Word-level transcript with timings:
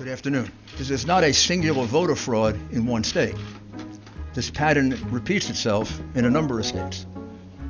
Good 0.00 0.08
afternoon. 0.08 0.50
This 0.78 0.88
is 0.88 1.04
not 1.04 1.24
a 1.24 1.34
singular 1.34 1.84
voter 1.84 2.16
fraud 2.16 2.58
in 2.72 2.86
one 2.86 3.04
state. 3.04 3.34
This 4.32 4.48
pattern 4.48 4.98
repeats 5.10 5.50
itself 5.50 6.00
in 6.14 6.24
a 6.24 6.30
number 6.30 6.58
of 6.58 6.64
states. 6.64 7.04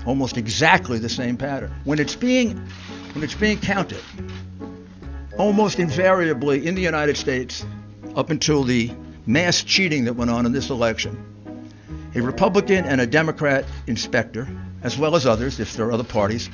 Almost 0.07 0.37
exactly 0.37 1.01
the 1.01 1.09
same 1.09 1.37
pattern. 1.37 1.75
When 1.83 1.99
it's 1.99 2.15
being 2.15 2.57
when 3.15 3.25
it's 3.25 3.35
being 3.35 3.59
counted, 3.59 4.01
almost 5.39 5.81
invariably 5.81 6.65
in 6.65 6.77
the 6.77 6.83
United 6.83 7.17
States, 7.17 7.67
up 8.15 8.31
until 8.31 8.63
the 8.63 8.93
mass 9.27 9.65
cheating 9.65 10.05
that 10.05 10.13
went 10.13 10.31
on 10.31 10.47
in 10.47 10.53
this 10.53 10.71
election, 10.71 11.21
a 12.15 12.21
Republican 12.21 12.85
and 12.85 13.01
a 13.01 13.09
Democrat 13.09 13.65
inspector, 13.89 14.47
as 14.85 14.97
well 14.97 15.17
as 15.17 15.27
others, 15.27 15.59
if 15.59 15.75
there 15.75 15.87
are 15.87 15.93
other 15.93 16.05
parties, 16.05 16.49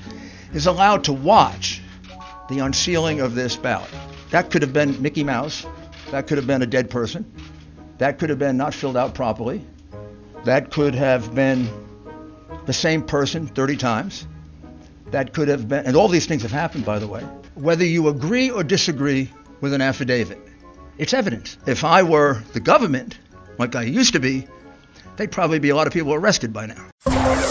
is 0.54 0.66
allowed 0.66 1.04
to 1.04 1.12
watch 1.12 1.82
the 2.48 2.60
unsealing 2.60 3.20
of 3.20 3.34
this 3.34 3.56
ballot. 3.56 3.90
That 4.30 4.50
could 4.50 4.62
have 4.62 4.72
been 4.72 5.00
Mickey 5.00 5.24
Mouse. 5.24 5.66
That 6.10 6.26
could 6.26 6.38
have 6.38 6.46
been 6.46 6.62
a 6.62 6.66
dead 6.66 6.90
person. 6.90 7.30
That 7.98 8.18
could 8.18 8.30
have 8.30 8.38
been 8.38 8.56
not 8.56 8.74
filled 8.74 8.96
out 8.96 9.14
properly. 9.14 9.64
That 10.44 10.70
could 10.70 10.94
have 10.94 11.34
been 11.34 11.68
the 12.66 12.72
same 12.72 13.02
person 13.02 13.46
30 13.46 13.76
times. 13.76 14.26
That 15.10 15.32
could 15.32 15.48
have 15.48 15.68
been, 15.68 15.86
and 15.86 15.96
all 15.96 16.08
these 16.08 16.26
things 16.26 16.42
have 16.42 16.50
happened, 16.50 16.84
by 16.84 16.98
the 16.98 17.06
way. 17.06 17.22
Whether 17.54 17.84
you 17.84 18.08
agree 18.08 18.50
or 18.50 18.64
disagree 18.64 19.30
with 19.60 19.72
an 19.72 19.80
affidavit, 19.80 20.38
it's 20.98 21.14
evidence. 21.14 21.56
If 21.66 21.84
I 21.84 22.02
were 22.02 22.42
the 22.52 22.60
government, 22.60 23.18
like 23.58 23.76
I 23.76 23.82
used 23.82 24.12
to 24.14 24.20
be, 24.20 24.46
they'd 25.16 25.30
probably 25.30 25.58
be 25.58 25.70
a 25.70 25.76
lot 25.76 25.86
of 25.86 25.92
people 25.92 26.12
arrested 26.12 26.52
by 26.52 26.66
now. 26.66 27.45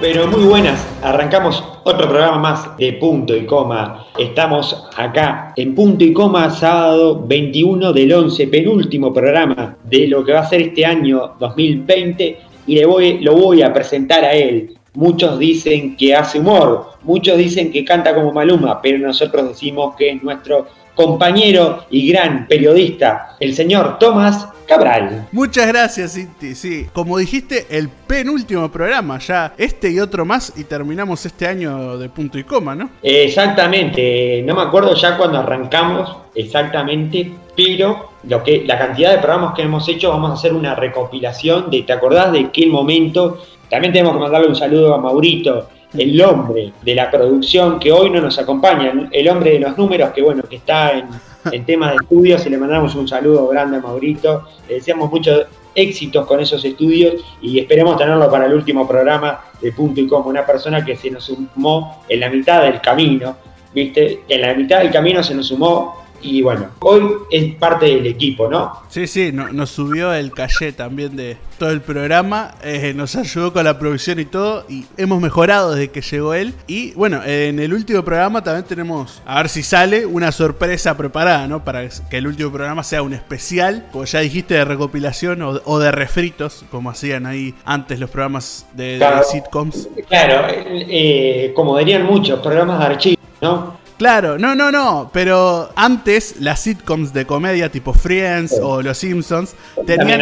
Pero 0.00 0.26
muy 0.26 0.44
buenas. 0.44 0.86
Arrancamos 1.02 1.62
otro 1.84 2.08
programa 2.08 2.38
más 2.38 2.76
de 2.78 2.94
punto 2.94 3.36
y 3.36 3.44
coma. 3.44 4.06
Estamos 4.18 4.88
acá 4.96 5.52
en 5.56 5.74
punto 5.74 6.04
y 6.04 6.12
coma 6.14 6.48
sábado 6.50 7.22
21 7.26 7.92
del 7.92 8.12
11, 8.12 8.46
penúltimo 8.46 9.12
programa 9.12 9.76
de 9.84 10.08
lo 10.08 10.24
que 10.24 10.32
va 10.32 10.40
a 10.40 10.48
ser 10.48 10.62
este 10.62 10.86
año 10.86 11.34
2020 11.38 12.38
y 12.66 12.74
le 12.74 12.86
voy, 12.86 13.18
lo 13.18 13.34
voy 13.34 13.62
a 13.62 13.72
presentar 13.72 14.24
a 14.24 14.32
él. 14.32 14.74
Muchos 14.94 15.38
dicen 15.38 15.96
que 15.96 16.14
hace 16.14 16.40
humor, 16.40 16.92
muchos 17.02 17.36
dicen 17.36 17.70
que 17.70 17.84
canta 17.84 18.14
como 18.14 18.32
Maluma, 18.32 18.80
pero 18.80 18.98
nosotros 18.98 19.48
decimos 19.48 19.94
que 19.96 20.10
es 20.10 20.22
nuestro 20.22 20.66
compañero 20.94 21.84
y 21.90 22.10
gran 22.10 22.46
periodista, 22.46 23.36
el 23.40 23.54
señor 23.54 23.98
Tomás 23.98 24.48
Cabral. 24.66 25.26
Muchas 25.32 25.66
gracias, 25.66 26.12
Cinti. 26.14 26.54
Sí, 26.54 26.86
como 26.92 27.18
dijiste, 27.18 27.66
el 27.70 27.88
penúltimo 27.88 28.70
programa, 28.70 29.18
ya 29.18 29.52
este 29.58 29.90
y 29.90 29.98
otro 29.98 30.24
más, 30.24 30.52
y 30.56 30.64
terminamos 30.64 31.26
este 31.26 31.46
año 31.46 31.98
de 31.98 32.08
punto 32.08 32.38
y 32.38 32.44
coma, 32.44 32.74
¿no? 32.74 32.90
Exactamente, 33.02 34.42
no 34.46 34.54
me 34.54 34.62
acuerdo 34.62 34.94
ya 34.94 35.16
cuando 35.16 35.38
arrancamos 35.38 36.16
exactamente, 36.34 37.32
pero 37.56 38.10
lo 38.22 38.44
que, 38.44 38.64
la 38.64 38.78
cantidad 38.78 39.10
de 39.10 39.18
programas 39.18 39.54
que 39.54 39.62
hemos 39.62 39.88
hecho, 39.88 40.10
vamos 40.10 40.30
a 40.30 40.34
hacer 40.34 40.52
una 40.52 40.74
recopilación 40.74 41.70
de, 41.70 41.82
¿te 41.82 41.92
acordás 41.92 42.32
de 42.32 42.50
qué 42.50 42.66
momento? 42.66 43.42
También 43.68 43.92
tenemos 43.92 44.14
que 44.14 44.20
mandarle 44.20 44.48
un 44.48 44.56
saludo 44.56 44.94
a 44.94 44.98
Maurito, 44.98 45.68
el 45.94 46.20
hombre 46.22 46.72
de 46.82 46.94
la 46.94 47.10
producción 47.10 47.78
que 47.78 47.92
hoy 47.92 48.10
no 48.10 48.20
nos 48.20 48.38
acompaña, 48.38 49.08
el 49.10 49.28
hombre 49.28 49.52
de 49.52 49.60
los 49.60 49.76
números 49.76 50.10
que 50.10 50.22
bueno, 50.22 50.42
que 50.42 50.56
está 50.56 50.92
en, 50.92 51.06
en 51.50 51.64
temas 51.64 51.90
de 51.90 51.96
estudios 52.02 52.46
y 52.46 52.50
le 52.50 52.58
mandamos 52.58 52.94
un 52.94 53.08
saludo 53.08 53.48
grande 53.48 53.78
a 53.78 53.80
Maurito, 53.80 54.46
le 54.68 54.74
deseamos 54.76 55.10
muchos 55.10 55.46
éxitos 55.74 56.26
con 56.26 56.40
esos 56.40 56.64
estudios 56.64 57.22
y 57.40 57.58
esperemos 57.58 57.96
tenerlo 57.96 58.30
para 58.30 58.46
el 58.46 58.54
último 58.54 58.86
programa 58.86 59.40
de 59.60 59.72
Punto 59.72 60.00
y 60.00 60.06
Como, 60.06 60.28
una 60.28 60.44
persona 60.44 60.84
que 60.84 60.96
se 60.96 61.10
nos 61.10 61.24
sumó 61.24 62.02
en 62.08 62.20
la 62.20 62.28
mitad 62.28 62.62
del 62.62 62.80
camino, 62.80 63.36
¿viste? 63.72 64.22
En 64.28 64.40
la 64.40 64.54
mitad 64.54 64.78
del 64.78 64.90
camino 64.90 65.22
se 65.22 65.34
nos 65.34 65.46
sumó 65.46 66.04
y 66.22 66.42
bueno, 66.42 66.68
hoy 66.80 67.02
es 67.30 67.54
parte 67.54 67.86
del 67.86 68.06
equipo, 68.06 68.48
¿no? 68.48 68.72
Sí, 68.88 69.06
sí, 69.06 69.30
no- 69.32 69.52
nos 69.52 69.70
subió 69.70 70.12
el 70.12 70.32
caché 70.32 70.72
también 70.72 71.16
de 71.16 71.36
todo 71.58 71.70
el 71.70 71.80
programa, 71.82 72.54
eh, 72.62 72.92
nos 72.96 73.16
ayudó 73.16 73.52
con 73.52 73.64
la 73.64 73.78
producción 73.78 74.18
y 74.18 74.24
todo, 74.24 74.64
y 74.68 74.86
hemos 74.96 75.20
mejorado 75.20 75.74
desde 75.74 75.90
que 75.90 76.00
llegó 76.00 76.32
él. 76.34 76.54
Y 76.66 76.92
bueno, 76.92 77.20
en 77.24 77.58
el 77.58 77.74
último 77.74 78.02
programa 78.02 78.42
también 78.42 78.64
tenemos, 78.64 79.22
a 79.26 79.36
ver 79.36 79.48
si 79.50 79.62
sale, 79.62 80.06
una 80.06 80.32
sorpresa 80.32 80.96
preparada, 80.96 81.46
¿no? 81.46 81.62
Para 81.64 81.86
que 81.88 82.16
el 82.16 82.26
último 82.26 82.50
programa 82.50 82.82
sea 82.82 83.02
un 83.02 83.12
especial, 83.12 83.86
como 83.92 84.04
ya 84.04 84.20
dijiste, 84.20 84.54
de 84.54 84.64
recopilación 84.64 85.42
o, 85.42 85.60
o 85.64 85.78
de 85.78 85.92
refritos, 85.92 86.64
como 86.70 86.90
hacían 86.90 87.26
ahí 87.26 87.54
antes 87.64 88.00
los 88.00 88.08
programas 88.10 88.66
de, 88.74 88.98
sitcoms. 89.30 89.88
Claro, 90.08 90.48
eh, 90.48 90.86
eh, 90.88 91.52
como 91.54 91.76
dirían 91.78 92.04
muchos, 92.04 92.40
programas 92.40 92.78
de 92.78 92.84
archivo, 92.86 93.20
¿no? 93.42 93.79
Claro, 94.00 94.38
no, 94.38 94.54
no, 94.54 94.72
no, 94.72 95.10
pero 95.12 95.68
antes 95.76 96.40
las 96.40 96.60
sitcoms 96.60 97.12
de 97.12 97.26
comedia 97.26 97.70
tipo 97.70 97.92
Friends 97.92 98.58
o 98.62 98.80
Los 98.80 98.96
Simpsons 98.96 99.54
tenían, 99.84 100.20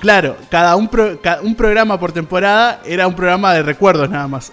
claro, 0.00 0.34
cada 0.50 0.74
un, 0.74 0.88
pro- 0.88 1.20
ca- 1.22 1.38
un 1.40 1.54
programa 1.54 2.00
por 2.00 2.10
temporada 2.10 2.80
era 2.84 3.06
un 3.06 3.14
programa 3.14 3.54
de 3.54 3.62
recuerdos 3.62 4.10
nada 4.10 4.26
más. 4.26 4.50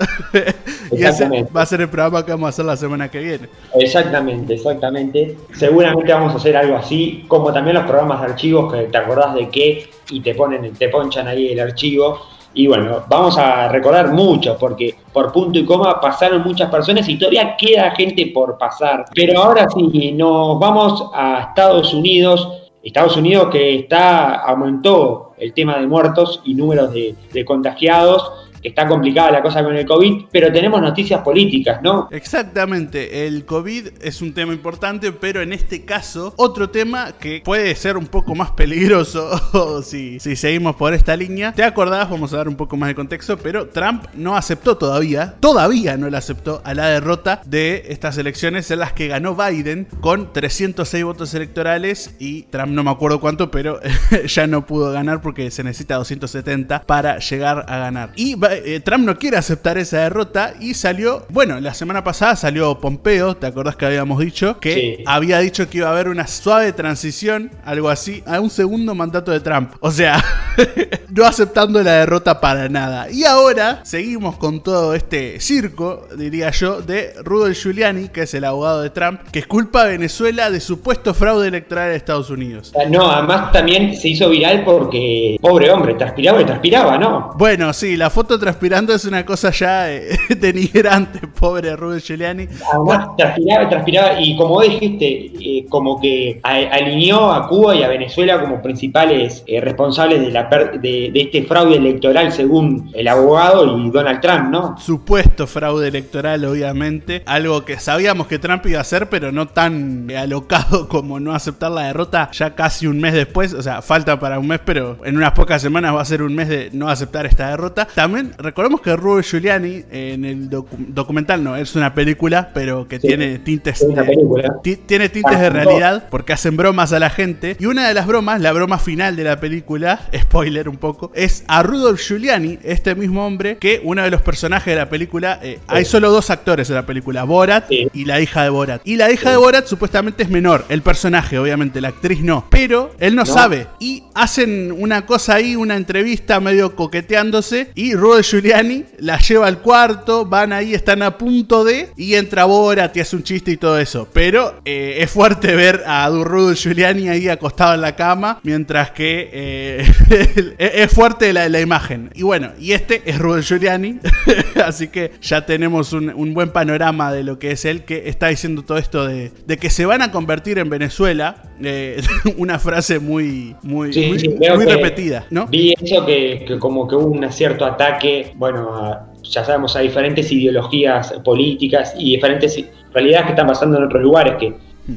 y 0.92 1.04
ese 1.04 1.28
va 1.58 1.64
a 1.64 1.66
ser 1.66 1.82
el 1.82 1.90
programa 1.90 2.24
que 2.24 2.34
vamos 2.34 2.46
a 2.46 2.50
hacer 2.50 2.66
la 2.66 2.78
semana 2.78 3.10
que 3.10 3.18
viene. 3.18 3.50
Exactamente, 3.80 4.54
exactamente. 4.54 5.38
Seguramente 5.58 6.14
vamos 6.14 6.34
a 6.34 6.38
hacer 6.38 6.56
algo 6.56 6.76
así, 6.78 7.26
como 7.28 7.52
también 7.52 7.78
los 7.78 7.86
programas 7.86 8.22
de 8.22 8.28
archivos 8.28 8.72
que 8.72 8.84
te 8.84 8.98
acordás 9.00 9.34
de 9.34 9.50
qué 9.50 9.90
y 10.12 10.22
te 10.22 10.36
ponen, 10.36 10.72
te 10.76 10.88
ponchan 10.90 11.28
ahí 11.28 11.48
el 11.54 11.60
archivo. 11.62 12.20
Y 12.54 12.68
bueno, 12.68 13.04
vamos 13.08 13.38
a 13.38 13.70
recordar 13.70 14.12
mucho, 14.12 14.58
porque 14.60 14.96
por 15.14 15.32
punto 15.32 15.58
y 15.58 15.66
coma 15.66 16.00
pasaron 16.02 16.44
muchas 16.44 16.70
personas 16.70 17.08
y 17.08 17.18
todavía 17.18 17.56
queda 17.56 17.92
gente 17.92 18.32
por 18.34 18.58
pasar. 18.58 19.06
Pero 19.14 19.42
ahora 19.42 19.68
sí, 19.70 20.12
nos 20.12 20.60
vamos 20.60 21.10
a 21.14 21.48
Estados 21.50 21.94
Unidos. 21.94 22.58
Estados 22.84 23.16
Unidos 23.16 23.50
que 23.52 23.76
está, 23.76 24.42
aumentó 24.42 25.34
el 25.38 25.54
tema 25.54 25.78
de 25.78 25.86
muertos 25.86 26.42
y 26.44 26.56
números 26.56 26.92
de, 26.92 27.16
de 27.32 27.46
contagiados, 27.46 28.32
está 28.64 28.88
complicada 28.88 29.32
la 29.32 29.42
cosa 29.42 29.64
con 29.64 29.76
el 29.76 29.86
COVID, 29.86 30.26
pero 30.32 30.52
tenemos 30.52 30.82
noticias 30.82 31.22
políticas, 31.22 31.82
¿no? 31.82 32.08
Exactamente, 32.12 33.28
el 33.28 33.46
COVID 33.46 33.88
es 34.02 34.22
un 34.22 34.34
tema 34.34 34.54
importante, 34.54 35.12
pero 35.12 35.42
en 35.42 35.54
este 35.54 35.86
caso, 35.86 36.34
otro 36.38 36.70
tema 36.70 37.14
que 37.20 37.42
puede 37.44 37.76
ser 37.76 37.98
un 37.98 38.08
poco 38.08 38.36
más 38.36 38.52
peligroso 38.52 39.82
si, 39.84 40.20
si 40.20 40.36
seguimos 40.36 40.76
por 40.76 40.94
esta 40.94 41.16
línea. 41.16 41.54
¿Te 41.54 41.64
acordás? 41.64 42.10
Vamos 42.10 42.34
a 42.34 42.38
dar 42.38 42.48
un 42.48 42.56
poco 42.56 42.78
más 42.78 42.90
de 42.90 42.96
contexto, 42.96 43.38
pero 43.38 43.68
Trump 43.68 44.06
no 44.14 44.36
aceptó 44.36 44.78
todavía, 44.78 45.36
todavía 45.40 45.98
no 45.98 46.10
le 46.10 46.18
aceptó 46.18 46.62
a 46.64 46.74
la 46.74 46.88
derrota 46.90 47.42
de 47.46 47.86
estas 47.90 48.18
elecciones 48.18 48.70
en 48.72 48.80
las 48.80 48.94
que 48.94 49.08
ganó 49.08 49.36
Biden 49.36 49.88
con 50.00 50.34
306 50.34 51.04
votos 51.04 51.34
electorales 51.34 52.16
y 52.20 52.44
Trump 52.44 52.72
no 52.72 52.84
me 52.84 52.92
acuerdo 52.92 53.20
cuánto, 53.20 53.52
pero 53.52 53.80
ya 54.28 54.48
no 54.48 54.66
pudo 54.66 54.92
ganar 54.92 55.22
porque 55.22 55.52
se 55.52 55.64
necesita 55.64 55.96
270 55.96 56.84
para 56.84 57.20
llegar 57.20 57.66
a 57.68 57.78
ganar. 57.78 58.12
Y 58.16 58.36
eh, 58.54 58.80
Trump 58.84 59.06
no 59.06 59.18
quiere 59.18 59.38
aceptar 59.38 59.78
esa 59.78 60.00
derrota 60.00 60.54
y 60.60 60.74
salió, 60.74 61.26
bueno, 61.30 61.60
la 61.60 61.74
semana 61.74 62.04
pasada 62.04 62.36
salió 62.36 62.80
Pompeo, 62.80 63.36
¿te 63.36 63.48
acordás 63.48 63.76
que 63.76 63.86
habíamos 63.86 64.20
dicho? 64.20 64.60
Que 64.60 64.72
Sí. 64.98 65.04
había 65.06 65.40
dicho 65.40 65.70
que 65.70 65.80
iba 65.80 65.88
a 65.88 65.92
haber 65.92 66.08
una 66.08 66.28
suave 66.28 66.72
transición, 66.74 67.52
algo 67.66 67.90
así, 67.90 68.24
a 68.26 68.40
un 68.40 68.50
segundo 68.50 68.96
mandato 68.96 69.32
de 69.32 69.40
Trump. 69.40 69.72
O 69.80 69.92
sea, 69.92 70.24
no 71.10 71.26
aceptando 71.26 71.82
la 71.84 71.94
derrota 71.94 72.40
para 72.40 72.70
nada. 72.70 73.10
Y 73.12 73.24
ahora 73.24 73.82
seguimos 73.84 74.38
con 74.38 74.62
todo 74.64 74.94
este 74.96 75.40
circo, 75.40 76.08
diría 76.18 76.52
yo, 76.52 76.82
de 76.82 77.14
Rudolf 77.24 77.58
Giuliani, 77.62 78.10
que 78.10 78.22
es 78.24 78.34
el 78.34 78.46
abogado 78.46 78.82
de 78.82 78.90
Trump, 78.90 79.22
que 79.32 79.44
culpa 79.44 79.84
a 79.84 79.86
Venezuela 79.86 80.50
de 80.50 80.60
supuesto 80.60 81.14
fraude 81.14 81.48
electoral 81.48 81.90
de 81.90 81.96
Estados 81.96 82.30
Unidos. 82.30 82.72
No, 82.90 83.10
además 83.12 83.52
también 83.52 83.96
se 83.96 84.10
hizo 84.10 84.30
viral 84.30 84.64
porque, 84.64 85.38
pobre 85.42 85.70
hombre, 85.72 85.94
transpiraba 85.96 86.42
y 86.42 86.46
transpiraba, 86.46 86.98
¿no? 86.98 87.34
Bueno, 87.38 87.74
sí, 87.74 87.98
la 87.98 88.10
foto 88.10 88.40
transpirando 88.42 88.94
es 88.94 89.06
una 89.06 89.26
cosa 89.26 89.52
ya 89.52 89.90
eh, 89.92 90.18
denigrante, 90.38 91.20
pobre 91.28 91.76
Rudolf 91.78 92.04
Giuliani. 92.06 92.48
Además, 92.74 93.10
transpiraba 93.18 93.64
y 93.64 93.70
transpiraba 93.70 94.20
y 94.22 94.36
como 94.36 94.62
dijiste, 94.62 95.32
eh, 95.40 95.66
como 95.70 96.02
que 96.02 96.42
alineó 96.44 97.32
a 97.32 97.48
Cuba 97.48 97.76
y 97.76 97.84
a 97.84 97.88
Venezuela 97.88 98.42
como 98.42 98.62
principales 98.62 99.44
eh, 99.48 99.62
responsables 99.62 100.20
de, 100.22 100.32
la 100.32 100.50
per- 100.50 100.82
de, 100.82 101.12
de 101.14 101.22
este 101.22 101.44
fraude 101.44 101.78
electoral 101.78 102.32
según 102.32 102.92
el 102.94 103.08
abogado 103.08 103.78
y 103.78 103.90
Donald 103.92 104.20
Trump, 104.22 104.50
¿no? 104.50 104.76
Supuesto 104.78 105.48
fraude 105.48 105.88
electoral, 105.88 106.44
obviamente. 106.46 107.24
Algo 107.26 107.64
que 107.64 107.80
sabíamos 107.80 108.28
que 108.28 108.40
Trump 108.40 108.66
iba 108.66 108.80
a 108.80 108.82
hacer, 108.82 109.10
pero 109.10 109.32
no 109.32 109.48
tan 109.48 110.10
alocado 110.12 110.88
como 110.90 111.20
no 111.20 111.34
aceptar 111.34 111.72
la 111.72 111.84
derrota 111.84 112.30
ya 112.32 112.56
casi 112.56 112.88
un 112.88 113.00
mes 113.00 113.14
después. 113.14 113.54
O 113.54 113.62
sea, 113.62 113.82
falta 113.82 114.20
para 114.20 114.40
un 114.40 114.48
mes, 114.48 114.60
pero 114.66 114.98
en 115.06 115.18
unas 115.18 115.32
pocas 115.32 115.62
semanas 115.62 115.96
va 115.96 116.02
a 116.02 116.06
ser 116.06 116.22
un 116.24 116.34
mes 116.34 116.50
de 116.50 116.70
no 116.74 116.90
aceptar 116.90 117.26
esta 117.26 117.50
derrota. 117.50 117.88
También 117.94 118.31
recordemos 118.38 118.82
que 118.82 118.96
Rudy 118.96 119.24
Giuliani 119.24 119.84
en 119.92 120.26
el 120.26 120.50
documental, 120.50 121.44
no, 121.44 121.56
es 121.56 121.76
una 121.76 121.94
película, 121.94 122.52
pero 122.54 122.88
que 122.88 123.00
tiene 123.00 123.40
tintes, 123.40 123.80
de, 123.80 124.80
tiene 124.86 125.10
tintes 125.10 125.40
de 125.40 125.50
realidad 125.50 126.08
porque 126.10 126.34
hacen 126.34 126.58
bromas 126.58 126.94
a 126.94 127.00
la 127.00 127.10
gente. 127.10 127.56
Y 127.60 127.66
una 127.66 127.88
de 127.88 127.94
las 127.94 128.08
bromas, 128.08 128.42
la 128.42 128.52
broma 128.52 128.80
final 128.80 129.16
de 129.16 129.24
la 129.24 129.40
película, 129.40 130.02
spoiler 130.22 130.70
un 130.70 130.78
poco, 130.78 131.12
es 131.16 131.44
a 131.48 131.64
Rudolf 131.64 132.02
Giuliani, 132.02 132.60
este 132.64 132.96
mismo 132.96 133.26
hombre, 133.26 133.58
que 133.58 133.82
uno 133.84 134.04
de 134.04 134.12
los 134.12 134.22
personajes 134.22 134.74
de 134.74 134.80
la 134.80 134.90
película, 134.90 135.40
eh, 135.42 135.60
hay 135.68 135.86
solo 135.86 136.12
dos 136.12 136.30
actores 136.30 136.70
en 136.70 136.76
la 136.76 136.86
película, 136.86 137.24
Borat 137.24 137.72
y 137.72 138.06
la 138.06 138.22
hija 138.22 138.44
de 138.44 138.50
Borat. 138.50 138.82
Y 138.86 138.96
la 138.96 139.12
hija 139.12 139.32
de 139.32 139.38
Borat 139.38 139.66
supuestamente 139.66 140.24
es 140.24 140.30
menor, 140.30 140.66
el 140.70 140.82
personaje, 140.82 141.38
obviamente, 141.38 141.82
la 141.82 141.90
actriz 141.90 142.22
no, 142.22 142.46
pero 142.50 142.94
él 143.00 143.16
no, 143.16 143.26
sabe. 143.26 143.68
Y 143.80 144.04
hacen 144.14 144.72
una 144.72 145.06
cosa 145.06 145.36
ahí, 145.36 145.56
una 145.56 145.76
entrevista 145.76 146.40
medio 146.40 146.76
coqueteándose, 146.76 147.72
y 147.76 147.96
Rudolf 147.96 148.21
Giuliani 148.24 148.86
la 149.00 149.18
lleva 149.20 149.48
al 149.48 149.60
cuarto, 149.60 150.26
van 150.26 150.54
ahí, 150.54 150.74
están 150.74 151.02
a 151.02 151.18
punto 151.18 151.64
de, 151.64 151.90
y 151.98 152.16
entra 152.16 152.46
Borat 152.46 152.96
y 152.96 153.00
hace 153.00 153.16
un 153.16 153.24
chiste 153.24 153.52
y 153.52 153.58
todo 153.58 153.78
eso. 153.80 154.08
Pero 154.14 154.62
eh, 154.66 154.98
es 155.00 155.12
fuerte 155.12 155.56
ver 155.56 155.84
a 155.86 156.08
Rudolf 156.10 156.60
Giuliani 156.60 157.10
ahí 157.10 157.30
acostado 157.30 157.74
en 157.74 157.82
la 157.82 157.96
cama, 157.96 158.40
mientras 158.44 158.92
que 158.92 159.30
eh, 159.32 160.56
es 160.58 160.92
fuerte 160.92 161.34
la, 161.34 161.50
la, 161.50 161.62
imagen. 161.62 162.12
Y 162.16 162.24
bueno, 162.24 162.52
y 162.60 162.74
este 162.74 163.02
es 163.06 163.18
Rudolf 163.18 163.48
Giuliani, 163.48 164.00
así 164.66 164.88
que 164.88 165.12
ya 165.22 165.46
tenemos 165.46 165.94
un, 165.94 166.34
buen 166.34 166.52
panorama 166.52 167.12
de 167.12 167.24
lo 167.24 167.40
que 167.40 167.52
es 167.52 167.66
él, 167.66 167.84
que 167.84 168.10
está 168.10 168.28
diciendo 168.28 168.64
todo 168.64 168.78
esto 168.78 169.06
de, 169.06 169.32
que 169.60 169.70
se 169.70 169.86
van 169.86 170.02
a 170.02 170.12
convertir 170.12 170.58
en 170.60 170.70
Venezuela. 170.70 171.44
Eh, 171.64 172.02
una 172.38 172.60
frase 172.60 173.00
muy, 173.00 173.56
muy, 173.62 173.92
muy, 173.96 174.66
repetida, 174.66 175.26
¿no? 175.30 175.48
Vi 175.48 175.74
eso 175.80 176.06
que, 176.06 176.58
como 176.60 176.88
que 176.88 176.96
hubo 176.96 177.08
un 177.08 177.32
cierto 177.32 177.66
ataque, 177.66 178.34
bueno, 178.36 178.98
ya 179.24 179.46
sabemos, 179.46 179.76
a 179.76 179.80
diferentes 179.80 180.32
ideologías 180.32 181.14
políticas 181.24 181.94
y 181.98 182.14
diferentes 182.16 182.64
realidades 182.94 183.26
que 183.28 183.32
están 183.32 183.48
pasando 183.48 183.78
en 183.78 183.84
otros 183.86 184.02
lugares 184.02 184.36
que 184.40 184.54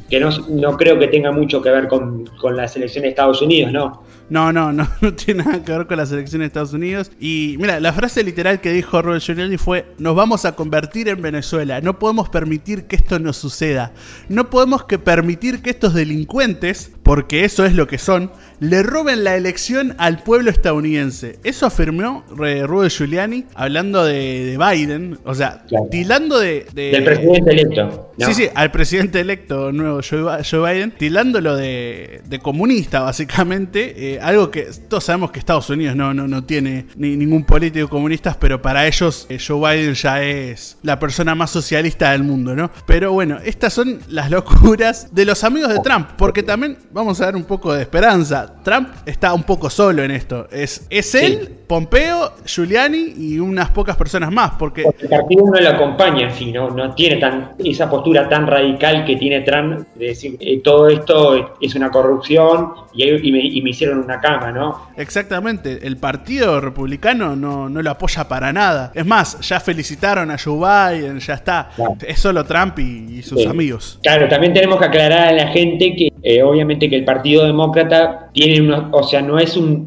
que 0.09 0.19
no, 0.19 0.29
no, 0.49 0.77
creo 0.77 0.97
que 0.97 1.07
tenga 1.07 1.31
mucho 1.31 1.61
que 1.61 1.69
ver 1.69 1.87
con, 1.87 2.25
con 2.41 2.57
la 2.57 2.67
selección 2.67 3.03
de 3.03 3.09
Estados 3.09 3.41
Unidos, 3.41 3.71
¿no? 3.71 4.03
No, 4.29 4.51
no, 4.51 4.71
no, 4.71 4.87
no 5.01 5.13
tiene 5.13 5.43
nada 5.43 5.63
que 5.63 5.71
ver 5.71 5.87
con 5.87 5.97
la 5.97 6.05
selección 6.05 6.39
de 6.39 6.47
Estados 6.47 6.73
Unidos. 6.73 7.11
Y 7.19 7.55
mira, 7.59 7.79
la 7.79 7.93
frase 7.93 8.23
literal 8.23 8.61
que 8.61 8.71
dijo 8.71 9.01
Robert 9.01 9.23
Giuliani 9.23 9.57
fue: 9.57 9.93
Nos 9.97 10.15
vamos 10.15 10.45
a 10.45 10.55
convertir 10.55 11.07
en 11.09 11.21
Venezuela. 11.21 11.81
No 11.81 11.99
podemos 11.99 12.29
permitir 12.29 12.85
que 12.85 12.95
esto 12.95 13.19
nos 13.19 13.37
suceda. 13.37 13.93
No 14.29 14.49
podemos 14.49 14.85
que 14.85 14.97
permitir 14.99 15.61
que 15.61 15.69
estos 15.69 15.93
delincuentes, 15.93 16.91
porque 17.05 17.45
eso 17.45 17.65
es 17.65 17.75
lo 17.75 17.85
que 17.87 17.99
son, 17.99 18.31
le 18.59 18.81
roben 18.81 19.23
la 19.23 19.35
elección 19.35 19.93
al 19.99 20.23
pueblo 20.23 20.49
estadounidense. 20.49 21.37
Eso 21.43 21.67
afirmó 21.67 22.23
Rudy 22.29 22.89
Giuliani 22.89 23.45
hablando 23.53 24.03
de, 24.03 24.57
Biden, 24.57 25.19
o 25.23 25.35
sea, 25.35 25.63
tilando 25.91 26.39
de, 26.39 26.65
Del 26.73 27.03
presidente 27.03 27.51
electo. 27.51 28.11
Sí, 28.17 28.33
sí, 28.33 28.49
al 28.55 28.71
presidente 28.71 29.19
electo 29.19 29.71
nuevo 29.71 29.99
Joe, 30.01 30.73
Biden, 30.73 30.91
tilándolo 30.97 31.55
de, 31.55 32.21
comunista, 32.41 33.01
básicamente. 33.01 34.13
Eh, 34.15 34.19
algo 34.19 34.49
que 34.49 34.67
todos 34.89 35.03
sabemos 35.03 35.29
que 35.29 35.37
Estados 35.37 35.69
Unidos 35.69 35.95
no, 35.95 36.11
no, 36.11 36.27
no 36.27 36.43
tiene 36.43 36.87
ni, 36.95 37.15
ningún 37.15 37.43
político 37.43 37.87
comunista, 37.87 38.35
pero 38.39 38.63
para 38.63 38.87
ellos 38.87 39.27
eh, 39.29 39.37
Joe 39.39 39.59
Biden 39.59 39.93
ya 39.93 40.23
es 40.23 40.79
la 40.81 40.97
persona 40.97 41.35
más 41.35 41.51
socialista 41.51 42.13
del 42.13 42.23
mundo, 42.23 42.55
¿no? 42.55 42.71
Pero 42.87 43.13
bueno, 43.13 43.37
estas 43.45 43.73
son 43.73 43.99
las 44.07 44.31
locuras 44.31 45.13
de 45.13 45.25
los 45.25 45.43
amigos 45.43 45.69
de 45.69 45.79
Trump, 45.81 46.09
porque 46.17 46.41
también 46.41 46.77
vamos 46.95 47.19
a 47.19 47.25
dar 47.25 47.35
un 47.35 47.43
poco 47.43 47.73
de 47.73 47.81
esperanza. 47.81 48.55
Trump 48.63 48.87
está 49.05 49.33
un 49.33 49.43
poco 49.43 49.69
solo 49.69 50.01
en 50.01 50.11
esto. 50.11 50.47
Es, 50.49 50.87
es 50.89 51.13
él, 51.13 51.53
Pompeo, 51.67 52.31
Giuliani 52.45 53.15
y 53.17 53.37
unas 53.37 53.69
pocas 53.71 53.97
personas 53.97 54.31
más. 54.31 54.51
Porque, 54.57 54.83
el 54.83 55.09
partido 55.09 55.43
no 55.45 55.59
lo 55.59 55.69
acompaña, 55.69 56.31
sí, 56.31 56.53
¿no? 56.53 56.69
no 56.69 56.95
tiene 56.95 57.17
tan, 57.17 57.51
esa 57.59 57.89
postura 57.89 58.29
tan 58.29 58.47
radical 58.47 59.03
que 59.03 59.17
tiene 59.17 59.41
Trump 59.41 59.85
de 59.93 60.05
decir 60.05 60.37
eh, 60.39 60.61
todo 60.63 60.87
esto 60.87 61.55
es 61.59 61.75
una 61.75 61.91
corrupción 61.91 62.85
y, 62.93 63.61
me, 63.61 63.69
hicieron 63.69 63.99
una 63.99 64.21
cama, 64.21 64.53
¿no? 64.53 64.89
Exactamente. 64.95 65.85
El 65.85 65.97
partido 65.97 66.61
republicano 66.61 67.35
no, 67.35 67.67
no 67.67 67.81
lo 67.81 67.91
apoya 67.91 68.25
para 68.27 68.53
nada. 68.53 68.93
Es 68.95 69.05
más, 69.05 69.41
ya 69.41 69.59
felicitaron 69.59 70.31
a 70.31 70.37
Joe 70.37 70.55
Biden, 70.57 71.19
ya 71.19 71.33
está. 71.33 71.71
Es 72.07 72.19
solo 72.19 72.45
Trump 72.45 72.79
y, 72.79 73.21
sus 73.21 73.45
amigos. 73.47 73.99
Claro, 74.03 74.29
también 74.29 74.53
tenemos 74.53 74.77
que 74.79 74.85
aclarar 74.85 75.29
a 75.29 75.31
la 75.31 75.47
gente 75.47 75.95
que 75.95 76.09
eh, 76.27 76.41
obviamente 76.41 76.89
que 76.89 76.95
el 76.95 77.05
Partido 77.05 77.45
Demócrata 77.45 78.31
tiene 78.33 78.67
o 78.91 79.03
sea, 79.03 79.21
no 79.21 79.37
es 79.37 79.55
un, 79.55 79.85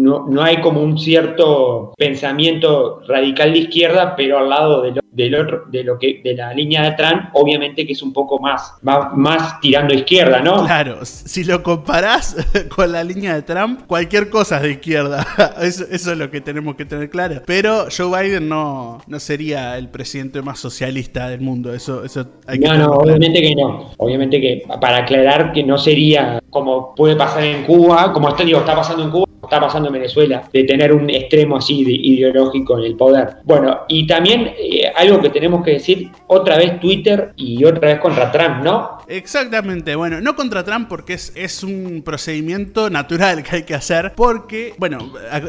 no, 0.00 0.24
no, 0.28 0.40
hay 0.40 0.60
como 0.60 0.80
un 0.80 0.96
cierto 0.96 1.92
pensamiento 1.98 3.00
radical 3.08 3.52
de 3.52 3.58
izquierda, 3.58 4.14
pero 4.14 4.38
al 4.38 4.48
lado 4.48 4.82
de 4.82 4.92
lo, 4.92 5.00
del 5.12 5.34
otro, 5.34 5.64
de 5.70 5.82
lo 5.82 5.98
que, 5.98 6.20
de 6.22 6.34
la 6.34 6.54
línea 6.54 6.82
de 6.82 6.92
Trump, 6.92 7.30
obviamente 7.32 7.84
que 7.86 7.92
es 7.92 8.02
un 8.02 8.12
poco 8.12 8.38
más, 8.38 8.74
más, 8.82 9.12
más 9.14 9.60
tirando 9.60 9.92
izquierda, 9.92 10.40
¿no? 10.40 10.64
Claro, 10.64 11.04
si 11.04 11.44
lo 11.44 11.62
comparás 11.62 12.36
con 12.74 12.92
la 12.92 13.02
línea 13.02 13.34
de 13.34 13.42
Trump, 13.42 13.80
cualquier 13.86 14.30
cosa 14.30 14.56
es 14.56 14.62
de 14.62 14.70
izquierda. 14.72 15.26
Eso, 15.60 15.84
eso, 15.90 16.12
es 16.12 16.18
lo 16.18 16.30
que 16.30 16.40
tenemos 16.40 16.74
que 16.76 16.84
tener 16.84 17.10
claro. 17.10 17.42
Pero 17.46 17.86
Joe 17.94 18.22
Biden 18.22 18.48
no, 18.48 19.00
no 19.06 19.20
sería 19.20 19.76
el 19.76 19.88
presidente 19.88 20.42
más 20.42 20.58
socialista 20.58 21.28
del 21.28 21.40
mundo. 21.40 21.74
Eso, 21.74 22.04
eso 22.04 22.26
hay 22.46 22.58
que 22.58 22.66
No, 22.66 22.76
no, 22.76 22.90
obviamente 22.92 23.40
que 23.42 23.54
no. 23.54 23.90
Obviamente 23.98 24.40
que 24.40 24.62
para 24.80 24.98
aclarar 24.98 25.52
que 25.52 25.62
no 25.62 25.76
sería 25.76 26.40
como 26.50 26.94
puede 26.94 27.16
pasar 27.16 27.44
en 27.44 27.64
Cuba, 27.64 28.12
como 28.12 28.28
está, 28.28 28.44
digo, 28.44 28.60
está 28.60 28.74
pasando 28.74 29.04
en 29.04 29.10
Cuba, 29.10 29.26
está 29.42 29.60
pasando 29.60 29.88
en 29.88 29.94
Venezuela, 29.94 30.42
de 30.52 30.64
tener 30.64 30.92
un 30.92 31.08
extremo 31.10 31.56
así 31.56 31.84
de 31.84 31.92
ideológico 31.92 32.78
en 32.78 32.84
el 32.84 32.96
poder. 32.96 33.36
Bueno, 33.44 33.80
y 33.88 34.06
también 34.06 34.52
eh, 34.58 34.90
algo 34.94 35.20
que 35.20 35.30
tenemos 35.30 35.64
que 35.64 35.72
decir, 35.72 36.10
otra 36.26 36.56
vez 36.56 36.78
Twitter 36.80 37.32
y 37.36 37.64
otra 37.64 37.88
vez 37.88 38.00
contra 38.00 38.30
Trump, 38.30 38.62
¿no? 38.62 38.98
Exactamente, 39.08 39.96
bueno, 39.96 40.20
no 40.20 40.36
contra 40.36 40.62
Trump 40.64 40.88
porque 40.88 41.14
es, 41.14 41.32
es 41.34 41.64
un 41.64 42.02
procedimiento 42.04 42.90
natural 42.90 43.42
que 43.42 43.56
hay 43.56 43.62
que 43.64 43.74
hacer, 43.74 44.12
porque, 44.14 44.74
bueno, 44.78 44.98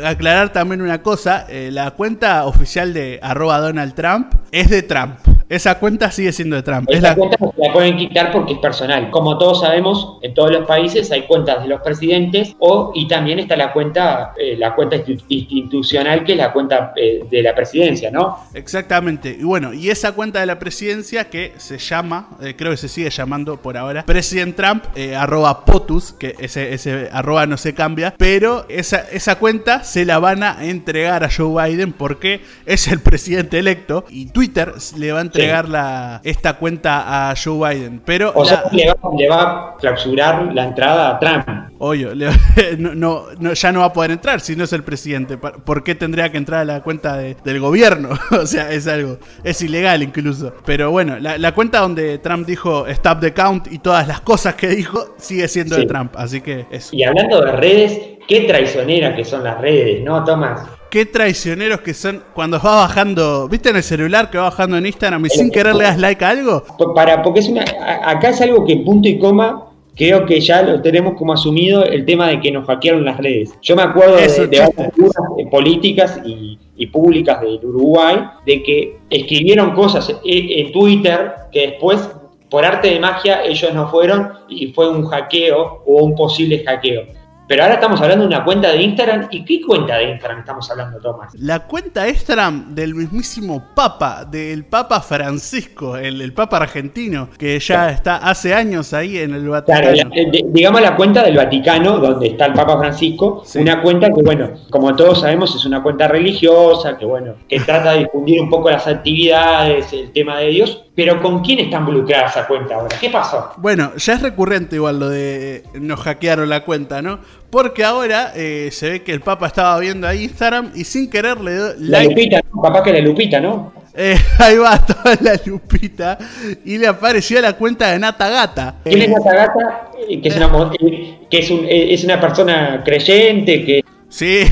aclarar 0.03 0.51
también 0.51 0.81
una 0.81 1.01
cosa, 1.01 1.45
eh, 1.49 1.69
la 1.71 1.91
cuenta 1.91 2.45
oficial 2.45 2.93
de 2.93 3.19
arroba 3.21 3.59
Donald 3.59 3.93
Trump 3.93 4.33
es 4.51 4.69
de 4.69 4.81
Trump. 4.83 5.30
Esa 5.51 5.79
cuenta 5.79 6.09
sigue 6.11 6.31
siendo 6.31 6.55
de 6.55 6.63
Trump. 6.63 6.89
Esa 6.89 7.13
cuenta 7.13 7.37
se 7.37 7.61
la 7.61 7.73
pueden 7.73 7.97
quitar 7.97 8.31
porque 8.31 8.53
es 8.53 8.59
personal. 8.59 9.09
Como 9.09 9.37
todos 9.37 9.59
sabemos, 9.59 10.17
en 10.21 10.33
todos 10.33 10.49
los 10.49 10.65
países 10.65 11.11
hay 11.11 11.23
cuentas 11.23 11.61
de 11.61 11.67
los 11.67 11.81
presidentes 11.81 12.55
o 12.59 12.93
y 12.95 13.05
también 13.09 13.37
está 13.37 13.57
la 13.57 13.73
cuenta, 13.73 14.33
eh, 14.37 14.55
la 14.57 14.73
cuenta 14.75 14.95
institucional 15.27 16.23
que 16.23 16.31
es 16.31 16.37
la 16.37 16.53
cuenta 16.53 16.93
eh, 16.95 17.25
de 17.29 17.43
la 17.43 17.53
presidencia, 17.53 18.09
¿no? 18.09 18.37
Exactamente. 18.53 19.35
Y 19.37 19.43
bueno, 19.43 19.73
y 19.73 19.89
esa 19.89 20.13
cuenta 20.13 20.39
de 20.39 20.45
la 20.45 20.57
presidencia 20.57 21.29
que 21.29 21.51
se 21.57 21.77
llama, 21.79 22.29
eh, 22.41 22.55
creo 22.57 22.71
que 22.71 22.77
se 22.77 22.87
sigue 22.87 23.09
llamando 23.09 23.57
por 23.57 23.75
ahora, 23.75 24.05
President 24.05 24.55
Trump, 24.55 24.85
arroba 25.17 25.65
POTUS, 25.65 26.13
que 26.13 26.33
ese, 26.39 26.73
ese 26.73 27.09
arroba 27.11 27.45
no 27.45 27.57
se 27.57 27.73
cambia, 27.73 28.15
pero 28.17 28.65
esa, 28.69 29.01
esa 29.11 29.37
cuenta 29.37 29.83
se 29.83 30.05
la 30.05 30.17
van 30.17 30.43
a 30.43 30.63
entregar 30.63 31.25
a 31.25 31.29
Joe 31.29 31.61
Biden 31.61 31.91
porque 31.91 32.39
es 32.65 32.87
el 32.87 33.01
presidente 33.01 33.59
electo 33.59 34.05
y 34.09 34.27
Twitter 34.27 34.71
le 34.95 35.11
va 35.11 35.19
a 35.19 35.21
entregar 35.23 35.40
la, 35.47 36.21
esta 36.23 36.53
cuenta 36.53 37.29
a 37.29 37.35
Joe 37.35 37.75
Biden. 37.75 38.01
Pero 38.05 38.31
o 38.35 38.45
sea, 38.45 38.63
le 38.71 39.27
va, 39.27 39.41
a 39.41 39.75
clausurar 39.79 40.53
la 40.53 40.65
entrada 40.65 41.15
a 41.15 41.19
Trump. 41.19 41.47
Oye, 41.79 42.09
no, 42.77 43.53
ya 43.53 43.71
no 43.71 43.79
va 43.79 43.87
a 43.87 43.93
poder 43.93 44.11
entrar 44.11 44.39
si 44.39 44.55
no 44.55 44.63
es 44.63 44.73
el 44.73 44.83
presidente. 44.83 45.37
¿Por 45.37 45.83
qué 45.83 45.95
tendría 45.95 46.31
que 46.31 46.37
entrar 46.37 46.61
a 46.61 46.65
la 46.65 46.81
cuenta 46.81 47.17
del 47.17 47.59
gobierno? 47.59 48.09
o 48.31 48.45
sea, 48.45 48.71
es 48.71 48.87
algo, 48.87 49.17
es 49.43 49.61
ilegal 49.61 50.03
incluso. 50.03 50.53
Pero 50.65 50.91
bueno, 50.91 51.17
la, 51.19 51.51
cuenta 51.53 51.79
donde 51.79 52.17
Trump 52.19 52.45
dijo 52.47 52.87
stop 52.87 53.19
the 53.19 53.33
count 53.33 53.71
y 53.71 53.79
todas 53.79 54.07
las 54.07 54.21
cosas 54.21 54.55
que 54.55 54.67
dijo 54.67 55.15
sigue 55.17 55.47
siendo 55.47 55.75
de 55.75 55.85
Trump. 55.85 56.13
Así 56.15 56.41
que 56.41 56.65
eso. 56.71 56.95
Y 56.95 57.03
hablando 57.03 57.41
de 57.41 57.51
redes, 57.51 58.01
qué 58.27 58.41
traicioneras 58.41 59.15
que 59.15 59.25
son 59.25 59.43
las 59.43 59.59
redes, 59.59 60.03
¿no, 60.03 60.23
Tomás? 60.23 60.80
Qué 60.91 61.05
traicioneros 61.05 61.81
que 61.81 61.95
son 61.95 62.21
cuando 62.35 62.57
vas 62.57 62.89
bajando, 62.89 63.47
¿viste 63.47 63.69
en 63.69 63.77
el 63.77 63.83
celular 63.83 64.29
que 64.29 64.37
va 64.37 64.43
bajando 64.43 64.77
en 64.77 64.85
Instagram 64.85 65.25
y 65.25 65.29
sin 65.29 65.49
querer 65.49 65.73
le 65.73 65.85
das 65.85 65.97
like 65.97 66.23
a 66.23 66.29
algo? 66.29 66.63
Para, 66.93 67.23
porque 67.23 67.39
es 67.39 67.47
una, 67.47 67.63
acá 68.03 68.29
es 68.29 68.41
algo 68.41 68.65
que 68.65 68.75
punto 68.77 69.07
y 69.07 69.17
coma 69.17 69.69
creo 69.95 70.25
que 70.25 70.39
ya 70.39 70.61
lo 70.61 70.81
tenemos 70.81 71.15
como 71.17 71.33
asumido 71.33 71.83
el 71.83 72.05
tema 72.05 72.27
de 72.27 72.39
que 72.41 72.51
nos 72.51 72.65
hackearon 72.67 73.05
las 73.05 73.17
redes. 73.17 73.53
Yo 73.61 73.75
me 73.75 73.83
acuerdo 73.83 74.17
de, 74.17 74.47
de 74.47 74.59
varias 74.59 74.93
figuras 74.93 75.23
políticas 75.49 76.21
y, 76.25 76.57
públicas 76.87 77.39
del 77.41 77.63
Uruguay 77.63 78.17
de 78.43 78.63
que 78.63 78.97
escribieron 79.11 79.75
cosas 79.75 80.13
en 80.25 80.71
Twitter 80.71 81.31
que 81.51 81.67
después, 81.67 82.09
por 82.49 82.65
arte 82.65 82.89
de 82.89 82.99
magia, 82.99 83.43
ellos 83.45 83.71
no 83.73 83.87
fueron 83.87 84.29
y 84.49 84.73
fue 84.73 84.89
un 84.89 85.05
hackeo 85.05 85.83
o 85.85 86.03
un 86.03 86.15
posible 86.15 86.63
hackeo 86.65 87.20
pero 87.51 87.63
ahora 87.63 87.75
estamos 87.75 88.01
hablando 88.01 88.23
de 88.25 88.33
una 88.33 88.45
cuenta 88.45 88.71
de 88.71 88.81
Instagram. 88.81 89.27
¿Y 89.29 89.43
qué 89.43 89.59
cuenta 89.61 89.97
de 89.97 90.11
Instagram 90.11 90.39
estamos 90.39 90.71
hablando, 90.71 90.99
Tomás? 90.99 91.33
La 91.37 91.59
cuenta 91.67 92.07
Instagram 92.07 92.73
del 92.73 92.95
mismísimo 92.95 93.61
Papa, 93.75 94.23
del 94.23 94.63
Papa 94.63 95.01
Francisco, 95.01 95.97
el, 95.97 96.21
el 96.21 96.31
Papa 96.31 96.55
argentino, 96.59 97.27
que 97.37 97.59
ya 97.59 97.89
está 97.89 98.15
hace 98.15 98.53
años 98.53 98.93
ahí 98.93 99.17
en 99.17 99.33
el 99.35 99.49
Vaticano. 99.49 99.81
Claro, 99.91 99.97
la- 99.97 100.31
de- 100.31 100.45
digamos 100.47 100.79
la 100.81 100.95
cuenta 100.95 101.23
del 101.23 101.35
Vaticano, 101.35 101.97
donde 101.97 102.27
está 102.27 102.45
el 102.45 102.53
Papa 102.53 102.77
Francisco, 102.79 103.41
Sí. 103.45 103.59
una 103.59 103.81
cuenta 103.81 104.07
que, 104.13 104.23
bueno, 104.23 104.51
como 104.69 104.95
todos 104.95 105.19
sabemos, 105.19 105.53
es 105.53 105.65
una 105.65 105.83
cuenta 105.83 106.07
religiosa, 106.07 106.97
que, 106.97 107.05
bueno, 107.05 107.33
que 107.49 107.59
trata 107.59 107.91
de 107.91 107.99
difundir 107.99 108.39
un 108.39 108.49
poco 108.49 108.69
las 108.71 108.87
actividades, 108.87 109.91
el 109.91 110.11
tema 110.13 110.37
de 110.39 110.47
Dios, 110.47 110.85
pero 111.03 111.19
¿con 111.21 111.41
quién 111.43 111.57
está 111.59 111.77
involucrada 111.77 112.27
esa 112.27 112.45
cuenta 112.45 112.75
ahora? 112.75 112.95
¿Qué 112.99 113.09
pasó? 113.09 113.53
Bueno, 113.57 113.91
ya 113.97 114.13
es 114.13 114.21
recurrente 114.21 114.75
igual 114.75 114.99
lo 114.99 115.09
de 115.09 115.63
nos 115.79 115.99
hackearon 116.01 116.47
la 116.47 116.63
cuenta, 116.63 117.01
¿no? 117.01 117.19
Porque 117.49 117.83
ahora 117.83 118.31
eh, 118.35 118.69
se 118.71 118.89
ve 118.91 119.01
que 119.03 119.11
el 119.11 119.21
Papa 119.21 119.47
estaba 119.47 119.79
viendo 119.79 120.07
ahí 120.07 120.25
Instagram 120.25 120.71
y 120.75 120.83
sin 120.83 121.09
querer 121.09 121.41
le 121.41 121.53
dio 121.55 121.65
La. 121.79 122.03
Lupita, 122.03 122.39
¿no? 122.53 122.61
capaz 122.61 122.83
que 122.83 122.93
la 122.93 122.99
Lupita, 122.99 123.39
¿no? 123.39 123.73
Eh, 123.95 124.15
ahí 124.39 124.57
va, 124.57 124.75
estaba 124.87 125.15
la 125.21 125.33
lupita 125.45 126.17
y 126.63 126.77
le 126.77 126.87
apareció 126.87 127.41
la 127.41 127.53
cuenta 127.53 127.91
de 127.91 127.99
Nata 127.99 128.29
Gata. 128.29 128.75
¿Quién 128.83 129.01
es 129.01 129.07
Eh, 129.07 129.11
Nata 129.11 129.35
Gata? 129.35 129.89
Que 130.07 130.21
es 130.29 130.35
una, 130.37 130.47
mo- 130.47 130.71
que 130.71 131.39
es, 131.39 131.49
un- 131.51 131.65
es 131.67 132.03
una 132.03 132.21
persona 132.21 132.81
creyente, 132.85 133.65
que 133.65 133.83
Sí. 134.11 134.43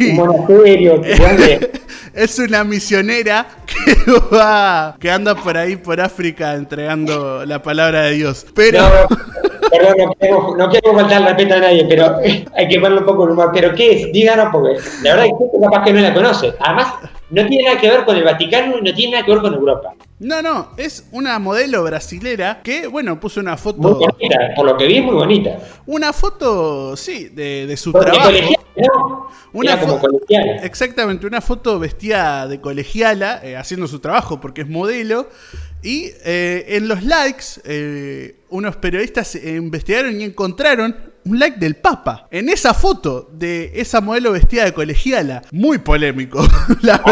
un 0.00 0.16
monasterio. 0.16 1.02
Es 2.14 2.38
una 2.40 2.64
misionera 2.64 3.46
que 3.66 3.94
va, 4.34 4.96
que 4.98 5.08
anda 5.08 5.36
por 5.36 5.56
ahí 5.56 5.76
por 5.76 6.00
África 6.00 6.54
entregando 6.54 7.44
la 7.44 7.62
palabra 7.62 8.02
de 8.02 8.12
Dios. 8.14 8.44
Pero 8.54 8.80
No, 8.82 9.68
perdón, 9.70 9.94
no 9.98 10.14
queremos, 10.14 10.56
no 10.56 10.68
queremos 10.68 11.00
faltar 11.00 11.22
respeto 11.22 11.54
a 11.54 11.58
nadie, 11.58 11.84
pero 11.88 12.16
hay 12.56 12.68
que 12.68 12.78
verlo 12.80 13.00
un 13.00 13.06
poco 13.06 13.22
humor. 13.24 13.50
¿Pero 13.54 13.72
qué 13.74 13.92
es? 13.92 14.12
Díganos, 14.12 14.48
porque 14.50 14.80
la 15.02 15.10
verdad 15.14 15.26
es 15.26 15.32
que 15.52 15.60
capaz 15.60 15.84
que 15.84 15.92
no 15.92 16.00
la 16.00 16.14
conoce. 16.14 16.54
Además, 16.58 16.94
no 17.30 17.46
tiene 17.46 17.64
nada 17.64 17.80
que 17.80 17.90
ver 17.90 18.04
con 18.04 18.16
el 18.16 18.24
Vaticano 18.24 18.78
y 18.78 18.82
no 18.82 18.94
tiene 18.94 19.12
nada 19.12 19.24
que 19.24 19.32
ver 19.32 19.40
con 19.40 19.54
Europa. 19.54 19.94
No, 20.20 20.42
no, 20.42 20.70
es 20.76 21.06
una 21.12 21.38
modelo 21.38 21.84
brasilera 21.84 22.60
que, 22.62 22.86
bueno, 22.88 23.20
puso 23.20 23.40
una 23.40 23.52
Muy 23.52 23.58
foto, 23.60 23.94
bonita, 23.98 24.38
por 24.56 24.66
lo 24.66 24.76
que 24.76 24.86
vi, 24.86 24.96
es 24.98 25.04
muy 25.04 25.14
bonita. 25.14 25.58
una 25.86 26.12
foto, 26.12 26.96
sí, 26.96 27.28
de, 27.28 27.66
de 27.66 27.76
su 27.76 27.92
Porque 27.92 28.10
trabajo. 28.10 28.26
colegial, 28.28 28.56
¿no? 28.76 29.28
Una 29.52 29.72
Era 29.74 29.80
como 29.80 29.98
fo- 29.98 30.00
colegial. 30.00 30.60
Exactamente, 30.64 31.26
una 31.26 31.40
foto 31.40 31.78
vestida 31.78 32.46
de 32.48 32.60
colegiala, 32.60 33.40
eh, 33.44 33.56
haciendo 33.56 33.86
su 33.86 34.00
trabajo 34.00 34.40
porque 34.40 34.62
es 34.62 34.68
modelo. 34.68 35.28
Y 35.82 36.10
eh, 36.24 36.64
en 36.70 36.88
los 36.88 37.04
likes, 37.04 37.44
eh, 37.64 38.40
unos 38.50 38.76
periodistas 38.76 39.36
investigaron 39.36 40.20
y 40.20 40.24
encontraron 40.24 40.96
un 41.28 41.38
like 41.38 41.58
del 41.58 41.76
Papa. 41.76 42.26
En 42.30 42.48
esa 42.48 42.74
foto 42.74 43.28
de 43.32 43.72
esa 43.74 44.00
modelo 44.00 44.32
vestida 44.32 44.64
de 44.64 44.72
colegiala. 44.72 45.42
Muy 45.52 45.78
polémico, 45.78 46.46
la 46.82 47.02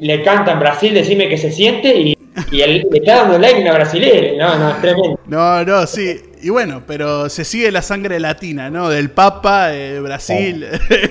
le 0.00 0.22
canta 0.22 0.52
en 0.52 0.60
Brasil, 0.60 0.94
decime 0.94 1.28
que 1.28 1.38
se 1.38 1.50
siente 1.50 1.98
y, 1.98 2.15
y 2.50 2.60
él 2.60 2.86
le 2.90 2.98
está 2.98 3.16
dando 3.22 3.38
like 3.38 3.58
a 3.58 3.62
una 3.62 3.72
brasilera. 3.74 4.46
No, 4.48 4.58
no, 4.58 4.70
es 4.70 4.80
tremendo. 4.80 5.20
No, 5.26 5.64
no, 5.64 5.86
sí. 5.86 6.20
Y 6.42 6.50
bueno, 6.50 6.82
pero 6.86 7.28
se 7.28 7.44
sigue 7.44 7.72
la 7.72 7.82
sangre 7.82 8.20
latina, 8.20 8.70
¿no? 8.70 8.88
Del 8.88 9.10
Papa, 9.10 9.74
eh, 9.74 9.98
Brasil. 10.00 10.64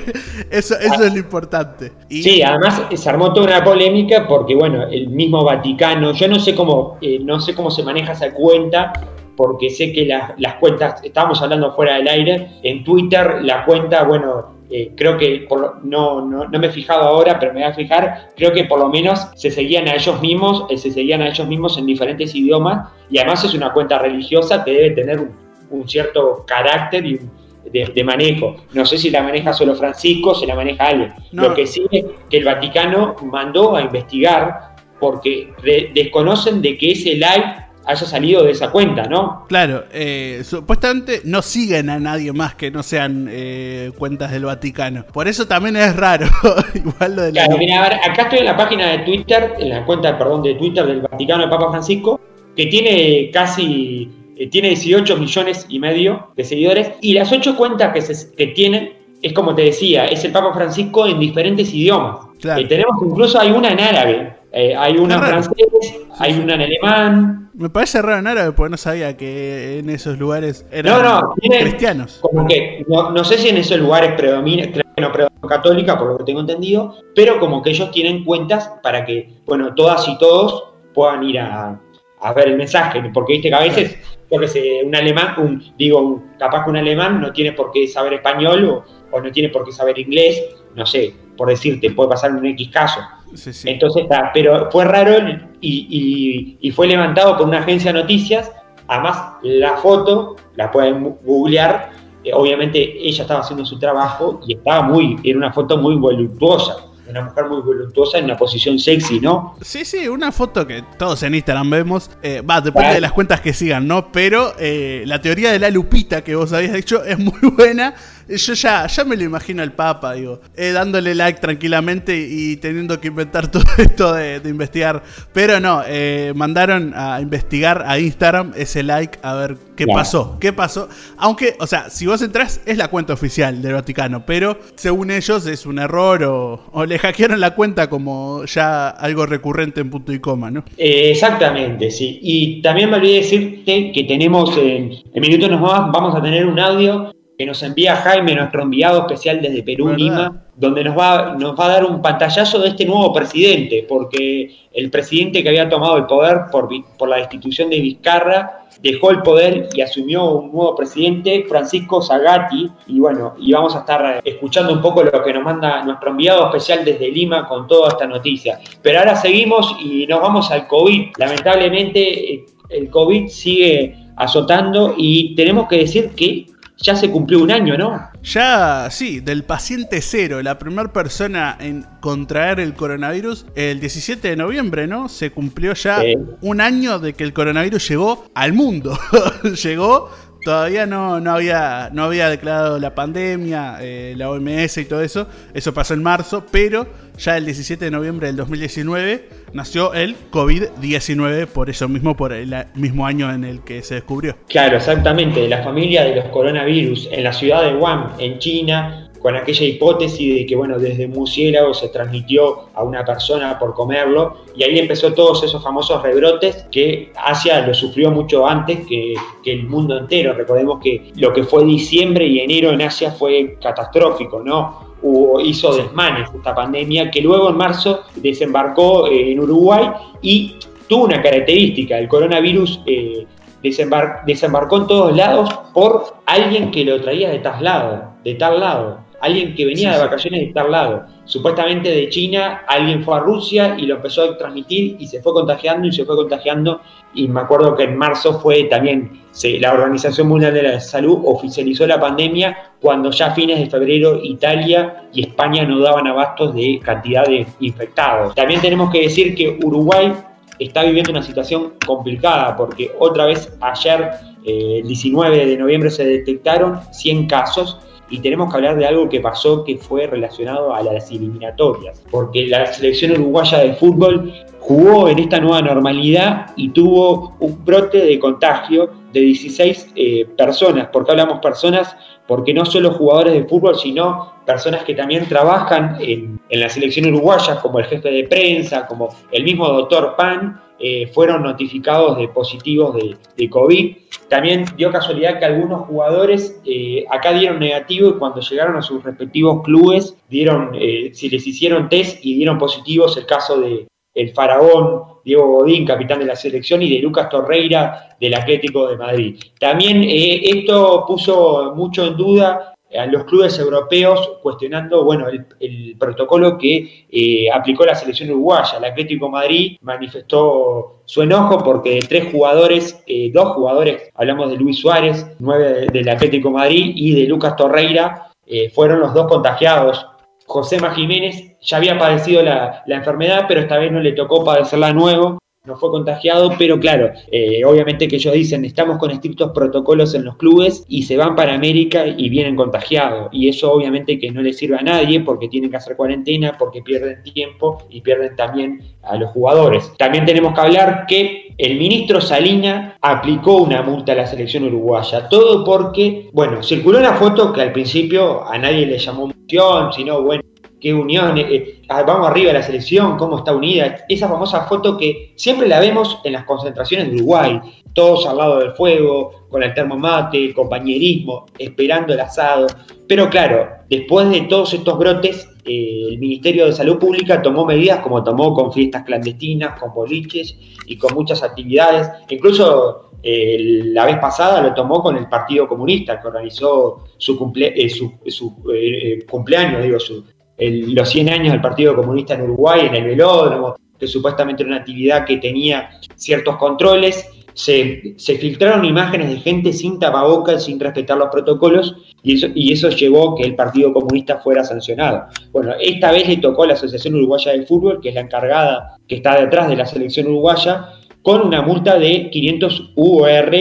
eso, 0.49 0.75
eso 0.79 1.03
es 1.03 1.13
lo 1.13 1.19
importante. 1.19 1.91
Y- 2.09 2.23
Sí, 2.23 2.41
además 2.41 2.81
se 2.93 3.09
armó 3.09 3.33
toda 3.33 3.47
una 3.47 3.63
polémica 3.63 4.27
porque, 4.27 4.55
bueno, 4.55 4.83
el 4.89 5.09
mismo 5.09 5.43
Vaticano, 5.43 6.13
yo 6.13 6.27
no 6.27 6.39
sé 6.39 6.55
cómo, 6.55 6.97
eh, 7.01 7.19
no 7.21 7.39
sé 7.41 7.53
cómo 7.55 7.69
se 7.71 7.83
maneja 7.83 8.13
esa 8.13 8.33
cuenta, 8.33 8.93
porque 9.35 9.69
sé 9.69 9.91
que 9.91 10.05
las, 10.05 10.31
las 10.37 10.55
cuentas, 10.55 11.01
estábamos 11.03 11.41
hablando 11.41 11.73
fuera 11.75 11.95
del 11.97 12.07
aire, 12.07 12.51
en 12.63 12.83
Twitter 12.85 13.39
la 13.41 13.65
cuenta, 13.65 14.03
bueno, 14.03 14.54
eh, 14.69 14.91
creo 14.95 15.17
que 15.17 15.45
por 15.47 15.59
lo- 15.59 15.75
no, 15.83 16.25
no, 16.25 16.47
no 16.47 16.59
me 16.59 16.67
he 16.67 16.71
fijado 16.71 17.03
ahora, 17.03 17.37
pero 17.39 17.53
me 17.53 17.61
voy 17.61 17.69
a 17.69 17.73
fijar, 17.73 18.29
creo 18.35 18.51
que 18.51 18.65
por 18.65 18.79
lo 18.79 18.89
menos 18.89 19.27
se 19.35 19.51
seguían 19.51 19.87
a 19.87 19.93
ellos 19.95 20.19
mismos, 20.21 20.65
eh, 20.69 20.77
se 20.77 20.91
seguían 20.91 21.21
a 21.21 21.27
ellos 21.29 21.47
mismos 21.47 21.77
en 21.77 21.85
diferentes 21.85 22.33
idiomas, 22.35 22.89
y 23.09 23.17
además 23.19 23.43
es 23.43 23.53
una 23.53 23.71
cuenta 23.73 23.99
religiosa 23.99 24.63
que 24.63 24.71
debe 24.71 24.91
tener 24.91 25.19
un, 25.19 25.31
un 25.69 25.87
cierto 25.87 26.43
carácter 26.47 27.05
y 27.05 27.15
un- 27.15 27.45
de, 27.71 27.85
de 27.93 28.03
manejo. 28.03 28.55
No 28.73 28.85
sé 28.85 28.97
si 28.97 29.09
la 29.09 29.23
maneja 29.23 29.51
solo 29.51 29.73
Francisco, 29.75 30.35
se 30.35 30.45
la 30.45 30.53
maneja 30.55 30.85
alguien. 30.87 31.13
No. 31.31 31.49
Lo 31.49 31.55
que 31.55 31.65
sí 31.65 31.83
es 31.91 32.05
que 32.29 32.37
el 32.37 32.43
Vaticano 32.45 33.15
mandó 33.23 33.75
a 33.75 33.81
investigar 33.81 34.75
porque 34.99 35.51
de- 35.63 35.89
desconocen 35.93 36.61
de 36.61 36.77
que 36.77 36.91
ese 36.91 37.15
live 37.15 37.64
haya 37.85 38.05
salido 38.05 38.43
de 38.43 38.51
esa 38.51 38.71
cuenta, 38.71 39.03
¿no? 39.03 39.45
Claro, 39.47 39.85
eh, 39.91 40.41
supuestamente 40.43 41.21
no 41.23 41.41
siguen 41.41 41.89
a 41.89 41.99
nadie 41.99 42.33
más 42.33 42.55
que 42.55 42.71
no 42.71 42.81
sean 42.83 43.27
eh, 43.29 43.91
cuentas 43.97 44.31
del 44.31 44.45
Vaticano. 44.45 45.05
Por 45.05 45.27
eso 45.27 45.47
también 45.47 45.75
es 45.75 45.95
raro. 45.95 46.27
Igual 46.73 47.15
lo 47.15 47.21
de 47.23 47.31
la. 47.31 47.45
Claro, 47.45 47.57
mira, 47.57 47.79
a 47.79 47.89
ver, 47.89 47.99
acá 48.03 48.23
estoy 48.23 48.39
en 48.39 48.45
la 48.45 48.57
página 48.57 48.91
de 48.91 48.99
Twitter, 48.99 49.53
en 49.59 49.69
la 49.69 49.85
cuenta, 49.85 50.17
perdón, 50.17 50.41
de 50.41 50.55
Twitter 50.55 50.85
del 50.85 51.01
Vaticano 51.01 51.43
de 51.43 51.49
Papa 51.49 51.69
Francisco, 51.69 52.19
que 52.55 52.65
tiene 52.65 53.29
casi, 53.31 54.09
eh, 54.35 54.47
tiene 54.49 54.69
18 54.69 55.17
millones 55.17 55.65
y 55.69 55.79
medio 55.79 56.31
de 56.35 56.43
seguidores, 56.43 56.91
y 57.01 57.13
las 57.13 57.31
ocho 57.31 57.55
cuentas 57.55 57.93
que, 57.93 58.01
se, 58.01 58.35
que 58.35 58.47
tienen, 58.47 58.93
es 59.21 59.33
como 59.33 59.53
te 59.53 59.63
decía, 59.63 60.05
es 60.05 60.23
el 60.25 60.31
Papa 60.31 60.53
Francisco 60.53 61.05
en 61.05 61.19
diferentes 61.19 61.71
idiomas. 61.71 62.17
Claro. 62.41 62.67
Tenemos 62.67 62.95
incluso, 63.05 63.39
hay 63.39 63.51
una 63.51 63.71
en 63.71 63.79
árabe, 63.79 64.33
hay 64.77 64.97
una 64.97 65.15
en 65.15 65.21
francés, 65.21 65.95
hay 66.19 66.33
una 66.33 66.55
en 66.55 66.61
alemán, 66.61 67.44
Me 67.57 67.69
parece 67.69 68.01
raro 68.01 68.19
en 68.19 68.27
árabe 68.27 68.51
porque 68.51 68.71
no 68.71 68.77
sabía 68.77 69.15
que 69.15 69.79
en 69.79 69.89
esos 69.89 70.17
lugares 70.19 70.65
eran 70.71 71.01
No, 71.01 71.21
no, 71.21 71.33
tiene- 71.39 71.59
cristianos. 71.61 72.19
como 72.21 72.45
que 72.47 72.83
no, 72.87 73.11
no 73.11 73.23
sé 73.23 73.37
si 73.37 73.47
en 73.49 73.57
esos 73.57 73.79
lugares 73.79 74.11
predomina, 74.17 74.65
no, 74.97 75.11
predomina 75.11 75.47
católica, 75.47 75.97
por 75.97 76.09
lo 76.09 76.17
que 76.17 76.25
tengo 76.25 76.41
entendido, 76.41 76.95
pero 77.15 77.39
como 77.39 77.61
que 77.61 77.69
ellos 77.69 77.91
tienen 77.91 78.25
cuentas 78.25 78.71
para 78.83 79.05
que, 79.05 79.29
bueno, 79.45 79.73
todas 79.73 80.05
y 80.09 80.17
todos 80.17 80.73
puedan 80.93 81.23
ir 81.23 81.39
a, 81.39 81.79
a 82.19 82.33
ver 82.33 82.49
el 82.49 82.57
mensaje, 82.57 83.01
porque 83.13 83.33
viste 83.33 83.49
que 83.49 83.55
a 83.55 83.59
veces, 83.59 83.97
yo 84.29 84.39
que 84.39 84.47
sé, 84.49 84.81
un 84.83 84.95
alemán, 84.95 85.35
un, 85.37 85.63
digo, 85.77 85.99
un- 86.01 86.31
capaz 86.37 86.63
que 86.65 86.71
un 86.71 86.77
alemán 86.77 87.21
no 87.21 87.31
tiene 87.31 87.53
por 87.53 87.71
qué 87.71 87.87
saber 87.87 88.13
español 88.15 88.65
o, 88.65 88.83
o 89.11 89.21
no 89.21 89.31
tiene 89.31 89.47
por 89.49 89.63
qué 89.63 89.71
saber 89.71 89.97
inglés, 89.99 90.41
no 90.75 90.85
sé, 90.85 91.13
por 91.37 91.47
decirte, 91.49 91.91
puede 91.91 92.09
pasar 92.09 92.31
un 92.33 92.45
X 92.47 92.69
caso. 92.69 92.99
Sí, 93.35 93.53
sí. 93.53 93.69
Entonces 93.69 94.03
está, 94.03 94.31
pero 94.33 94.69
fue 94.71 94.85
raro 94.85 95.13
y, 95.61 95.87
y- 95.89 96.57
y 96.61 96.71
fue 96.71 96.87
levantado 96.87 97.37
por 97.37 97.47
una 97.47 97.59
agencia 97.59 97.91
de 97.93 97.99
noticias. 98.01 98.51
Además, 98.87 99.33
la 99.43 99.77
foto 99.77 100.35
la 100.55 100.71
pueden 100.71 101.15
googlear. 101.23 101.91
eh, 102.23 102.31
obviamente 102.33 102.79
ella 103.07 103.21
estaba 103.23 103.41
haciendo 103.41 103.65
su 103.65 103.77
trabajo 103.79 104.41
y 104.47 104.55
estaba 104.55 104.81
muy, 104.83 105.17
era 105.23 105.37
una 105.37 105.53
foto 105.53 105.77
muy 105.77 105.95
voluptuosa. 105.95 106.75
Una 107.07 107.21
mujer 107.21 107.45
muy 107.45 107.61
voluptuosa 107.61 108.17
en 108.17 108.25
una 108.25 108.35
posición 108.35 108.79
sexy, 108.79 109.19
¿no? 109.19 109.55
Sí, 109.61 109.85
sí, 109.85 110.07
una 110.07 110.31
foto 110.31 110.65
que 110.65 110.83
todos 110.97 111.21
en 111.21 111.35
Instagram 111.35 111.69
vemos. 111.69 112.09
eh, 112.23 112.41
Va, 112.41 112.61
depende 112.61 112.95
de 112.95 113.01
las 113.01 113.11
cuentas 113.11 113.41
que 113.41 113.53
sigan, 113.53 113.87
¿no? 113.87 114.11
Pero 114.11 114.53
eh, 114.57 115.03
la 115.05 115.21
teoría 115.21 115.51
de 115.51 115.59
la 115.59 115.69
lupita 115.69 116.23
que 116.23 116.35
vos 116.35 116.51
habías 116.51 116.73
dicho 116.73 117.03
es 117.03 117.19
muy 117.19 117.39
buena. 117.55 117.93
Yo 118.27 118.53
ya, 118.53 118.87
ya 118.87 119.03
me 119.03 119.15
lo 119.15 119.23
imagino 119.23 119.61
al 119.63 119.73
Papa, 119.73 120.13
digo, 120.13 120.41
eh, 120.55 120.71
dándole 120.71 121.13
like 121.15 121.39
tranquilamente 121.39 122.17
y 122.29 122.57
teniendo 122.57 122.99
que 122.99 123.09
inventar 123.09 123.47
todo 123.51 123.63
esto 123.77 124.13
de, 124.13 124.39
de 124.39 124.49
investigar. 124.49 125.03
Pero 125.33 125.59
no, 125.59 125.81
eh, 125.87 126.33
mandaron 126.35 126.93
a 126.95 127.19
investigar 127.21 127.83
a 127.87 127.99
Instagram 127.99 128.53
ese 128.55 128.83
like 128.83 129.19
a 129.21 129.33
ver 129.35 129.57
qué 129.75 129.85
Claro. 129.85 129.99
pasó. 129.99 130.37
¿Qué 130.39 130.53
pasó? 130.53 130.89
Aunque, 131.17 131.55
o 131.59 131.67
sea, 131.67 131.89
si 131.89 132.05
vos 132.05 132.21
entrás, 132.21 132.61
es 132.65 132.77
la 132.77 132.87
cuenta 132.87 133.13
oficial 133.13 133.61
del 133.61 133.73
Vaticano, 133.73 134.25
pero 134.25 134.57
según 134.75 135.11
ellos 135.11 135.45
es 135.47 135.65
un 135.65 135.79
error 135.79 136.23
o, 136.23 136.69
o 136.71 136.85
le 136.85 136.97
hackearon 136.97 137.39
la 137.39 137.53
cuenta 137.55 137.89
como 137.89 138.45
ya 138.45 138.89
algo 138.89 139.25
recurrente 139.25 139.81
en 139.81 139.89
punto 139.89 140.11
y 140.13 140.19
coma, 140.19 140.49
¿no? 140.49 140.63
Eh, 140.77 141.11
exactamente, 141.11 141.91
sí. 141.91 142.19
Y 142.21 142.61
también 142.61 142.89
me 142.89 142.97
olvidé 142.97 143.17
decirte 143.17 143.91
que 143.93 144.03
tenemos, 144.05 144.57
en, 144.57 144.91
en 145.13 145.21
minutos 145.21 145.49
nos 145.49 145.61
va- 145.63 145.87
vamos 145.91 146.15
a 146.15 146.21
tener 146.21 146.45
un 146.45 146.59
audio 146.59 147.11
que 147.37 147.45
nos 147.45 147.61
envía 147.63 147.95
Jaime, 147.97 148.35
nuestro 148.35 148.63
enviado 148.63 149.01
especial 149.01 149.41
desde 149.41 149.63
Perú, 149.63 149.85
¿Verdad? 149.85 149.97
Lima, 149.99 150.45
donde 150.55 150.83
nos 150.83 150.97
va, 150.97 151.35
nos 151.37 151.59
va 151.59 151.65
a 151.65 151.69
dar 151.69 151.85
un 151.85 152.01
pantallazo 152.01 152.59
de 152.59 152.69
este 152.69 152.85
nuevo 152.85 153.11
presidente, 153.11 153.85
porque 153.87 154.55
el 154.71 154.89
presidente 154.89 155.43
que 155.43 155.49
había 155.49 155.67
tomado 155.67 155.97
el 155.97 156.05
poder 156.05 156.43
por, 156.51 156.69
por 156.97 157.09
la 157.09 157.17
destitución 157.17 157.69
de 157.69 157.81
Vizcarra 157.81 158.65
dejó 158.81 159.11
el 159.11 159.21
poder 159.21 159.69
y 159.73 159.81
asumió 159.81 160.25
un 160.31 160.51
nuevo 160.51 160.75
presidente, 160.75 161.45
Francisco 161.47 162.01
Zagatti, 162.01 162.69
y 162.87 162.99
bueno, 162.99 163.33
y 163.37 163.51
vamos 163.51 163.75
a 163.75 163.79
estar 163.79 164.17
eh, 164.17 164.21
escuchando 164.23 164.73
un 164.73 164.81
poco 164.81 165.03
lo 165.03 165.23
que 165.23 165.33
nos 165.33 165.43
manda 165.43 165.83
nuestro 165.83 166.11
enviado 166.11 166.45
especial 166.45 166.85
desde 166.85 167.09
Lima 167.09 167.47
con 167.47 167.67
toda 167.67 167.89
esta 167.89 168.05
noticia. 168.05 168.59
Pero 168.81 168.99
ahora 168.99 169.15
seguimos 169.15 169.75
y 169.83 170.07
nos 170.07 170.21
vamos 170.21 170.51
al 170.51 170.67
COVID. 170.67 171.11
Lamentablemente 171.17 172.33
eh, 172.33 172.45
el 172.69 172.89
COVID 172.89 173.27
sigue 173.27 173.97
azotando 174.17 174.93
y 174.97 175.35
tenemos 175.35 175.67
que 175.67 175.79
decir 175.79 176.11
que 176.15 176.45
ya 176.77 176.95
se 176.95 177.09
cumplió 177.09 177.41
un 177.41 177.51
año, 177.51 177.77
¿no? 177.77 178.09
Ya, 178.23 178.89
sí, 178.91 179.19
del 179.19 179.43
paciente 179.43 180.01
cero, 180.01 180.41
la 180.41 180.59
primera 180.59 180.91
persona 180.91 181.55
en 181.59 181.85
contraer 182.01 182.59
el 182.59 182.73
coronavirus, 182.73 183.45
el 183.55 183.79
17 183.79 184.27
de 184.29 184.35
noviembre, 184.35 184.85
¿no? 184.87 185.07
Se 185.09 185.31
cumplió 185.31 185.73
ya 185.73 186.01
Sí. 186.01 186.15
un 186.41 186.61
año 186.61 186.99
de 186.99 187.13
que 187.13 187.23
el 187.23 187.33
coronavirus 187.33 187.87
llegó 187.87 188.25
al 188.33 188.53
mundo. 188.53 188.97
llegó 189.63 190.09
todavía 190.45 190.85
no, 190.85 191.19
no, 191.19 191.31
había, 191.31 191.89
no 191.91 192.03
había 192.03 192.29
declarado 192.29 192.77
la 192.77 192.93
pandemia, 192.93 193.79
eh, 193.81 194.13
la 194.15 194.29
OMS 194.29 194.77
y 194.77 194.85
todo 194.85 195.01
eso. 195.01 195.27
Eso 195.55 195.73
pasó 195.73 195.95
en 195.95 196.03
marzo, 196.03 196.45
pero 196.51 196.87
ya 197.17 197.35
el 197.35 197.45
17 197.45 197.83
de 197.83 197.91
noviembre 197.91 198.27
del 198.27 198.35
2019 198.35 199.27
nació 199.53 199.93
el 199.95 200.15
COVID-19, 200.31 201.47
por 201.47 201.71
eso 201.71 201.89
mismo, 201.89 202.15
por 202.15 202.31
el 202.31 202.53
mismo 202.75 203.07
año 203.07 203.33
en 203.33 203.43
el 203.43 203.63
que 203.63 203.81
se 203.81 203.95
descubrió. 203.95 204.37
Claro, 204.47 204.77
exactamente, 204.77 205.47
la 205.47 205.63
familia 205.63 206.03
de 206.03 206.15
los 206.15 206.25
coronavirus 206.25 207.09
en 207.11 207.23
la 207.23 207.33
ciudad 207.33 207.63
de 207.63 207.75
Wuhan, 207.75 208.11
en 208.19 208.37
China, 208.37 209.04
con 209.25 209.35
aquella 209.35 209.65
hipótesis 209.65 210.35
de 210.35 210.45
que, 210.45 210.55
bueno, 210.55 210.77
desde 210.77 211.07
murciélago 211.07 211.73
se 211.73 211.89
transmitió 211.89 212.69
a 212.75 212.83
una 212.83 213.03
persona 213.03 213.57
por 213.57 213.73
comerlo, 213.73 214.35
y 214.55 214.61
ahí 214.61 214.77
empezó 214.77 215.15
todos 215.15 215.41
esos 215.41 215.63
famosos 215.63 216.03
rebrotes 216.03 216.67
que 216.71 217.11
Asia 217.15 217.65
lo 217.65 217.73
sufrió 217.73 218.11
mucho 218.11 218.45
antes 218.45 218.85
que, 218.85 219.15
el 219.43 219.63
mundo 219.63 219.97
entero. 219.97 220.33
Recordemos 220.33 220.79
que 220.79 221.11
lo 221.15 221.33
que 221.33 221.43
fue 221.43 221.65
diciembre 221.65 222.27
y 222.27 222.39
enero 222.39 222.69
en 222.69 222.83
Asia 222.83 223.13
fue 223.13 223.57
catastrófico, 223.59 224.43
¿no? 224.43 224.93
Hubo, 225.01 225.41
hizo 225.41 225.75
desmanes 225.75 226.29
esta 226.31 226.53
pandemia 226.53 227.09
que 227.09 227.21
luego 227.21 227.49
en 227.49 227.57
marzo 227.57 228.01
desembarcó 228.17 229.07
eh, 229.07 229.31
en 229.31 229.39
Uruguay 229.39 229.89
y 230.21 230.57
tuvo 230.87 231.05
una 231.05 231.23
característica, 231.23 231.97
el 231.97 232.07
coronavirus 232.07 232.79
eh, 232.85 233.25
desembarcó 233.63 234.77
en 234.77 234.85
todos 234.85 235.17
lados 235.17 235.49
por 235.73 236.17
alguien 236.27 236.69
que 236.69 236.85
lo 236.85 237.01
traía 237.01 237.31
de 237.31 237.39
tal 237.39 237.63
lado, 237.63 238.03
de 238.23 238.35
tal 238.35 238.59
lado 238.59 239.04
alguien 239.21 239.55
que 239.55 239.65
venía 239.65 239.93
de 239.93 239.99
vacaciones 239.99 240.47
de 240.47 240.53
tal 240.53 240.71
lado. 240.71 241.05
Supuestamente 241.25 241.89
de 241.89 242.09
China, 242.09 242.63
alguien 242.67 243.03
fue 243.03 243.17
a 243.17 243.19
Rusia 243.19 243.75
y 243.77 243.85
lo 243.85 243.95
empezó 243.95 244.23
a 244.23 244.37
transmitir 244.37 244.97
y 244.99 245.07
se 245.07 245.21
fue 245.21 245.33
contagiando 245.33 245.87
y 245.87 245.91
se 245.91 246.05
fue 246.05 246.15
contagiando. 246.15 246.81
Y 247.13 247.27
me 247.27 247.41
acuerdo 247.41 247.75
que 247.75 247.83
en 247.83 247.97
marzo 247.97 248.39
fue 248.39 248.65
también, 248.65 249.21
la 249.59 249.73
Organización 249.73 250.27
Mundial 250.27 250.53
de 250.53 250.63
la 250.63 250.79
Salud 250.79 251.21
oficializó 251.25 251.87
la 251.87 251.99
pandemia 251.99 252.71
cuando 252.79 253.11
ya 253.11 253.27
a 253.27 253.31
fines 253.31 253.59
de 253.59 253.69
febrero 253.69 254.19
Italia 254.21 255.07
y 255.11 255.21
España 255.21 255.63
no 255.63 255.79
daban 255.79 256.07
abastos 256.07 256.53
de 256.53 256.79
cantidad 256.83 257.25
de 257.25 257.47
infectados. 257.59 258.35
También 258.35 258.61
tenemos 258.61 258.91
que 258.91 259.01
decir 259.01 259.33
que 259.33 259.57
Uruguay 259.63 260.13
está 260.59 260.83
viviendo 260.83 261.11
una 261.11 261.23
situación 261.23 261.73
complicada 261.85 262.55
porque 262.55 262.91
otra 262.99 263.25
vez 263.25 263.51
ayer, 263.61 264.11
eh, 264.45 264.79
el 264.81 264.87
19 264.87 265.45
de 265.45 265.57
noviembre, 265.57 265.89
se 265.89 266.05
detectaron 266.05 266.79
100 266.91 267.27
casos 267.27 267.79
y 268.09 268.19
tenemos 268.19 268.51
que 268.51 268.57
hablar 268.57 268.77
de 268.77 268.85
algo 268.85 269.09
que 269.09 269.19
pasó 269.19 269.63
que 269.63 269.77
fue 269.77 270.07
relacionado 270.07 270.73
a 270.73 270.83
las 270.83 271.09
eliminatorias, 271.11 272.03
porque 272.11 272.47
la 272.47 272.65
selección 272.67 273.11
uruguaya 273.13 273.59
de 273.59 273.73
fútbol 273.73 274.33
jugó 274.59 275.09
en 275.09 275.19
esta 275.19 275.39
nueva 275.39 275.61
normalidad 275.61 276.47
y 276.55 276.69
tuvo 276.69 277.35
un 277.39 277.63
brote 277.63 277.99
de 277.99 278.19
contagio 278.19 278.89
de 279.13 279.19
16 279.19 279.91
eh, 279.95 280.25
personas. 280.37 280.87
¿Por 280.87 281.05
qué 281.05 281.11
hablamos 281.11 281.39
personas? 281.39 281.95
Porque 282.27 282.53
no 282.53 282.65
solo 282.65 282.91
jugadores 282.91 283.33
de 283.33 283.45
fútbol, 283.45 283.77
sino 283.77 284.33
personas 284.45 284.83
que 284.83 284.95
también 284.95 285.27
trabajan 285.27 285.97
en, 285.99 286.39
en 286.49 286.59
la 286.59 286.69
selección 286.69 287.07
uruguaya, 287.07 287.61
como 287.61 287.79
el 287.79 287.85
jefe 287.85 288.09
de 288.09 288.23
prensa, 288.23 288.87
como 288.87 289.09
el 289.31 289.43
mismo 289.43 289.67
doctor 289.67 290.15
Pan, 290.17 290.59
eh, 290.77 291.07
fueron 291.13 291.43
notificados 291.43 292.17
de 292.17 292.27
positivos 292.27 292.95
de, 293.37 293.49
COVID. 293.49 293.95
También 294.27 294.65
dio 294.75 294.91
casualidad 294.91 295.39
que 295.39 295.45
algunos 295.45 295.87
jugadores 295.87 296.59
eh, 296.65 297.05
acá 297.09 297.31
dieron 297.31 297.59
negativo 297.59 298.09
y 298.09 298.13
cuando 298.13 298.41
llegaron 298.41 298.75
a 298.75 298.81
sus 298.81 299.03
respectivos 299.03 299.63
clubes, 299.63 300.17
dieron, 300.29 300.71
eh, 300.75 301.11
si 301.13 301.29
les 301.29 301.47
hicieron 301.47 301.87
test 301.87 302.19
y 302.25 302.35
dieron 302.35 302.57
positivos, 302.57 303.15
el 303.17 303.25
caso 303.25 303.61
de 303.61 303.87
el 304.13 304.33
faraón 304.33 305.03
Diego 305.25 305.45
Godín, 305.45 305.85
capitán 305.85 306.19
de 306.19 306.25
la 306.25 306.35
selección, 306.35 306.81
y 306.81 306.89
de 306.89 306.99
Lucas 306.99 307.29
Torreira 307.29 308.15
del 308.19 308.33
Atlético 308.33 308.87
de 308.87 308.97
Madrid. 308.97 309.39
También 309.59 310.03
esto 310.05 311.03
puso 311.05 311.73
mucho 311.75 312.07
en 312.07 312.15
duda 312.15 312.74
a 312.97 313.05
los 313.05 313.25
clubes 313.25 313.57
europeos 313.59 314.39
cuestionando 314.41 315.03
bueno, 315.03 315.27
el, 315.27 315.95
protocolo 315.97 316.57
que 316.57 317.05
eh, 317.09 317.49
aplicó 317.51 317.85
la 317.85 317.95
selección 317.95 318.29
uruguaya. 318.31 318.77
El 318.77 318.85
Atlético 318.85 319.29
Madrid 319.29 319.77
manifestó 319.81 321.01
su 321.05 321.21
enojo 321.21 321.63
porque 321.63 321.99
tres 322.07 322.31
jugadores, 322.31 323.03
eh, 323.07 323.31
dos 323.33 323.53
jugadores, 323.53 324.09
hablamos 324.15 324.49
de 324.51 324.57
Luis 324.57 324.79
Suárez, 324.79 325.25
nueve 325.39 325.87
del 325.91 326.09
Atlético 326.09 326.51
Madrid, 326.51 326.91
y 326.95 327.15
de 327.15 327.27
Lucas 327.27 327.55
Torreira, 327.55 328.31
eh, 328.45 328.69
fueron 328.69 328.99
los 328.99 329.13
dos 329.13 329.27
contagiados. 329.27 330.05
José 330.45 330.79
Jiménez 330.93 331.57
ya 331.61 331.77
había 331.77 331.97
padecido 331.97 332.43
la, 332.43 332.83
la 332.85 332.95
enfermedad, 332.97 333.45
pero 333.47 333.61
esta 333.61 333.77
vez 333.77 333.91
no 333.91 333.99
le 333.99 334.11
tocó 334.11 334.43
padecerla 334.43 334.87
de 334.87 334.93
nuevo 334.93 335.37
no 335.65 335.75
fue 335.75 335.89
contagiado, 335.89 336.51
pero 336.57 336.79
claro, 336.79 337.11
eh, 337.31 337.63
obviamente 337.65 338.07
que 338.07 338.17
ellos 338.17 338.33
dicen, 338.33 338.65
estamos 338.65 338.97
con 338.97 339.11
estrictos 339.11 339.51
protocolos 339.51 340.13
en 340.13 340.25
los 340.25 340.37
clubes 340.37 340.85
y 340.87 341.03
se 341.03 341.17
van 341.17 341.35
para 341.35 341.53
América 341.53 342.05
y 342.07 342.29
vienen 342.29 342.55
contagiados. 342.55 343.29
Y 343.31 343.49
eso 343.49 343.71
obviamente 343.71 344.19
que 344.19 344.31
no 344.31 344.41
les 344.41 344.57
sirve 344.57 344.77
a 344.77 344.81
nadie 344.81 345.19
porque 345.21 345.47
tienen 345.47 345.69
que 345.69 345.77
hacer 345.77 345.95
cuarentena, 345.95 346.55
porque 346.57 346.81
pierden 346.81 347.23
tiempo 347.23 347.83
y 347.89 348.01
pierden 348.01 348.35
también 348.35 348.81
a 349.03 349.15
los 349.17 349.31
jugadores. 349.31 349.91
También 349.97 350.25
tenemos 350.25 350.53
que 350.53 350.61
hablar 350.61 351.05
que 351.07 351.53
el 351.57 351.77
ministro 351.77 352.19
Salina 352.19 352.97
aplicó 353.01 353.57
una 353.57 353.81
multa 353.81 354.11
a 354.11 354.15
la 354.15 354.25
selección 354.25 354.65
uruguaya, 354.65 355.29
todo 355.29 355.63
porque, 355.63 356.29
bueno, 356.33 356.61
circuló 356.61 356.99
una 356.99 357.13
foto 357.13 357.53
que 357.53 357.61
al 357.61 357.71
principio 357.71 358.45
a 358.45 358.57
nadie 358.57 358.85
le 358.85 358.97
llamó 358.97 359.27
mucho, 359.27 359.91
sino, 359.93 360.21
bueno, 360.21 360.43
qué 360.79 360.93
unión, 360.93 361.37
eh, 361.37 361.47
eh, 361.49 361.81
ah, 361.89 362.03
vamos 362.03 362.27
arriba 362.27 362.47
de 362.47 362.59
la 362.59 362.63
selección, 362.63 363.17
cómo 363.17 363.39
está 363.39 363.55
unida. 363.55 364.05
Esa 364.07 364.27
famosa 364.27 364.65
foto 364.65 364.97
que 364.97 365.33
siempre 365.35 365.67
la 365.67 365.79
vemos 365.79 366.19
en 366.23 366.33
las 366.33 366.45
concentraciones 366.45 367.09
de 367.09 367.15
Uruguay, 367.15 367.59
todos 367.93 368.25
al 368.27 368.37
lado 368.37 368.59
del 368.59 368.73
fuego, 368.73 369.47
con 369.49 369.63
el 369.63 369.73
termomate, 369.73 370.37
el 370.37 370.53
compañerismo, 370.53 371.45
esperando 371.57 372.13
el 372.13 372.19
asado. 372.19 372.67
Pero 373.07 373.29
claro, 373.29 373.67
después 373.89 374.29
de 374.29 374.41
todos 374.41 374.73
estos 374.73 374.97
brotes, 374.97 375.49
eh, 375.65 376.07
el 376.09 376.19
Ministerio 376.19 376.65
de 376.65 376.73
Salud 376.73 376.99
Pública 376.99 377.41
tomó 377.41 377.65
medidas 377.65 378.01
como 378.01 378.23
tomó 378.23 378.53
con 378.53 378.71
fiestas 378.71 379.03
clandestinas, 379.03 379.79
con 379.79 379.93
boliches 379.93 380.57
y 380.85 380.97
con 380.97 381.13
muchas 381.13 381.41
actividades. 381.41 382.09
Incluso 382.29 383.01
la 383.23 384.05
vez 384.05 384.19
pasada 384.19 384.61
lo 384.61 384.75
tomó 384.75 385.01
con 385.01 385.17
el 385.17 385.27
Partido 385.27 385.67
Comunista, 385.67 386.21
que 386.21 386.27
organizó 386.27 387.05
su, 387.17 387.35
cumpleaños, 387.39 389.81
digo, 389.81 389.99
su, 389.99 390.23
los 390.57 391.09
100 391.09 391.29
años 391.29 391.51
del 391.51 391.61
Partido 391.61 391.95
Comunista 391.95 392.33
en 392.33 392.43
Uruguay, 392.43 392.87
en 392.87 392.95
el 392.95 393.03
velódromo, 393.03 393.75
que 393.99 394.07
supuestamente 394.07 394.63
era 394.63 394.71
una 394.71 394.79
actividad 394.79 395.25
que 395.25 395.37
tenía 395.37 395.99
ciertos 396.15 396.57
controles. 396.57 397.29
Se, 397.53 398.15
filtraron 398.17 398.83
imágenes 398.83 399.29
de 399.29 399.37
gente 399.37 399.71
sin 399.71 399.97
tapabocas, 399.97 400.65
sin 400.65 400.77
respetar 400.77 401.17
los 401.17 401.29
protocolos, 401.29 401.95
y 402.21 402.35
eso, 402.35 402.47
y 402.53 402.73
eso 402.73 402.89
llevó 402.89 403.35
que 403.35 403.43
el 403.43 403.55
Partido 403.55 403.93
Comunista 403.93 404.39
fuera 404.39 404.63
sancionado. 404.63 405.27
Bueno, 405.51 405.73
esta 405.79 406.11
vez 406.11 406.27
le 406.27 406.37
tocó 406.37 406.63
a 406.63 406.67
la 406.67 406.73
Asociación 406.73 407.15
Uruguaya 407.15 407.53
de 407.53 407.65
Fútbol, 407.65 408.01
que 408.01 408.09
es 408.09 408.15
la 408.15 408.21
encargada 408.21 408.97
que 409.07 409.15
está 409.15 409.39
detrás 409.39 409.69
de 409.69 409.77
la 409.77 409.85
selección 409.85 410.27
uruguaya, 410.27 410.89
con 411.21 411.41
una 411.41 411.61
multa 411.61 411.97
de 411.97 412.29
500 412.29 412.91
UR, 412.95 413.55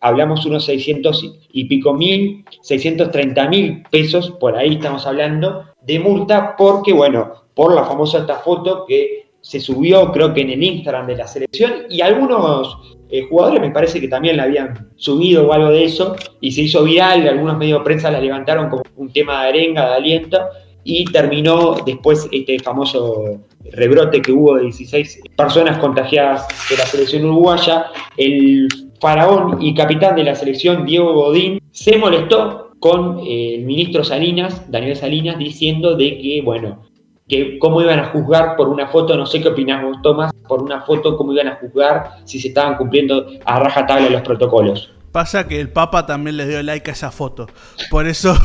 hablamos 0.00 0.46
unos 0.46 0.64
600 0.66 1.34
y 1.52 1.64
pico 1.64 1.94
mil, 1.94 2.44
630 2.62 3.48
mil 3.48 3.82
pesos, 3.90 4.30
por 4.38 4.56
ahí 4.56 4.74
estamos 4.74 5.06
hablando, 5.06 5.64
de 5.88 5.98
multa 5.98 6.54
porque, 6.56 6.92
bueno, 6.92 7.32
por 7.54 7.74
la 7.74 7.82
famosa 7.84 8.18
esta 8.18 8.36
foto 8.36 8.84
que 8.86 9.30
se 9.40 9.58
subió 9.58 10.12
creo 10.12 10.34
que 10.34 10.42
en 10.42 10.50
el 10.50 10.62
Instagram 10.62 11.06
de 11.06 11.16
la 11.16 11.26
selección 11.26 11.72
y 11.88 12.02
algunos 12.02 12.98
eh, 13.08 13.22
jugadores 13.28 13.62
me 13.62 13.70
parece 13.70 13.98
que 13.98 14.08
también 14.08 14.36
la 14.36 14.42
habían 14.42 14.90
subido 14.96 15.48
o 15.48 15.52
algo 15.54 15.70
de 15.70 15.84
eso 15.84 16.14
y 16.40 16.52
se 16.52 16.62
hizo 16.62 16.84
viral, 16.84 17.26
algunos 17.26 17.56
medios 17.56 17.78
de 17.80 17.84
prensa 17.84 18.10
la 18.10 18.20
levantaron 18.20 18.68
como 18.68 18.82
un 18.96 19.10
tema 19.10 19.42
de 19.42 19.48
arenga, 19.48 19.88
de 19.88 19.94
aliento 19.94 20.38
y 20.84 21.06
terminó 21.06 21.76
después 21.86 22.28
este 22.30 22.58
famoso 22.58 23.40
rebrote 23.72 24.20
que 24.20 24.32
hubo 24.32 24.56
de 24.56 24.64
16 24.64 25.22
personas 25.36 25.78
contagiadas 25.78 26.46
de 26.68 26.76
la 26.76 26.84
selección 26.84 27.24
uruguaya. 27.24 27.86
El 28.16 28.68
faraón 29.00 29.62
y 29.62 29.74
capitán 29.74 30.16
de 30.16 30.24
la 30.24 30.34
selección, 30.34 30.84
Diego 30.84 31.14
Godín, 31.14 31.60
se 31.70 31.96
molestó 31.96 32.67
con 32.80 33.20
eh, 33.20 33.56
el 33.56 33.64
ministro 33.64 34.04
Salinas, 34.04 34.70
Daniel 34.70 34.96
Salinas, 34.96 35.38
diciendo 35.38 35.96
de 35.96 36.18
que, 36.18 36.42
bueno, 36.42 36.82
que 37.28 37.58
cómo 37.58 37.82
iban 37.82 38.00
a 38.00 38.06
juzgar 38.06 38.56
por 38.56 38.68
una 38.68 38.88
foto, 38.88 39.16
no 39.16 39.26
sé 39.26 39.40
qué 39.42 39.48
opinamos 39.48 40.00
Tomás, 40.02 40.32
por 40.48 40.62
una 40.62 40.82
foto, 40.82 41.16
cómo 41.16 41.32
iban 41.32 41.48
a 41.48 41.56
juzgar 41.56 42.12
si 42.24 42.38
se 42.38 42.48
estaban 42.48 42.76
cumpliendo 42.76 43.26
a 43.44 43.60
rajatabla 43.60 44.08
los 44.08 44.22
protocolos. 44.22 44.92
Pasa 45.12 45.48
que 45.48 45.58
el 45.58 45.70
Papa 45.70 46.04
también 46.04 46.36
le 46.36 46.46
dio 46.46 46.62
like 46.62 46.90
a 46.90 46.92
esa 46.92 47.10
foto. 47.10 47.46
Por 47.90 48.06
eso. 48.06 48.36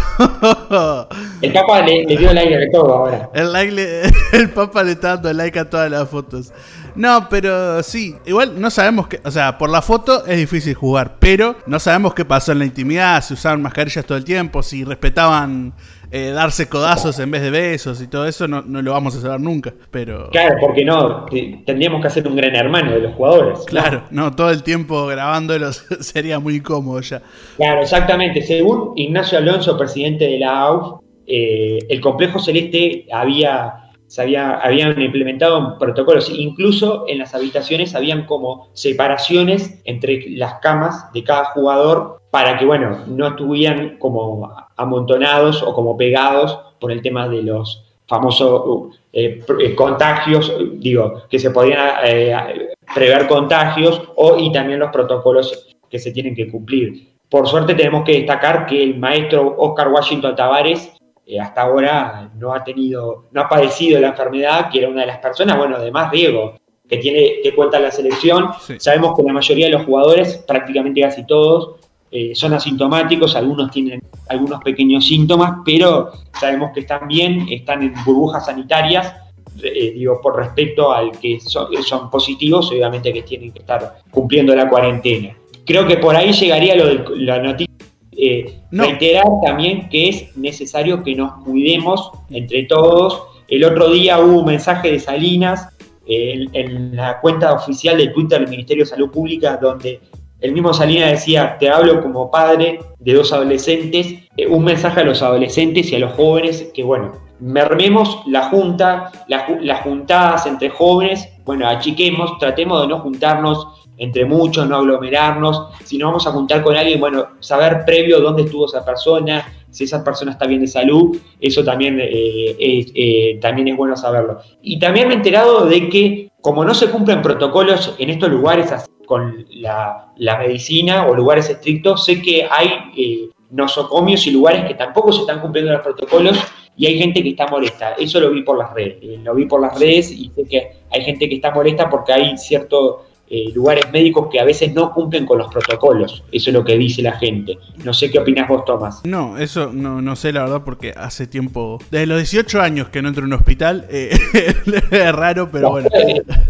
el 1.41 1.53
Papa 1.53 1.81
le, 1.81 2.05
dio 2.05 2.33
like 2.33 2.55
a 2.55 2.71
todo 2.71 2.93
ahora. 2.93 3.29
El, 3.33 3.51
like 3.51 4.11
el 4.33 4.49
Papa 4.51 4.83
le 4.83 4.93
está 4.93 5.15
dando 5.15 5.33
like 5.33 5.59
a 5.59 5.69
todas 5.69 5.91
las 5.91 6.09
fotos. 6.09 6.53
No, 6.95 7.27
pero 7.27 7.81
sí, 7.81 8.15
igual 8.25 8.61
no 8.61 8.69
sabemos 8.69 9.07
qué, 9.07 9.19
o 9.23 9.31
sea, 9.31 9.57
por 9.57 9.69
la 9.69 9.81
foto 9.81 10.25
es 10.27 10.37
difícil 10.37 10.75
jugar, 10.75 11.15
pero 11.19 11.55
no 11.65 11.79
sabemos 11.79 12.13
qué 12.13 12.23
pasó 12.23 12.51
en 12.51 12.59
la 12.59 12.65
intimidad, 12.65 13.23
si 13.23 13.33
usaban 13.33 13.63
mascarillas 13.63 14.05
todo 14.05 14.15
el 14.15 14.23
tiempo, 14.23 14.61
si 14.61 14.83
respetaban 14.83 15.73
eh, 16.15 16.29
darse 16.29 16.69
codazos 16.69 17.17
en 17.17 17.31
vez 17.31 17.41
de 17.41 17.49
besos 17.49 17.99
y 17.99 18.07
todo 18.07 18.27
eso 18.27 18.47
no, 18.47 18.61
no 18.61 18.83
lo 18.83 18.91
vamos 18.91 19.15
a 19.15 19.19
saber 19.19 19.39
nunca. 19.39 19.73
Pero. 19.89 20.29
Claro, 20.29 20.57
porque 20.61 20.85
no, 20.85 21.25
tendríamos 21.65 22.01
que 22.01 22.07
hacer 22.07 22.27
un 22.27 22.35
gran 22.35 22.55
hermano 22.55 22.91
de 22.91 22.99
los 22.99 23.15
jugadores. 23.15 23.61
Claro, 23.65 24.03
no, 24.11 24.31
todo 24.35 24.51
el 24.51 24.61
tiempo 24.61 25.07
grabándolos 25.07 25.87
sería 26.01 26.37
muy 26.39 26.61
cómodo 26.61 27.01
ya. 27.01 27.23
Claro, 27.57 27.81
exactamente. 27.81 28.43
Según 28.43 28.93
Ignacio 28.95 29.39
Alonso, 29.39 29.75
presidente 29.75 30.25
de 30.25 30.37
la 30.37 30.59
AUF, 30.59 31.01
eh, 31.25 31.79
el 31.89 31.99
complejo 31.99 32.37
celeste 32.37 33.07
había 33.11 33.79
se 34.05 34.21
había, 34.21 34.57
habían 34.57 35.01
implementado 35.01 35.79
protocolos, 35.79 36.29
incluso 36.29 37.05
en 37.07 37.17
las 37.17 37.33
habitaciones 37.33 37.95
habían 37.95 38.27
como 38.27 38.69
separaciones 38.73 39.81
entre 39.85 40.29
las 40.29 40.59
camas 40.61 41.11
de 41.13 41.23
cada 41.23 41.45
jugador 41.45 42.21
para 42.33 42.57
que, 42.57 42.65
bueno, 42.65 43.03
no 43.05 43.27
estuvieran 43.27 43.99
como 43.99 44.51
amontonados 44.75 45.61
o 45.61 45.71
como 45.71 45.95
pegados 45.95 46.59
por 46.79 46.91
el 46.91 46.99
tema 46.99 47.29
de 47.29 47.43
los 47.43 47.85
famosos 48.07 48.97
eh, 49.13 49.45
eh, 49.59 49.75
contagios, 49.75 50.51
digo, 50.79 51.21
que 51.29 51.37
se 51.37 51.51
podían 51.51 51.79
eh, 52.03 52.73
prever 52.95 53.27
contagios 53.27 54.01
o, 54.15 54.39
y 54.39 54.51
también 54.51 54.79
los 54.79 54.89
protocolos 54.89 55.67
que 55.87 55.99
se 55.99 56.11
tienen 56.11 56.33
que 56.33 56.49
cumplir. 56.49 57.13
Por 57.29 57.47
suerte 57.47 57.75
tenemos 57.75 58.03
que 58.03 58.13
destacar 58.13 58.65
que 58.65 58.81
el 58.81 58.97
maestro 58.97 59.53
Oscar 59.59 59.89
Washington 59.89 60.35
Tavares 60.35 60.91
eh, 61.27 61.39
hasta 61.39 61.61
ahora 61.61 62.31
no 62.35 62.51
ha 62.51 62.63
tenido, 62.63 63.25
no 63.31 63.41
ha 63.41 63.47
padecido 63.47 64.01
la 64.01 64.07
enfermedad, 64.07 64.71
que 64.71 64.79
era 64.79 64.89
una 64.89 65.01
de 65.01 65.07
las 65.07 65.19
personas, 65.19 65.55
bueno, 65.55 65.75
además 65.75 66.09
Diego, 66.09 66.55
que 66.89 66.97
tiene, 66.97 67.41
que 67.43 67.53
cuenta 67.53 67.79
la 67.79 67.91
selección. 67.91 68.49
Sabemos 68.79 69.15
que 69.15 69.21
la 69.21 69.33
mayoría 69.33 69.67
de 69.67 69.73
los 69.73 69.85
jugadores, 69.85 70.43
prácticamente 70.47 70.99
casi 70.99 71.27
todos, 71.27 71.75
eh, 72.15 72.35
son 72.35 72.53
asintomáticos, 72.53 73.35
algunos 73.35 73.71
tienen 73.71 74.01
algunos 74.29 74.61
pequeños 74.63 75.05
síntomas, 75.07 75.61
pero 75.65 76.11
sabemos 76.39 76.71
que 76.71 76.81
están 76.81 77.07
bien, 77.07 77.47
están 77.49 77.81
en 77.81 77.93
burbujas 78.05 78.45
sanitarias, 78.45 79.15
eh, 79.63 79.93
digo, 79.95 80.21
por 80.21 80.37
respecto 80.37 80.91
al 80.93 81.11
que 81.11 81.39
son, 81.39 81.67
son, 81.83 82.09
positivos, 82.11 82.71
obviamente 82.71 83.11
que 83.11 83.23
tienen 83.23 83.51
que 83.51 83.59
estar 83.59 83.97
cumpliendo 84.11 84.55
la 84.55 84.69
cuarentena. 84.69 85.35
Creo 85.65 85.87
que 85.87 85.97
por 85.97 86.15
ahí 86.15 86.31
llegaría 86.33 86.75
lo 86.75 86.85
de 86.85 87.03
la 87.17 87.39
noticia 87.39 87.73
eh, 88.15 88.59
reiterar 88.71 89.25
también 89.43 89.89
que 89.89 90.09
es 90.09 90.37
necesario 90.37 91.03
que 91.03 91.15
nos 91.15 91.43
cuidemos 91.43 92.11
entre 92.29 92.63
todos. 92.63 93.23
El 93.47 93.63
otro 93.63 93.89
día 93.89 94.19
hubo 94.19 94.39
un 94.39 94.45
mensaje 94.45 94.91
de 94.91 94.99
Salinas 94.99 95.69
eh, 96.05 96.45
en, 96.53 96.95
la 96.95 97.19
cuenta 97.19 97.53
oficial 97.53 97.97
de 97.97 98.09
Twitter 98.09 98.39
del 98.39 98.49
Ministerio 98.49 98.83
de 98.83 98.89
Salud 98.89 99.09
Pública 99.09 99.57
donde 99.57 99.99
el 100.43 100.51
mismo 100.51 100.73
Salinas 100.73 101.09
decía, 101.09 101.57
te 101.57 101.69
hablo 101.69 102.01
como 102.01 102.29
padre 102.29 102.79
de 102.99 103.13
dos 103.13 103.31
adolescentes, 103.31 104.13
eh, 104.35 104.45
un 104.45 104.65
mensaje 104.65 104.99
a 104.99 105.05
los 105.05 105.21
adolescentes 105.21 105.89
y 105.89 105.95
a 105.95 105.99
los 105.99 106.11
jóvenes 106.13 106.69
que, 106.73 106.83
bueno, 106.83 107.13
mermemos 107.39 108.21
la 108.27 108.49
junta, 108.49 109.09
las 109.29 109.81
juntadas 109.83 110.45
entre 110.45 110.69
jóvenes, 110.69 111.29
bueno, 111.45 111.65
achiquemos, 111.65 112.37
tratemos 112.39 112.81
de 112.81 112.89
no 112.89 112.99
juntarnos 112.99 113.85
entre 113.97 114.25
muchos, 114.25 114.67
no 114.67 114.75
aglomerarnos. 114.77 115.67
Si 115.85 115.97
nos 115.97 116.09
vamos 116.09 116.27
a 116.27 116.31
juntar 116.31 116.61
con 116.61 116.75
alguien, 116.75 116.99
bueno, 116.99 117.27
saber 117.39 117.85
previo 117.85 118.19
dónde 118.19 118.43
estuvo 118.43 118.65
esa 118.65 118.83
persona, 118.83 119.45
si 119.69 119.85
esa 119.85 120.03
persona 120.03 120.33
está 120.33 120.45
bien 120.45 120.59
de 120.59 120.67
salud, 120.67 121.17
eso 121.39 121.63
también, 121.63 121.99
eh, 122.01 122.55
eh, 122.59 123.39
también 123.39 123.69
es 123.69 123.77
bueno 123.77 123.95
saberlo. 123.95 124.39
Y 124.61 124.77
también 124.77 125.07
me 125.07 125.13
he 125.13 125.17
enterado 125.17 125.65
de 125.67 125.87
que 125.87 126.32
como 126.43 126.65
no 126.65 126.73
se 126.73 126.91
cumplen 126.91 127.21
protocolos 127.21 127.95
en 127.97 128.09
estos 128.09 128.29
lugares 128.29 128.69
con 129.05 129.45
la, 129.49 130.11
medicina 130.37 131.07
o 131.07 131.15
lugares 131.15 131.49
estrictos, 131.49 132.03
sé 132.03 132.21
que 132.21 132.45
hay 132.51 132.69
eh, 132.97 133.29
nosocomios 133.51 134.27
y 134.27 134.31
lugares 134.31 134.65
que 134.65 134.73
tampoco 134.73 135.13
se 135.13 135.21
están 135.21 135.39
cumpliendo 135.39 135.71
los 135.71 135.81
protocolos 135.81 136.37
y 136.75 136.85
hay 136.85 136.99
gente 136.99 137.23
que 137.23 137.29
está 137.29 137.47
molesta. 137.47 137.93
Eso 137.93 138.19
lo 138.19 138.29
vi 138.31 138.41
por 138.43 138.57
las 138.57 138.73
redes, 138.73 138.97
lo 139.23 139.33
vi 139.33 139.45
por 139.45 139.61
las 139.61 139.79
redes 139.79 140.11
y 140.11 140.29
sé 140.35 140.43
que 140.45 140.71
hay 140.91 141.01
gente 141.01 141.29
que 141.29 141.35
está 141.35 141.51
molesta 141.51 141.89
porque 141.89 142.11
hay 142.11 142.37
cierto 142.37 143.05
eh, 143.29 143.51
lugares 143.55 143.85
médicos 143.91 144.27
que 144.31 144.39
a 144.39 144.43
veces 144.43 144.73
no 144.73 144.91
cumplen 144.91 145.25
con 145.25 145.37
los 145.37 145.51
protocolos. 145.51 146.23
Eso 146.31 146.49
es 146.49 146.53
lo 146.53 146.63
que 146.63 146.77
dice 146.77 147.01
la 147.01 147.13
gente. 147.13 147.57
No 147.83 147.93
sé 147.93 148.11
qué 148.11 148.19
opinas 148.19 148.47
vos, 148.47 148.65
Tomás. 148.65 149.01
No, 149.05 149.37
eso 149.37 149.71
no, 149.73 150.01
no 150.01 150.15
sé 150.15 150.31
la 150.33 150.43
verdad 150.43 150.61
porque 150.63 150.93
hace 150.95 151.25
tiempo, 151.25 151.79
desde 151.89 152.05
los 152.05 152.17
18 152.19 152.61
años 152.61 152.89
que 152.89 153.01
no 153.01 153.07
entro 153.07 153.23
en 153.23 153.33
un 153.33 153.39
hospital, 153.39 153.87
eh, 153.89 154.15
es 154.91 155.15
raro, 155.15 155.49
pero 155.51 155.71
bueno. 155.71 155.89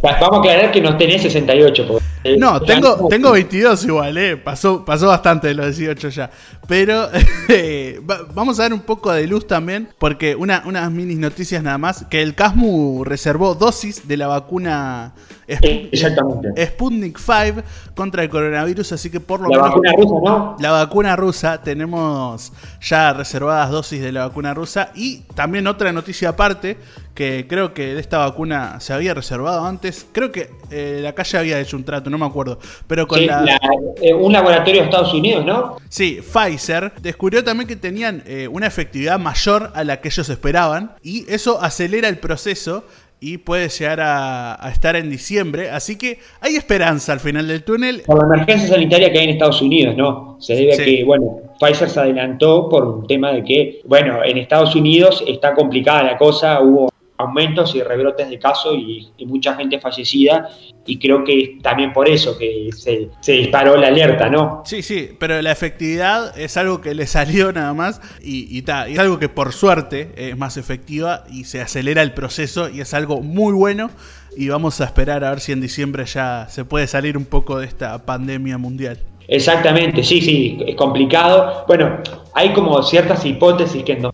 Vamos 0.02 0.38
a 0.38 0.40
aclarar 0.40 0.72
que 0.72 0.82
no 0.82 0.98
tenés 0.98 1.22
68. 1.22 2.00
no, 2.38 2.60
tengo, 2.62 3.08
tengo 3.08 3.32
22 3.32 3.86
igual, 3.86 4.18
eh. 4.18 4.36
pasó, 4.38 4.84
pasó 4.84 5.08
bastante 5.08 5.50
de 5.50 5.54
los 5.54 5.78
18 5.78 6.10
ya. 6.10 6.32
Pero 6.68 7.10
eh, 7.50 8.02
vamos 8.34 8.60
a 8.60 8.64
dar 8.64 8.74
un 8.74 8.82
poco 8.82 9.12
de 9.12 9.28
luz 9.28 9.48
también, 9.48 9.90
porque 10.00 10.36
una, 10.36 10.64
unas 10.66 10.92
mini 10.92 11.16
noticias 11.16 11.62
nada 11.64 11.78
más, 11.78 12.06
que 12.10 12.22
el 12.22 12.36
CASMU 12.36 13.04
reservó 13.04 13.56
dosis 13.56 14.08
de 14.08 14.18
la 14.18 14.28
vacuna 14.28 15.14
Exactamente. 15.48 16.66
Sputnik 16.66 17.18
5 17.18 17.62
contra 17.96 18.24
el 18.24 18.30
coronavirus, 18.30 18.94
así 18.94 19.10
que 19.10 19.20
por 19.20 19.42
lo 19.42 19.50
menos... 19.50 19.64
La 19.64 19.70
vacuna 19.70 19.94
rusa, 19.94 20.16
¿no? 20.24 20.56
La 20.60 20.72
vacuna 20.72 21.16
rusa, 21.16 21.62
tenemos 21.62 22.54
ya 22.82 23.14
reservadas 23.14 23.72
dosis 23.72 24.02
de 24.02 24.12
la 24.12 24.28
vacuna 24.28 24.54
rusa 24.54 24.92
y 24.96 25.20
también 25.36 25.68
otra 25.68 25.92
noticia 25.92 26.30
aparte, 26.30 26.78
que 27.14 27.46
creo 27.48 27.74
que 27.74 27.94
de 27.94 28.00
esta 28.00 28.20
vacuna 28.20 28.80
se 28.80 28.94
había 28.94 29.14
reservado 29.14 29.66
antes, 29.66 30.06
creo 30.12 30.32
que 30.32 30.50
eh, 30.72 31.00
la 31.02 31.14
calle 31.14 31.38
había 31.38 31.60
hecho 31.60 31.78
un 31.78 31.84
trato, 31.84 32.10
no 32.10 32.18
me 32.18 32.26
acuerdo, 32.26 32.60
pero 32.88 33.08
con 33.08 33.26
la... 33.26 33.60
Eh, 34.02 34.14
un 34.14 34.34
laboratorio 34.34 34.82
de 34.82 34.86
Estados 34.88 35.14
Unidos, 35.14 35.46
¿no? 35.46 35.78
Sí, 35.90 36.22
Pfizer 36.22 36.94
descubrió 37.02 37.44
también 37.44 37.68
que 37.68 37.76
tenían 37.76 38.24
eh, 38.26 38.48
una 38.48 38.68
efectividad 38.68 39.20
mayor 39.20 39.72
a 39.76 39.84
la 39.84 40.02
que 40.02 40.08
ellos 40.08 40.28
esperaban 40.30 40.94
y 41.04 41.26
eso 41.32 41.62
acelera 41.62 42.10
el 42.10 42.18
proceso 42.18 42.86
y 43.24 43.38
puede 43.38 43.70
llegar 43.70 44.02
a, 44.02 44.70
estar 44.70 44.98
en 44.98 45.10
diciembre. 45.10 45.70
Así 45.70 45.98
que 45.98 46.20
hay 46.42 46.58
esperanza 46.58 47.14
al 47.14 47.22
final 47.22 47.48
del 47.48 47.64
túnel. 47.64 48.04
Por 48.06 48.20
la 48.20 48.36
emergencia 48.36 48.68
sanitaria 48.68 49.12
que 49.14 49.20
hay 49.20 49.24
en 49.26 49.30
Estados 49.32 49.62
Unidos, 49.62 49.96
¿no? 49.96 50.36
Se 50.42 50.56
debe 50.56 50.74
a 50.74 50.78
que, 50.78 51.04
bueno, 51.06 51.40
Pfizer 51.58 51.90
se 51.90 52.02
adelantó 52.02 52.68
por 52.68 52.84
un 52.86 53.08
tema 53.08 53.32
de 53.32 53.44
que, 53.46 53.82
bueno, 53.86 54.24
en 54.26 54.38
Estados 54.38 54.76
Unidos 54.76 55.24
está 55.26 55.54
complicada 55.54 56.04
la 56.04 56.18
cosa, 56.18 56.60
hubo 56.62 56.90
aumentos 57.18 57.76
y 57.76 57.82
rebrotes 57.82 58.30
de 58.30 58.40
casos 58.40 58.76
y, 58.76 59.12
mucha 59.26 59.56
gente 59.56 59.80
fallecida 59.80 60.50
y 60.86 61.00
creo 61.00 61.24
que 61.24 61.58
también 61.62 61.94
por 61.94 62.10
eso 62.10 62.38
que 62.38 62.70
se, 62.76 63.10
disparó 63.26 63.78
la 63.78 63.88
alerta, 63.88 64.30
¿no? 64.30 64.62
Sí, 64.66 64.82
sí, 64.82 65.12
pero 65.18 65.42
la 65.42 65.52
efectividad 65.52 66.38
es 66.38 66.58
algo 66.58 66.82
que 66.82 66.94
le 66.94 67.08
salió 67.08 67.54
nada 67.54 67.74
más 67.74 68.02
y, 68.22 68.56
y, 68.56 68.60
es 68.60 69.00
algo 69.00 69.18
que 69.18 69.30
por 69.30 69.54
suerte 69.54 70.12
es 70.18 70.38
más 70.38 70.58
efectiva 70.58 71.24
y 71.32 71.46
se 71.46 71.62
acelera 71.62 72.02
el 72.02 72.14
proceso 72.14 72.70
y 72.70 72.82
es 72.82 72.94
algo 72.94 73.22
muy 73.22 73.54
bueno 73.54 73.90
y 74.36 74.50
vamos 74.50 74.82
a 74.82 74.86
esperar 74.86 75.24
a 75.24 75.30
ver 75.30 75.40
si 75.40 75.52
en 75.52 75.62
diciembre 75.62 76.06
ya 76.06 76.48
se 76.50 76.66
puede 76.66 76.88
salir 76.88 77.18
un 77.18 77.26
poco 77.26 77.60
de 77.60 77.68
esta 77.68 78.06
pandemia 78.06 78.58
mundial. 78.58 79.00
Exactamente, 79.28 80.04
sí, 80.04 80.22
sí, 80.22 80.58
es 80.66 80.76
complicado. 80.76 81.64
Bueno, 81.68 82.00
hay 82.34 82.52
como 82.54 82.82
ciertas 82.84 83.26
hipótesis 83.26 83.84
que 83.84 83.96
nos 83.96 84.14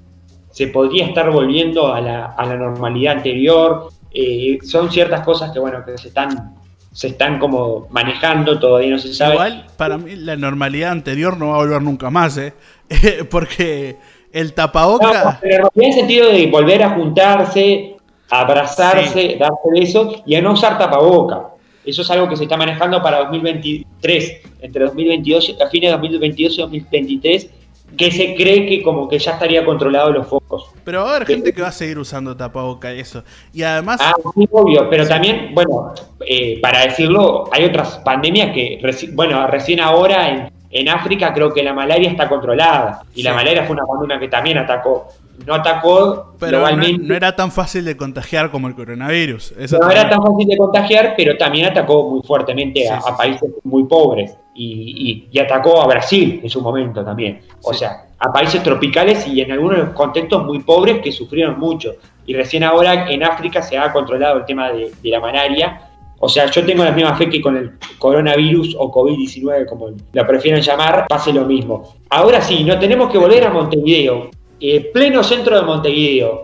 se 0.59 0.67
podría 0.67 1.05
estar 1.05 1.31
volviendo 1.31 1.93
a 1.93 2.01
la, 2.01 2.25
a 2.25 2.45
la 2.45 2.57
normalidad 2.57 3.15
anterior. 3.15 3.87
Eh, 4.11 4.57
son 4.61 4.91
ciertas 4.91 5.21
cosas 5.21 5.53
que, 5.53 5.59
bueno, 5.59 5.85
que 5.85 5.97
se 5.97 6.09
están, 6.09 6.53
se 6.91 7.07
están 7.07 7.39
como 7.39 7.87
manejando, 7.91 8.59
todavía 8.59 8.89
no 8.89 8.97
se 8.97 9.13
sabe. 9.13 9.35
Igual, 9.35 9.67
para 9.77 9.97
mí, 9.97 10.17
la 10.17 10.35
normalidad 10.35 10.91
anterior 10.91 11.37
no 11.37 11.51
va 11.51 11.55
a 11.55 11.57
volver 11.59 11.81
nunca 11.81 12.09
más, 12.09 12.37
¿eh? 12.37 12.53
Porque 13.31 13.95
el 14.33 14.51
tapaboca... 14.51 15.23
No, 15.23 15.37
pero 15.39 15.71
en 15.73 15.83
el 15.85 15.93
sentido 15.93 16.27
de 16.27 16.47
volver 16.47 16.83
a 16.83 16.89
juntarse, 16.89 17.95
abrazarse, 18.29 19.37
darse 19.39 19.69
besos 19.71 20.23
y 20.25 20.35
a 20.35 20.41
no 20.41 20.51
usar 20.51 20.77
tapaboca. 20.77 21.51
Eso 21.85 22.01
es 22.01 22.11
algo 22.11 22.27
que 22.27 22.35
se 22.35 22.43
está 22.43 22.57
manejando 22.57 23.01
para 23.01 23.19
2023, 23.19 24.41
entre 24.59 24.83
2022, 24.83 25.55
a 25.65 25.69
fines 25.69 25.89
de 25.89 25.95
2022 25.95 26.53
y 26.53 26.61
2023 26.63 27.49
que 27.97 28.11
se 28.11 28.35
cree 28.35 28.65
que 28.65 28.81
como 28.81 29.07
que 29.07 29.19
ya 29.19 29.31
estaría 29.33 29.65
controlado 29.65 30.11
los 30.11 30.27
focos. 30.27 30.71
Pero 30.83 31.03
va 31.03 31.11
a 31.11 31.15
haber 31.15 31.27
gente 31.27 31.53
que 31.53 31.61
va 31.61 31.69
a 31.69 31.73
seguir 31.73 31.99
usando 31.99 32.35
tapaboca 32.35 32.93
y 32.93 32.99
eso. 32.99 33.23
Y 33.53 33.63
además... 33.63 33.99
Ah, 34.01 34.13
sí, 34.35 34.47
obvio, 34.51 34.89
pero 34.89 35.07
también, 35.07 35.53
bueno, 35.53 35.93
eh, 36.25 36.59
para 36.61 36.81
decirlo, 36.81 37.49
hay 37.51 37.65
otras 37.65 37.97
pandemias 37.99 38.51
que, 38.53 38.79
bueno, 39.13 39.45
recién 39.47 39.79
ahora 39.79 40.29
en, 40.29 40.58
en, 40.71 40.89
África 40.89 41.33
creo 41.33 41.53
que 41.53 41.63
la 41.63 41.73
malaria 41.73 42.09
está 42.09 42.27
controlada. 42.27 43.03
Y 43.15 43.23
la 43.23 43.33
malaria 43.33 43.63
fue 43.63 43.75
una 43.75 43.85
pandemia 43.85 44.19
que 44.19 44.27
también 44.27 44.57
atacó 44.57 45.07
no 45.45 45.55
atacó 45.55 46.33
pero 46.39 46.65
No, 46.71 47.15
era 47.15 47.35
tan 47.35 47.51
fácil 47.51 47.85
de 47.85 47.97
contagiar 47.97 48.51
como 48.51 48.67
el 48.67 48.75
coronavirus. 48.75 49.53
no 49.79 49.91
era 49.91 50.09
tan 50.09 50.21
fácil 50.21 50.47
de 50.47 50.57
contagiar, 50.57 51.13
pero 51.17 51.37
también 51.37 51.67
atacó 51.67 52.09
muy 52.09 52.21
fuertemente 52.21 52.89
a, 52.89 53.15
países 53.15 53.49
muy 53.63 53.83
pobres 53.83 54.35
y, 54.55 55.27
atacó 55.39 55.81
a 55.81 55.87
Brasil 55.87 56.39
en 56.43 56.49
su 56.49 56.61
momento 56.61 57.03
también. 57.03 57.41
O 57.63 57.73
sea, 57.73 58.05
a 58.17 58.31
países 58.31 58.61
tropicales 58.63 59.27
y 59.27 59.41
en 59.41 59.51
algunos 59.51 59.89
contextos 59.89 60.45
muy 60.45 60.59
pobres 60.59 61.01
que 61.01 61.11
sufrieron 61.11 61.59
mucho. 61.59 61.93
Y 62.25 62.33
recién 62.33 62.63
ahora 62.63 63.09
en 63.09 63.23
África 63.23 63.61
se 63.61 63.77
ha 63.77 63.91
controlado 63.91 64.37
el 64.37 64.45
tema 64.45 64.71
de, 64.71 64.91
de 65.01 65.09
la 65.09 65.19
malaria. 65.19 65.88
O 66.19 66.27
sea, 66.27 66.49
yo 66.51 66.65
tengo 66.65 66.83
la 66.83 66.91
misma 66.91 67.15
fe 67.15 67.29
que 67.29 67.41
con 67.41 67.55
el 67.55 67.71
coronavirus 67.97 68.75
o 68.77 68.91
COVID-19, 68.91 69.65
como 69.67 69.91
lo 70.11 70.27
prefieren 70.27 70.61
llamar, 70.61 71.05
pase 71.07 71.31
lo 71.31 71.45
mismo. 71.45 71.95
Ahora 72.09 72.41
sí, 72.41 72.63
no 72.63 72.77
tenemos 72.77 73.11
que 73.11 73.17
volver 73.17 73.45
a 73.45 73.49
Montevideo 73.51 74.29
eh, 74.59 74.91
pleno 74.93 75.23
centro 75.23 75.55
de 75.55 75.61
Montevideo. 75.61 76.41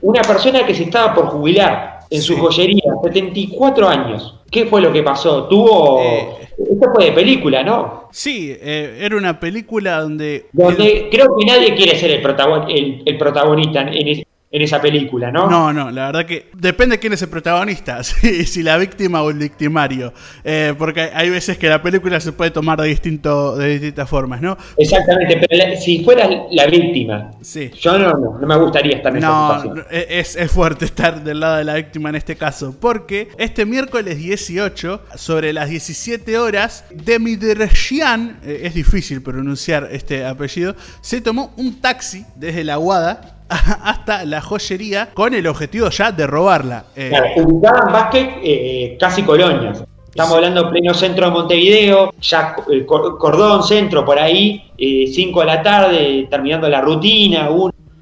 Una 0.00 0.22
persona 0.22 0.66
que 0.66 0.74
se 0.74 0.84
estaba 0.84 1.14
por 1.14 1.26
jubilar 1.26 2.00
en 2.10 2.22
su 2.22 2.36
joyería, 2.36 2.92
74 3.02 3.88
años. 3.88 4.38
¿Qué 4.50 4.66
fue 4.66 4.80
lo 4.80 4.92
que 4.92 5.02
pasó? 5.02 5.44
Tuvo... 5.44 6.00
Eh, 6.00 6.28
esto 6.58 6.90
fue 6.94 7.06
de 7.06 7.12
película, 7.12 7.62
¿no? 7.62 8.08
Sí, 8.10 8.54
eh, 8.60 8.98
era 9.00 9.16
una 9.16 9.38
película 9.38 10.00
donde... 10.00 10.46
Donde 10.52 11.08
creo 11.10 11.34
que 11.36 11.46
nadie 11.46 11.74
quiere 11.74 11.96
ser 11.96 12.10
el, 12.10 13.02
el, 13.06 13.18
protagonista 13.18 13.82
en, 13.82 14.24
en 14.52 14.60
esa 14.60 14.82
película, 14.82 15.30
¿no? 15.30 15.48
No, 15.48 15.72
no, 15.72 15.90
la 15.90 16.06
verdad 16.06 16.26
que 16.26 16.50
depende 16.54 16.96
de 16.96 17.00
quién 17.00 17.14
es 17.14 17.22
el 17.22 17.30
protagonista, 17.30 18.04
si, 18.04 18.62
la 18.62 18.76
víctima 18.76 19.22
o 19.22 19.30
el 19.30 19.38
victimario, 19.38 20.12
eh, 20.44 20.74
porque 20.76 21.10
hay 21.14 21.30
veces 21.30 21.56
que 21.56 21.70
la 21.70 21.80
película 21.80 22.20
se 22.20 22.32
puede 22.32 22.50
tomar 22.50 22.78
de, 22.78 22.88
distinto, 22.88 23.56
de 23.56 23.70
distintas 23.70 24.08
formas, 24.10 24.42
¿no? 24.42 24.58
Exactamente, 24.76 25.40
pero 25.48 25.80
si 25.80 26.04
fueras 26.04 26.28
la 26.50 26.66
víctima, 26.66 27.30
sí. 27.40 27.70
yo 27.80 27.98
no, 27.98 28.12
no, 28.12 28.46
me 28.46 28.56
gustaría 28.58 28.96
estar 28.96 29.10
en 29.12 29.18
esa 29.24 29.60
situación. 29.62 29.86
E, 29.90 30.06
es, 30.20 30.36
es 30.36 30.50
fuerte 30.50 30.84
estar 30.92 31.24
del 31.24 31.40
lado 31.40 31.56
de 31.56 31.64
la 31.64 31.74
víctima 31.74 32.10
en 32.10 32.16
este 32.16 32.36
caso, 32.36 32.76
porque 32.78 33.28
este 33.38 33.64
miércoles 33.64 34.18
18, 34.18 35.02
sobre 35.14 35.54
las 35.54 35.70
17 35.70 36.38
horas, 36.38 36.84
Demiderjian, 36.90 38.40
eh, 38.44 38.60
es 38.64 38.74
difícil 38.74 39.22
pronunciar 39.22 39.88
este 39.92 40.26
apellido, 40.26 40.76
se 41.00 41.22
tomó 41.22 41.54
un 41.56 41.80
taxi 41.80 42.26
desde 42.36 42.64
la 42.64 42.76
Guada 42.76 43.38
hasta 43.82 44.24
la 44.24 44.40
joyería 44.40 45.10
con 45.12 45.34
el 45.34 45.46
objetivo 45.46 45.88
ya 45.90 46.12
de 46.12 46.26
robarla. 46.26 46.84
Eh, 46.96 47.08
claro, 47.10 47.26
ubicada 47.44 47.86
en 47.86 47.92
Vázquez, 47.92 48.28
eh, 48.42 48.96
casi 48.98 49.22
colonias. 49.22 49.84
Estamos 50.08 50.34
hablando 50.34 50.70
pleno 50.70 50.92
centro 50.92 51.26
de 51.26 51.32
Montevideo, 51.32 52.12
ya 52.20 52.54
eh, 52.70 52.84
cordón 52.84 53.62
centro 53.62 54.04
por 54.04 54.18
ahí, 54.18 54.62
5 54.76 55.40
de 55.40 55.46
la 55.46 55.62
tarde, 55.62 56.26
terminando 56.28 56.68
la 56.68 56.82
rutina, 56.82 57.48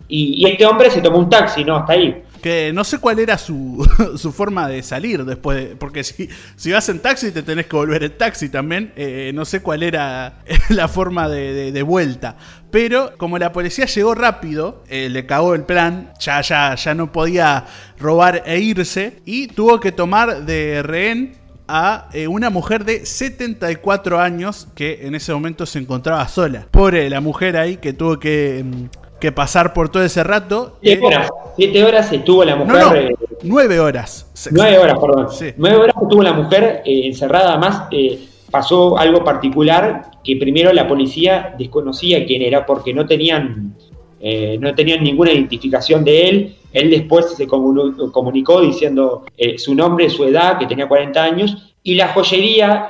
y, 0.08 0.42
y, 0.42 0.50
este 0.50 0.66
hombre 0.66 0.90
se 0.90 1.00
tomó 1.00 1.18
un 1.18 1.30
taxi, 1.30 1.62
¿no? 1.62 1.76
Hasta 1.76 1.92
ahí 1.92 2.20
que 2.40 2.72
no 2.72 2.84
sé 2.84 2.98
cuál 2.98 3.18
era 3.18 3.38
su, 3.38 3.86
su 4.16 4.32
forma 4.32 4.68
de 4.68 4.82
salir 4.82 5.24
después, 5.24 5.70
porque 5.78 6.04
si, 6.04 6.28
si, 6.56 6.72
vas 6.72 6.88
en 6.88 6.98
taxi 7.00 7.30
te 7.30 7.42
tenés 7.42 7.66
que 7.66 7.76
volver 7.76 8.02
en 8.02 8.16
taxi 8.16 8.48
también, 8.48 8.92
eh, 8.96 9.32
no 9.34 9.44
sé 9.44 9.60
cuál 9.60 9.82
era 9.82 10.42
la 10.68 10.88
forma 10.88 11.28
de, 11.28 11.72
de, 11.72 11.82
vuelta. 11.82 12.36
Pero 12.70 13.16
como 13.16 13.38
la 13.38 13.52
policía 13.52 13.86
llegó 13.86 14.14
rápido, 14.14 14.84
eh, 14.88 15.08
le 15.08 15.26
cagó 15.26 15.54
el 15.54 15.62
plan, 15.62 16.12
ya, 16.20 16.40
ya, 16.40 16.74
ya 16.74 16.94
no 16.94 17.12
podía 17.12 17.66
robar 17.98 18.42
e 18.46 18.60
irse, 18.60 19.20
y 19.24 19.48
tuvo 19.48 19.80
que 19.80 19.92
tomar 19.92 20.44
de 20.44 20.82
rehén 20.82 21.40
a 21.70 22.08
eh, 22.12 22.26
una 22.26 22.50
mujer 22.50 22.84
de 22.84 23.06
74 23.06 24.20
años 24.20 24.66
que 24.74 25.06
en 25.06 25.14
ese 25.14 25.32
momento 25.32 25.66
se 25.66 25.78
encontraba 25.78 26.26
sola. 26.26 26.66
Pobre 26.70 27.08
la 27.08 27.20
mujer 27.20 27.56
ahí 27.56 27.76
que 27.76 27.92
tuvo 27.92 28.18
que 28.18 28.64
mm, 28.64 28.99
que 29.20 29.30
pasar 29.30 29.72
por 29.72 29.90
todo 29.90 30.02
ese 30.02 30.24
rato. 30.24 30.78
Siete 30.82 31.06
horas, 31.06 31.30
siete 31.56 31.84
horas 31.84 32.12
estuvo 32.12 32.44
la 32.44 32.56
mujer. 32.56 32.74
No, 32.74 32.94
eh, 32.94 33.14
nueve 33.42 33.78
horas. 33.78 34.28
Nueve 34.50 34.78
horas, 34.78 34.98
perdón. 34.98 35.28
Nueve 35.56 35.76
horas 35.76 35.96
estuvo 36.02 36.22
la 36.22 36.32
mujer 36.32 36.82
eh, 36.84 37.02
encerrada. 37.04 37.50
Además, 37.50 37.84
eh, 37.92 38.26
pasó 38.50 38.98
algo 38.98 39.22
particular 39.22 40.10
que 40.24 40.36
primero 40.36 40.72
la 40.72 40.88
policía 40.88 41.54
desconocía 41.56 42.24
quién 42.26 42.42
era 42.42 42.66
porque 42.66 42.92
no 42.92 43.06
tenían, 43.06 43.76
no 44.58 44.74
tenían 44.74 45.04
ninguna 45.04 45.32
identificación 45.32 46.02
de 46.02 46.28
él. 46.28 46.56
Él 46.72 46.90
después 46.90 47.34
se 47.36 47.46
comunicó, 47.46 48.60
diciendo 48.60 49.24
su 49.56 49.74
nombre, 49.74 50.10
su 50.10 50.24
edad, 50.24 50.58
que 50.58 50.66
tenía 50.66 50.88
40 50.88 51.22
años. 51.22 51.74
Y 51.82 51.94
la 51.94 52.08
joyería 52.08 52.88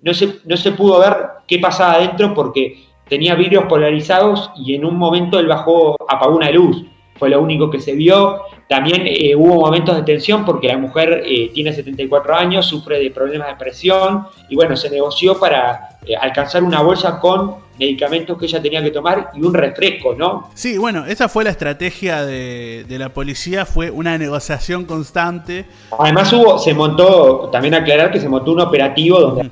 no, 0.00 0.14
se, 0.14 0.36
no 0.44 0.56
se 0.56 0.72
pudo 0.72 1.00
ver 1.00 1.16
qué 1.46 1.58
pasaba 1.58 1.94
adentro 1.94 2.32
porque 2.32 2.89
tenía 3.10 3.34
vidrios 3.34 3.64
polarizados 3.64 4.52
y 4.56 4.74
en 4.74 4.86
un 4.86 4.96
momento 4.96 5.38
él 5.38 5.48
bajó, 5.48 5.96
apagó 6.08 6.36
una 6.36 6.50
luz. 6.50 6.84
Fue 7.18 7.28
lo 7.28 7.42
único 7.42 7.68
que 7.68 7.80
se 7.80 7.92
vio. 7.92 8.40
También 8.66 9.02
eh, 9.04 9.34
hubo 9.36 9.56
momentos 9.56 9.94
de 9.96 10.02
tensión 10.04 10.44
porque 10.44 10.68
la 10.68 10.78
mujer 10.78 11.22
eh, 11.26 11.50
tiene 11.52 11.72
74 11.72 12.34
años, 12.34 12.64
sufre 12.64 12.98
de 12.98 13.10
problemas 13.10 13.48
de 13.48 13.56
presión 13.56 14.26
y 14.48 14.54
bueno, 14.54 14.76
se 14.76 14.88
negoció 14.88 15.38
para 15.38 15.98
eh, 16.06 16.16
alcanzar 16.16 16.62
una 16.62 16.80
bolsa 16.80 17.18
con 17.20 17.56
medicamentos 17.78 18.38
que 18.38 18.46
ella 18.46 18.62
tenía 18.62 18.82
que 18.82 18.90
tomar 18.90 19.30
y 19.34 19.42
un 19.42 19.52
refresco, 19.52 20.14
¿no? 20.14 20.48
Sí, 20.54 20.78
bueno, 20.78 21.04
esa 21.04 21.28
fue 21.28 21.44
la 21.44 21.50
estrategia 21.50 22.24
de, 22.24 22.86
la 22.88 23.08
policía, 23.08 23.66
fue 23.66 23.90
una 23.90 24.16
negociación 24.16 24.84
constante. 24.84 25.66
Además 25.98 26.32
hubo, 26.32 26.58
se 26.58 26.74
montó, 26.74 27.48
también 27.50 27.74
aclarar 27.74 28.12
que 28.12 28.20
se 28.20 28.28
montó 28.28 28.52
un 28.52 28.60
operativo 28.60 29.18
donde 29.18 29.50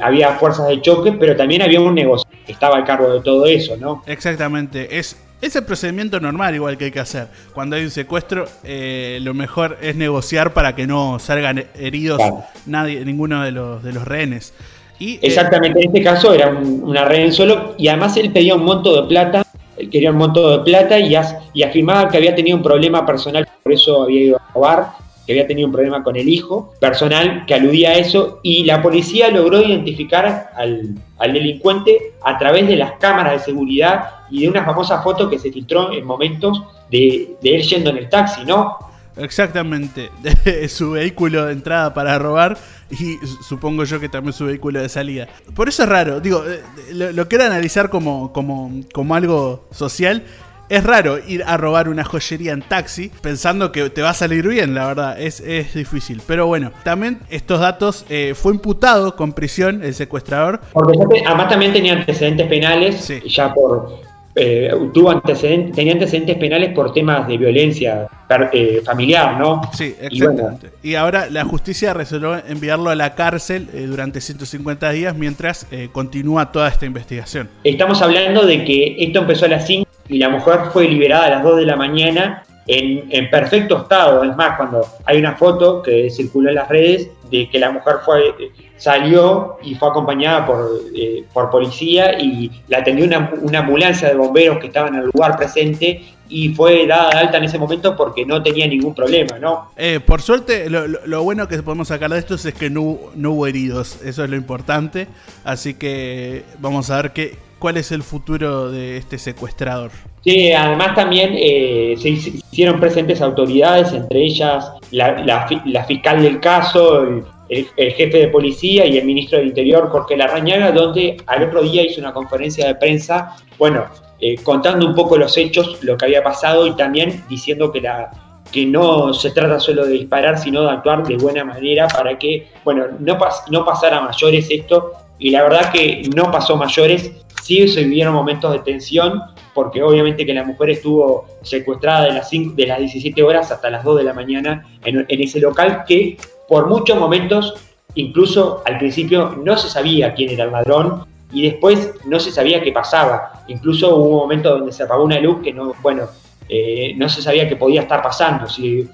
había 0.00 0.34
fuerzas 0.34 0.68
de 0.68 0.80
choque, 0.80 1.12
pero 1.12 1.36
también 1.36 1.62
había 1.62 1.80
un 1.80 1.94
negocio 1.94 2.23
estaba 2.46 2.78
a 2.78 2.84
cargo 2.84 3.12
de 3.12 3.20
todo 3.20 3.46
eso, 3.46 3.76
¿no? 3.76 4.02
Exactamente, 4.06 4.98
es, 4.98 5.16
ese 5.40 5.62
procedimiento 5.62 6.20
normal 6.20 6.54
igual 6.54 6.78
que 6.78 6.86
hay 6.86 6.90
que 6.90 7.00
hacer. 7.00 7.28
Cuando 7.52 7.76
hay 7.76 7.84
un 7.84 7.90
secuestro, 7.90 8.46
eh, 8.62 9.18
lo 9.22 9.34
mejor 9.34 9.78
es 9.82 9.94
negociar 9.94 10.52
para 10.54 10.74
que 10.74 10.86
no 10.86 11.18
salgan 11.18 11.64
heridos 11.74 12.20
nadie, 12.66 13.04
ninguno 13.04 13.42
de 13.42 13.50
los, 13.50 13.82
de 13.82 13.92
los 13.92 14.06
rehenes. 14.06 14.54
Y, 14.98 15.14
eh, 15.14 15.20
Exactamente, 15.22 15.80
en 15.80 15.88
este 15.88 16.02
caso 16.02 16.32
era 16.32 16.48
un, 16.48 16.82
una 16.84 17.04
rehén 17.04 17.32
solo 17.32 17.74
y 17.76 17.88
además 17.88 18.16
él 18.16 18.32
pedía 18.32 18.54
un 18.54 18.64
monto 18.64 19.02
de 19.02 19.08
plata, 19.08 19.44
él 19.76 19.90
quería 19.90 20.12
un 20.12 20.16
monto 20.16 20.58
de 20.58 20.64
plata 20.64 20.98
y, 20.98 21.14
y 21.52 21.62
afirmaba 21.62 22.08
que 22.08 22.16
había 22.16 22.34
tenido 22.34 22.56
un 22.56 22.62
problema 22.62 23.04
personal, 23.04 23.46
por 23.62 23.72
eso 23.72 24.04
había 24.04 24.20
ido 24.22 24.36
a 24.36 24.52
robar 24.54 25.03
que 25.26 25.32
había 25.32 25.46
tenido 25.46 25.66
un 25.66 25.72
problema 25.72 26.02
con 26.02 26.16
el 26.16 26.28
hijo 26.28 26.74
personal 26.80 27.44
que 27.46 27.54
aludía 27.54 27.90
a 27.90 27.94
eso 27.94 28.40
y 28.42 28.64
la 28.64 28.82
policía 28.82 29.30
logró 29.30 29.62
identificar 29.62 30.50
al, 30.54 30.94
delincuente 31.32 32.12
a 32.22 32.36
través 32.38 32.66
de 32.66 32.76
las 32.76 32.92
cámaras 32.92 33.32
de 33.34 33.38
seguridad 33.52 34.10
y 34.30 34.42
de 34.42 34.48
una 34.48 34.64
famosa 34.64 35.02
foto 35.02 35.30
que 35.30 35.38
se 35.38 35.50
filtró 35.50 35.92
en 35.92 36.04
momentos 36.04 36.62
de, 36.90 37.36
él 37.42 37.62
yendo 37.62 37.90
en 37.90 37.98
el 37.98 38.08
taxi, 38.08 38.44
¿no? 38.44 38.76
Exactamente, 39.16 40.10
de 40.44 40.68
su 40.68 40.92
vehículo 40.92 41.46
de 41.46 41.52
entrada 41.52 41.94
para 41.94 42.18
robar 42.18 42.58
y 42.90 43.16
supongo 43.48 43.84
yo 43.84 44.00
que 44.00 44.08
también 44.08 44.32
su 44.32 44.44
vehículo 44.44 44.82
de 44.82 44.88
salida. 44.88 45.28
Por 45.54 45.68
eso 45.68 45.84
es 45.84 45.88
raro, 45.88 46.20
digo, 46.20 46.44
eh, 46.46 46.62
lo, 46.92 47.12
lo 47.12 47.26
analizar 47.44 47.88
como, 47.88 48.32
como, 48.32 48.70
como 48.92 49.14
algo 49.14 49.66
social 49.70 50.24
es 50.68 50.84
raro 50.84 51.18
ir 51.26 51.42
a 51.44 51.56
robar 51.56 51.88
una 51.88 52.04
joyería 52.04 52.52
en 52.52 52.62
taxi 52.62 53.10
pensando 53.20 53.72
que 53.72 53.90
te 53.90 54.02
va 54.02 54.10
a 54.10 54.14
salir 54.14 54.46
bien, 54.46 54.74
la 54.74 54.86
verdad, 54.86 55.20
es, 55.20 55.40
es 55.40 55.74
difícil. 55.74 56.22
Pero 56.26 56.46
bueno, 56.46 56.72
también 56.82 57.20
estos 57.30 57.60
datos, 57.60 58.06
eh, 58.08 58.34
fue 58.34 58.52
imputado 58.52 59.16
con 59.16 59.32
prisión 59.32 59.82
el 59.82 59.94
secuestrador. 59.94 60.60
Porque 60.72 61.22
además 61.26 61.48
también 61.48 61.72
tenía 61.72 61.94
antecedentes 61.94 62.48
penales, 62.48 63.12
ya 63.26 63.52
por, 63.52 64.00
eh, 64.34 64.70
tuvo 64.92 65.10
antecedentes, 65.10 65.74
tenía 65.74 65.92
antecedentes 65.92 66.36
penales 66.36 66.72
por 66.74 66.92
temas 66.92 67.26
de 67.28 67.38
violencia 67.38 68.08
eh, 68.52 68.80
familiar, 68.84 69.38
¿no? 69.38 69.60
Sí, 69.72 69.94
exactamente. 70.00 70.70
Y, 70.82 70.94
ahora 70.94 71.28
la 71.30 71.44
justicia 71.44 71.94
resolvió 71.94 72.36
enviarlo 72.46 72.90
a 72.90 72.94
la 72.94 73.14
cárcel 73.14 73.68
durante 73.88 74.20
150 74.20 74.90
días 74.90 75.14
mientras 75.16 75.66
continúa 75.92 76.50
toda 76.50 76.68
esta 76.68 76.86
investigación. 76.86 77.48
Estamos 77.62 78.02
hablando 78.02 78.44
de 78.46 78.64
que 78.64 78.96
esto 78.98 79.20
empezó 79.20 79.44
a 79.44 79.48
las 79.48 79.66
5 79.66 79.88
y 80.08 80.18
la 80.18 80.28
mujer 80.28 80.60
fue 80.72 80.88
liberada 80.88 81.26
a 81.26 81.30
las 81.30 81.42
2 81.42 81.56
de 81.58 81.66
la 81.66 81.76
mañana 81.76 82.44
en, 82.66 83.30
perfecto 83.30 83.78
estado. 83.78 84.24
Es 84.24 84.36
más, 84.36 84.56
cuando 84.56 84.86
hay 85.04 85.18
una 85.18 85.36
foto 85.36 85.82
que 85.82 86.10
circuló 86.10 86.48
en 86.48 86.56
las 86.56 86.68
redes 86.68 87.08
de 87.30 87.48
que 87.48 87.58
la 87.58 87.70
mujer 87.70 87.96
fue, 88.04 88.34
salió 88.76 89.56
y 89.62 89.74
fue 89.74 89.88
acompañada 89.88 90.46
por, 90.46 90.68
eh, 90.94 91.24
por 91.32 91.50
policía 91.50 92.18
y 92.18 92.50
la 92.68 92.78
atendió 92.78 93.04
una, 93.04 93.32
una, 93.40 93.60
ambulancia 93.60 94.08
de 94.08 94.14
bomberos 94.14 94.58
que 94.58 94.66
estaban 94.68 94.94
en 94.94 95.00
el 95.00 95.10
lugar 95.12 95.36
presente 95.36 96.02
y 96.28 96.50
fue 96.50 96.86
dada 96.86 97.10
de 97.10 97.18
alta 97.18 97.38
en 97.38 97.44
ese 97.44 97.58
momento 97.58 97.96
porque 97.96 98.24
no 98.24 98.42
tenía 98.42 98.66
ningún 98.66 98.94
problema, 98.94 99.38
¿no? 99.38 99.70
Eh, 99.76 100.00
por 100.00 100.22
suerte, 100.22 100.70
lo, 100.70 100.86
lo, 100.86 101.22
bueno 101.22 101.48
que 101.48 101.62
podemos 101.62 101.88
sacar 101.88 102.10
de 102.10 102.18
esto 102.18 102.34
es 102.34 102.52
que 102.54 102.70
no, 102.70 102.98
no 103.14 103.32
hubo 103.32 103.46
heridos, 103.46 104.00
eso 104.02 104.24
es 104.24 104.30
lo 104.30 104.36
importante, 104.36 105.08
así 105.44 105.74
que 105.74 106.44
vamos 106.58 106.90
a 106.90 106.96
ver 106.96 107.12
qué, 107.12 107.36
cuál 107.58 107.76
es 107.76 107.92
el 107.92 108.02
futuro 108.02 108.70
de 108.70 108.96
este 108.96 109.18
secuestrador. 109.18 109.90
Sí, 110.24 110.52
además 110.52 110.94
también 110.94 111.34
eh, 111.34 111.96
se 112.00 112.08
hicieron 112.08 112.80
presentes 112.80 113.20
autoridades, 113.20 113.92
entre 113.92 114.24
ellas 114.24 114.72
la, 114.90 115.46
fiscal 115.86 116.22
del 116.22 116.40
caso, 116.40 117.02
el, 117.50 117.66
jefe 117.76 118.18
de 118.18 118.28
policía 118.28 118.86
y 118.86 118.96
el 118.96 119.04
ministro 119.04 119.36
del 119.38 119.48
Interior, 119.48 119.90
Jorge 119.90 120.16
Larrañaga, 120.16 120.72
donde 120.72 121.18
al 121.26 121.42
otro 121.42 121.60
día 121.62 121.84
hizo 121.84 122.00
una 122.00 122.14
conferencia 122.14 122.66
de 122.66 122.74
prensa, 122.76 123.36
bueno, 123.58 123.84
eh, 124.18 124.36
contando 124.42 124.86
un 124.86 124.94
poco 124.94 125.18
los 125.18 125.36
hechos, 125.36 125.78
lo 125.82 125.98
que 125.98 126.06
había 126.06 126.22
pasado 126.22 126.66
y 126.66 126.74
también 126.74 127.22
diciendo 127.28 127.70
que 127.70 127.82
la 127.82 128.10
que 128.50 128.64
no 128.64 129.12
se 129.12 129.30
trata 129.30 129.58
solo 129.58 129.84
de 129.84 129.92
disparar, 129.92 130.38
sino 130.38 130.62
de 130.62 130.70
actuar 130.70 131.02
de 131.06 131.16
buena 131.16 131.44
manera 131.44 131.88
para 131.88 132.16
que, 132.18 132.48
bueno, 132.62 132.86
no, 133.00 133.18
no 133.50 133.64
pasara 133.64 134.00
mayores 134.00 134.46
esto. 134.48 134.92
Y 135.18 135.30
la 135.30 135.42
verdad 135.42 135.72
que 135.72 136.02
no 136.14 136.30
pasó 136.30 136.56
mayores, 136.56 137.10
sí 137.42 137.66
se 137.68 137.82
vivieron 137.82 138.14
momentos 138.14 138.52
de 138.52 138.60
tensión, 138.60 139.20
porque 139.54 139.82
obviamente 139.82 140.26
que 140.26 140.34
la 140.34 140.44
mujer 140.44 140.70
estuvo 140.70 141.26
secuestrada 141.42 142.06
de 142.06 142.12
las, 142.12 142.30
de 142.30 142.66
las 142.66 142.78
17 142.80 143.22
horas 143.22 143.50
hasta 143.50 143.70
las 143.70 143.84
2 143.84 143.98
de 143.98 144.04
la 144.04 144.12
mañana 144.12 144.66
en, 144.84 145.06
ese 145.08 145.40
local 145.40 145.84
que 145.86 146.16
por 146.48 146.66
muchos 146.68 146.98
momentos, 146.98 147.54
incluso 147.94 148.62
al 148.66 148.78
principio, 148.78 149.36
no 149.42 149.56
se 149.56 149.68
sabía 149.68 150.14
quién 150.14 150.30
era 150.30 150.44
el 150.44 150.52
ladrón 150.52 151.06
y 151.32 151.42
después 151.42 151.94
no 152.04 152.20
se 152.20 152.30
sabía 152.30 152.62
qué 152.62 152.72
pasaba. 152.72 153.44
Incluso 153.48 153.96
hubo 153.96 154.08
un 154.08 154.16
momento 154.16 154.50
donde 154.50 154.72
se 154.72 154.82
apagó 154.82 155.04
una 155.04 155.18
luz 155.20 155.42
que 155.42 155.52
no, 155.52 155.72
bueno, 155.82 156.08
eh, 156.48 156.94
no 156.96 157.08
se 157.08 157.22
sabía 157.22 157.48
qué 157.48 157.56
podía 157.56 157.82
estar 157.82 158.02
pasando. 158.02 158.46
Si, 158.48 158.88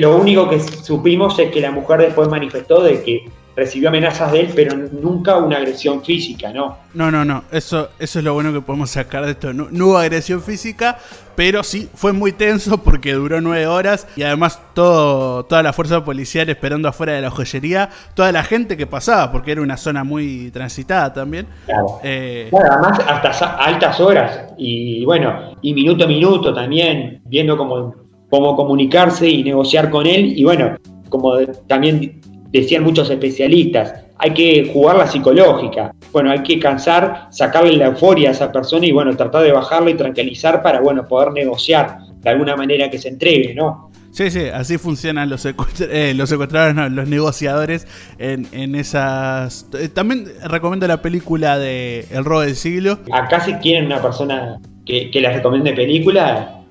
lo 0.00 0.16
único 0.16 0.48
que 0.48 0.60
supimos 0.60 1.38
es 1.38 1.50
que 1.50 1.60
la 1.60 1.70
mujer 1.70 2.00
después 2.00 2.28
manifestó 2.28 2.82
de 2.82 3.02
que 3.02 3.24
recibió 3.54 3.88
amenazas 3.88 4.32
de 4.32 4.40
él, 4.40 4.48
pero 4.54 4.76
nunca 4.76 5.36
una 5.36 5.58
agresión 5.58 6.02
física, 6.02 6.52
¿no? 6.52 6.78
No, 6.94 7.10
no, 7.10 7.24
no. 7.24 7.44
Eso, 7.50 7.90
eso 7.98 8.18
es 8.18 8.24
lo 8.24 8.34
bueno 8.34 8.52
que 8.52 8.60
podemos 8.60 8.90
sacar 8.90 9.24
de 9.24 9.32
esto. 9.32 9.52
No, 9.52 9.68
hubo 9.86 9.98
agresión 9.98 10.42
física, 10.42 10.98
pero 11.36 11.62
sí 11.62 11.88
fue 11.94 12.12
muy 12.12 12.32
tenso 12.32 12.78
porque 12.78 13.12
duró 13.12 13.40
nueve 13.40 13.66
horas 13.66 14.06
y 14.16 14.22
además 14.22 14.60
todo, 14.74 15.44
toda 15.44 15.62
la 15.62 15.72
fuerza 15.72 16.04
policial 16.04 16.48
esperando 16.48 16.88
afuera 16.88 17.12
de 17.12 17.20
la 17.20 17.30
joyería, 17.30 17.90
toda 18.14 18.32
la 18.32 18.42
gente 18.42 18.76
que 18.76 18.86
pasaba, 18.86 19.30
porque 19.30 19.52
era 19.52 19.62
una 19.62 19.76
zona 19.76 20.02
muy 20.04 20.50
transitada 20.50 21.12
también. 21.12 21.46
Claro. 21.66 22.00
Eh, 22.02 22.50
además 22.52 23.00
hasta 23.06 23.56
altas 23.56 24.00
horas 24.00 24.52
y 24.56 25.04
bueno, 25.04 25.56
y 25.60 25.74
minuto 25.74 26.04
a 26.04 26.06
minuto 26.06 26.54
también, 26.54 27.20
viendo 27.26 27.56
cómo, 27.56 27.94
cómo 28.30 28.56
comunicarse 28.56 29.28
y 29.28 29.44
negociar 29.44 29.90
con 29.90 30.06
él 30.06 30.38
y 30.38 30.44
bueno, 30.44 30.76
como 31.12 31.38
también 31.66 32.21
decían 32.52 32.82
muchos 32.82 33.10
especialistas, 33.10 33.94
hay 34.18 34.34
que 34.34 34.70
jugar 34.72 34.96
la 34.96 35.08
psicológica. 35.08 35.92
Bueno, 36.12 36.30
hay 36.30 36.42
que 36.42 36.60
cansar, 36.60 37.28
sacarle 37.30 37.76
la 37.76 37.86
euforia 37.86 38.28
a 38.28 38.32
esa 38.32 38.52
persona 38.52 38.86
y 38.86 38.92
bueno, 38.92 39.16
tratar 39.16 39.42
de 39.42 39.52
bajarla 39.52 39.90
y 39.90 39.94
tranquilizar 39.94 40.62
para 40.62 40.80
bueno, 40.80 41.08
poder 41.08 41.32
negociar 41.32 41.98
de 42.20 42.30
alguna 42.30 42.54
manera 42.54 42.88
que 42.88 42.98
se 42.98 43.08
entregue, 43.08 43.54
¿no? 43.54 43.90
Sí, 44.12 44.30
sí, 44.30 44.42
así 44.52 44.76
funcionan 44.76 45.30
los, 45.30 45.44
eh, 45.46 46.12
los 46.14 46.28
secuestradores, 46.28 46.92
los 46.92 47.08
negociadores 47.08 47.86
en, 48.18 48.74
esas... 48.74 49.66
Eh, 49.72 49.88
también 49.88 50.26
recomiendo 50.44 50.86
la 50.86 51.00
película 51.00 51.58
de 51.58 52.06
El 52.10 52.24
robo 52.24 52.42
del 52.42 52.54
siglo. 52.54 52.98
Acá 53.10 53.40
si 53.40 53.54
quieren 53.54 53.86
una 53.86 54.02
persona 54.02 54.60
que, 54.84 55.10
que 55.10 55.20
les 55.20 55.34
recomiende 55.34 55.72
película, 55.72 56.61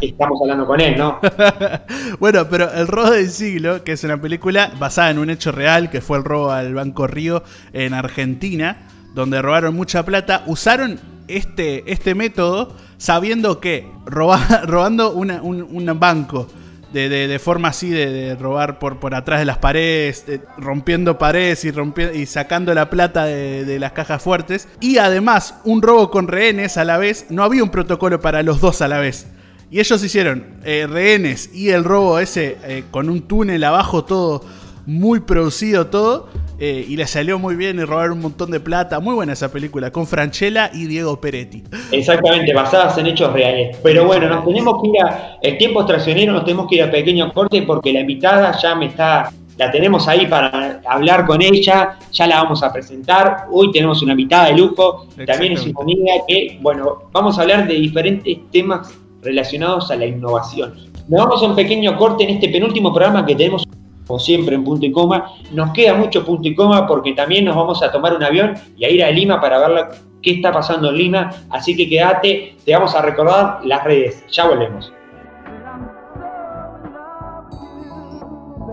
estamos 0.00 0.40
hablando 0.40 0.66
con 0.66 0.80
él, 0.80 0.96
¿no? 0.96 1.20
bueno, 2.20 2.46
pero 2.48 2.70
El 2.72 2.86
robo 2.86 3.10
del 3.10 3.30
siglo, 3.30 3.84
que 3.84 3.92
es 3.92 4.04
una 4.04 4.20
película 4.20 4.72
basada 4.78 5.10
en 5.10 5.18
un 5.18 5.30
hecho 5.30 5.52
real, 5.52 5.90
que 5.90 6.00
fue 6.00 6.18
el 6.18 6.24
robo 6.24 6.50
al 6.50 6.74
Banco 6.74 7.06
Río 7.06 7.42
en 7.72 7.94
Argentina, 7.94 8.88
donde 9.14 9.42
robaron 9.42 9.74
mucha 9.74 10.04
plata, 10.04 10.44
usaron 10.46 10.98
este, 11.28 11.90
este 11.90 12.14
método 12.14 12.74
sabiendo 12.98 13.60
que 13.60 13.86
robando 14.06 15.12
un, 15.12 15.98
banco 15.98 16.48
de, 16.92 17.40
forma 17.42 17.68
así 17.68 17.88
de, 17.90 18.36
robar 18.36 18.78
por, 18.78 18.98
por 18.98 19.14
atrás 19.14 19.38
de 19.38 19.44
las 19.44 19.58
paredes, 19.58 20.24
rompiendo 20.58 21.18
paredes 21.18 21.64
y, 21.64 21.70
rompiendo, 21.70 22.16
y 22.16 22.26
sacando 22.26 22.74
la 22.74 22.90
plata 22.90 23.24
de, 23.24 23.64
de, 23.64 23.78
las 23.78 23.92
cajas 23.92 24.22
fuertes. 24.22 24.68
Y 24.80 24.98
además 24.98 25.54
un 25.64 25.82
robo 25.82 26.10
con 26.10 26.28
rehenes 26.28 26.76
a 26.76 26.84
la 26.84 26.98
vez, 26.98 27.26
no 27.30 27.44
había 27.44 27.62
un 27.62 27.70
protocolo 27.70 28.20
para 28.20 28.42
los 28.42 28.60
dos 28.60 28.82
a 28.82 28.88
la 28.88 28.98
vez. 28.98 29.26
Y 29.70 29.78
ellos 29.78 30.02
hicieron 30.02 30.56
eh, 30.64 30.88
rehenes 30.90 31.54
y 31.54 31.68
el 31.70 31.84
robo 31.84 32.18
ese 32.18 32.58
eh, 32.64 32.84
con 32.90 33.08
un 33.08 33.22
túnel 33.22 33.62
abajo, 33.62 34.04
todo 34.04 34.42
muy 34.84 35.20
producido, 35.20 35.86
todo. 35.86 36.28
Eh, 36.58 36.84
y 36.86 36.96
le 36.96 37.06
salió 37.06 37.38
muy 37.38 37.54
bien 37.54 37.78
y 37.78 37.84
robaron 37.84 38.14
un 38.14 38.22
montón 38.22 38.50
de 38.50 38.60
plata. 38.60 38.98
Muy 39.00 39.14
buena 39.14 39.32
esa 39.32 39.50
película, 39.50 39.92
con 39.92 40.06
Franchella 40.06 40.70
y 40.74 40.86
Diego 40.86 41.20
Peretti. 41.20 41.62
Exactamente, 41.92 42.52
basadas 42.52 42.98
en 42.98 43.06
hechos 43.06 43.32
reales. 43.32 43.78
Pero 43.82 44.04
bueno, 44.04 44.28
nos 44.28 44.44
tenemos 44.44 44.82
que 44.82 44.88
ir 44.88 45.02
a. 45.02 45.38
El 45.40 45.56
tiempo 45.56 45.80
es 45.80 45.86
traicionero, 45.86 46.32
nos 46.32 46.44
tenemos 46.44 46.66
que 46.68 46.74
ir 46.74 46.82
a 46.82 46.90
pequeño 46.90 47.32
corte 47.32 47.62
porque 47.62 47.92
la 47.92 48.00
invitada 48.00 48.58
ya 48.60 48.74
me 48.74 48.86
está. 48.86 49.30
La 49.56 49.70
tenemos 49.70 50.08
ahí 50.08 50.26
para 50.26 50.80
hablar 50.86 51.26
con 51.26 51.40
ella, 51.42 51.98
ya 52.10 52.26
la 52.26 52.42
vamos 52.42 52.62
a 52.62 52.72
presentar. 52.72 53.44
Hoy 53.50 53.70
tenemos 53.70 54.02
una 54.02 54.12
invitada 54.12 54.46
de 54.46 54.56
lujo, 54.56 55.06
también 55.26 55.52
es 55.52 55.66
una 55.66 55.80
amiga 55.82 56.14
que, 56.26 56.58
bueno, 56.62 57.10
vamos 57.12 57.38
a 57.38 57.42
hablar 57.42 57.68
de 57.68 57.74
diferentes 57.74 58.38
temas 58.50 58.99
relacionados 59.22 59.90
a 59.90 59.96
la 59.96 60.06
innovación. 60.06 60.74
Nos 61.08 61.20
vamos 61.20 61.42
a 61.42 61.46
un 61.46 61.56
pequeño 61.56 61.96
corte 61.96 62.24
en 62.24 62.30
este 62.30 62.48
penúltimo 62.48 62.92
programa 62.92 63.26
que 63.26 63.34
tenemos, 63.34 63.66
como 64.06 64.18
siempre, 64.18 64.54
en 64.54 64.64
punto 64.64 64.86
y 64.86 64.92
coma. 64.92 65.32
Nos 65.52 65.72
queda 65.72 65.94
mucho 65.94 66.24
punto 66.24 66.46
y 66.48 66.54
coma 66.54 66.86
porque 66.86 67.12
también 67.12 67.44
nos 67.44 67.56
vamos 67.56 67.82
a 67.82 67.90
tomar 67.90 68.14
un 68.14 68.22
avión 68.22 68.54
y 68.76 68.84
a 68.84 68.90
ir 68.90 69.02
a 69.02 69.10
Lima 69.10 69.40
para 69.40 69.66
ver 69.66 69.88
qué 70.22 70.32
está 70.32 70.52
pasando 70.52 70.90
en 70.90 70.96
Lima. 70.96 71.30
Así 71.50 71.76
que 71.76 71.88
quédate, 71.88 72.56
te 72.64 72.72
vamos 72.72 72.94
a 72.94 73.02
recordar 73.02 73.60
las 73.64 73.84
redes. 73.84 74.24
Ya 74.30 74.46
volvemos. 74.46 74.92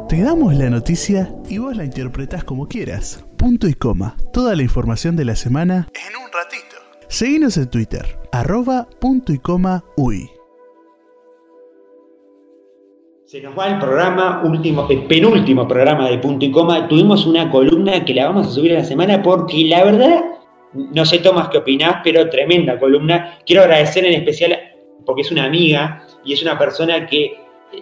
Te 0.08 0.22
damos 0.22 0.54
la 0.56 0.70
noticia 0.70 1.30
y 1.50 1.58
vos 1.58 1.76
la 1.76 1.84
interpretás 1.84 2.46
como 2.46 2.68
quieras. 2.68 3.26
Punto 3.36 3.68
y 3.68 3.74
coma. 3.74 4.16
Toda 4.32 4.56
la 4.56 4.64
información 4.64 5.18
de 5.18 5.26
la 5.26 5.36
semana 5.36 5.90
en 5.94 6.16
un 6.16 6.32
ratito. 6.32 6.78
Seguinos 7.10 7.58
en 7.58 7.70
Twitter, 7.70 8.18
arroba 8.32 8.88
punto 9.02 9.34
y 9.34 9.40
coma 9.40 9.84
uy. 9.98 10.30
Se 13.28 13.42
nos 13.42 13.60
va 13.60 13.68
el 13.68 13.78
programa, 13.78 14.42
último, 14.46 14.88
el 14.90 15.04
penúltimo 15.04 15.68
programa 15.68 16.10
de 16.10 16.18
Punto 16.18 16.46
y 16.46 16.50
Coma. 16.50 16.88
Tuvimos 16.88 17.26
una 17.26 17.52
columna 17.52 18.06
que 18.06 18.14
la 18.14 18.28
vamos 18.28 18.48
a 18.48 18.52
subir 18.52 18.72
a 18.72 18.76
la 18.76 18.86
semana 18.86 19.22
porque 19.22 19.66
la 19.66 19.84
verdad, 19.84 20.24
no 20.72 21.06
sé 21.06 21.20
Tomás 21.20 21.50
qué 21.50 21.58
opinás, 21.58 21.98
pero 22.06 22.30
tremenda 22.30 22.80
columna. 22.80 23.38
Quiero 23.46 23.64
agradecer 23.64 24.06
en 24.06 24.14
especial 24.14 24.58
porque 25.06 25.24
es 25.24 25.32
una 25.34 25.44
amiga 25.44 26.08
y 26.24 26.32
es 26.32 26.42
una 26.42 26.58
persona 26.58 27.06
que 27.06 27.38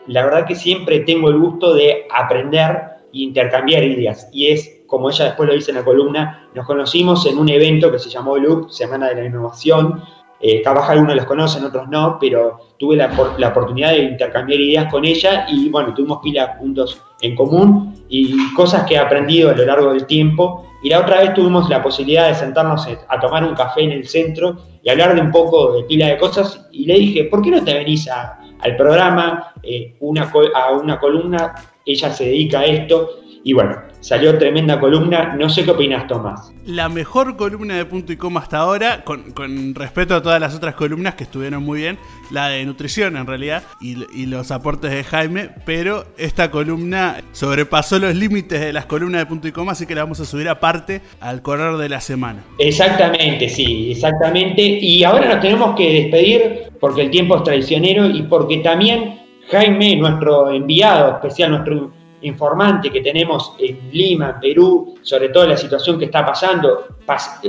la 0.08 0.25
verdad 0.25 0.47
que 0.47 0.55
siempre 0.55 1.01
tengo 1.01 1.29
el 1.29 1.38
gusto 1.38 1.75
de 1.75 2.08
aprender 2.12 2.71
e 3.13 3.19
intercambiar 3.19 3.84
ideas. 3.84 4.27
Y 4.34 4.47
es, 4.47 4.81
como 4.88 5.12
ella 5.12 5.25
después 5.25 5.47
lo 5.47 5.53
dice 5.53 5.69
en 5.69 5.77
la 5.77 5.86
columna, 5.86 6.49
nos 6.55 6.65
conocimos 6.65 7.23
en 7.27 7.38
un 7.38 7.49
evento 7.49 7.91
que 7.91 7.99
se 7.99 8.10
llamó 8.10 8.36
LUC, 8.36 8.71
Semana 8.71 9.10
de 9.10 9.21
la 9.21 9.25
Innovación, 9.25 10.01
eh, 10.39 10.61
capaz 10.61 10.89
algunos 10.89 11.15
los 11.15 11.25
conocen, 11.25 11.63
otros 11.63 11.87
no, 11.89 12.17
pero 12.19 12.59
tuve 12.77 12.97
la, 12.97 13.07
oportunidad 13.47 13.91
de 13.91 14.03
intercambiar 14.03 14.59
ideas 14.59 14.91
con 14.91 15.05
ella 15.05 15.45
y 15.49 15.69
bueno, 15.69 15.93
tuvimos 15.93 16.19
pila 16.21 16.57
puntos 16.57 17.01
en 17.21 17.35
común 17.35 18.03
y 18.09 18.53
cosas 18.53 18.85
que 18.85 18.95
he 18.95 18.97
aprendido 18.97 19.49
a 19.49 19.53
lo 19.53 19.65
largo 19.65 19.93
del 19.93 20.05
tiempo. 20.05 20.67
Y 20.83 20.89
la 20.89 20.99
otra 20.99 21.21
vez 21.21 21.33
tuvimos 21.33 21.69
la 21.69 21.81
posibilidad 21.81 22.27
de 22.27 22.35
sentarnos 22.35 22.87
a 23.07 23.19
tomar 23.19 23.43
un 23.43 23.55
café 23.55 23.81
en 23.81 23.91
el 23.91 24.07
centro 24.07 24.57
y 24.83 24.89
hablar 24.89 25.15
de 25.15 25.21
un 25.21 25.31
poco 25.31 25.73
de 25.73 25.83
pila 25.83 26.07
de 26.07 26.17
cosas. 26.17 26.67
Y 26.71 26.85
le 26.85 26.95
dije, 26.95 27.23
¿por 27.23 27.41
qué 27.41 27.49
no 27.51 27.63
te 27.63 27.73
venís 27.73 28.07
al 28.07 28.75
programa, 28.75 29.53
eh, 29.63 29.95
una, 30.01 30.31
a 30.53 30.71
una 30.73 30.99
columna? 30.99 31.55
Ella 31.85 32.11
se 32.11 32.25
dedica 32.25 32.59
a 32.59 32.65
esto. 32.65 33.09
Y 33.43 33.53
bueno, 33.53 33.81
Salió 34.05 34.37
tremenda 34.37 34.79
columna. 34.79 35.33
No 35.35 35.49
sé 35.49 35.63
qué 35.63 35.71
opinas, 35.71 36.05
Tomás. 36.05 36.53
La 36.63 36.89
mejor 36.89 37.35
columna 37.37 37.73
de 37.73 37.85
punto 37.85 38.13
y 38.13 38.17
coma 38.17 38.41
hasta 38.41 38.59
ahora, 38.59 39.03
con, 39.03 39.73
respeto 39.73 40.13
a 40.13 40.21
todas 40.21 40.39
las 40.39 40.53
otras 40.53 40.75
columnas 40.75 41.15
que 41.15 41.23
estuvieron 41.23 41.63
muy 41.63 41.79
bien, 41.79 41.97
la 42.29 42.49
de 42.49 42.63
nutrición 42.65 43.17
en 43.17 43.25
realidad, 43.25 43.63
y, 43.81 43.95
los 44.27 44.51
aportes 44.51 44.91
de 44.91 45.03
Jaime, 45.03 45.49
pero 45.65 46.05
esta 46.19 46.51
columna 46.51 47.17
sobrepasó 47.31 47.97
los 47.97 48.13
límites 48.13 48.61
de 48.61 48.73
las 48.73 48.85
columnas 48.85 49.21
de 49.21 49.25
punto 49.25 49.47
y 49.47 49.51
coma, 49.51 49.71
así 49.71 49.87
que 49.87 49.95
la 49.95 50.03
vamos 50.03 50.19
a 50.19 50.25
subir 50.25 50.49
aparte 50.49 51.01
al 51.19 51.41
correr 51.41 51.75
de 51.77 51.89
la 51.89 51.99
semana. 51.99 52.43
Exactamente, 52.59 53.49
sí, 53.49 53.89
exactamente. 53.89 54.61
Y 54.61 55.03
ahora 55.03 55.33
nos 55.33 55.41
tenemos 55.41 55.75
que 55.75 55.91
despedir 55.91 56.73
porque 56.79 57.01
el 57.01 57.09
tiempo 57.09 57.37
es 57.37 57.43
traicionero 57.43 58.05
y 58.07 58.21
porque 58.21 58.57
también 58.57 59.19
Jaime, 59.49 59.95
nuestro 59.95 60.51
enviado 60.51 61.13
especial, 61.13 61.49
nuestro 61.49 61.91
informante 62.25 62.89
que 62.89 63.01
tenemos 63.01 63.53
en 63.59 63.89
Lima, 63.91 64.39
Perú, 64.39 64.95
sobre 65.01 65.29
todo 65.29 65.47
la 65.47 65.57
situación 65.57 65.97
que 65.97 66.05
está 66.05 66.25
pasando, 66.25 66.85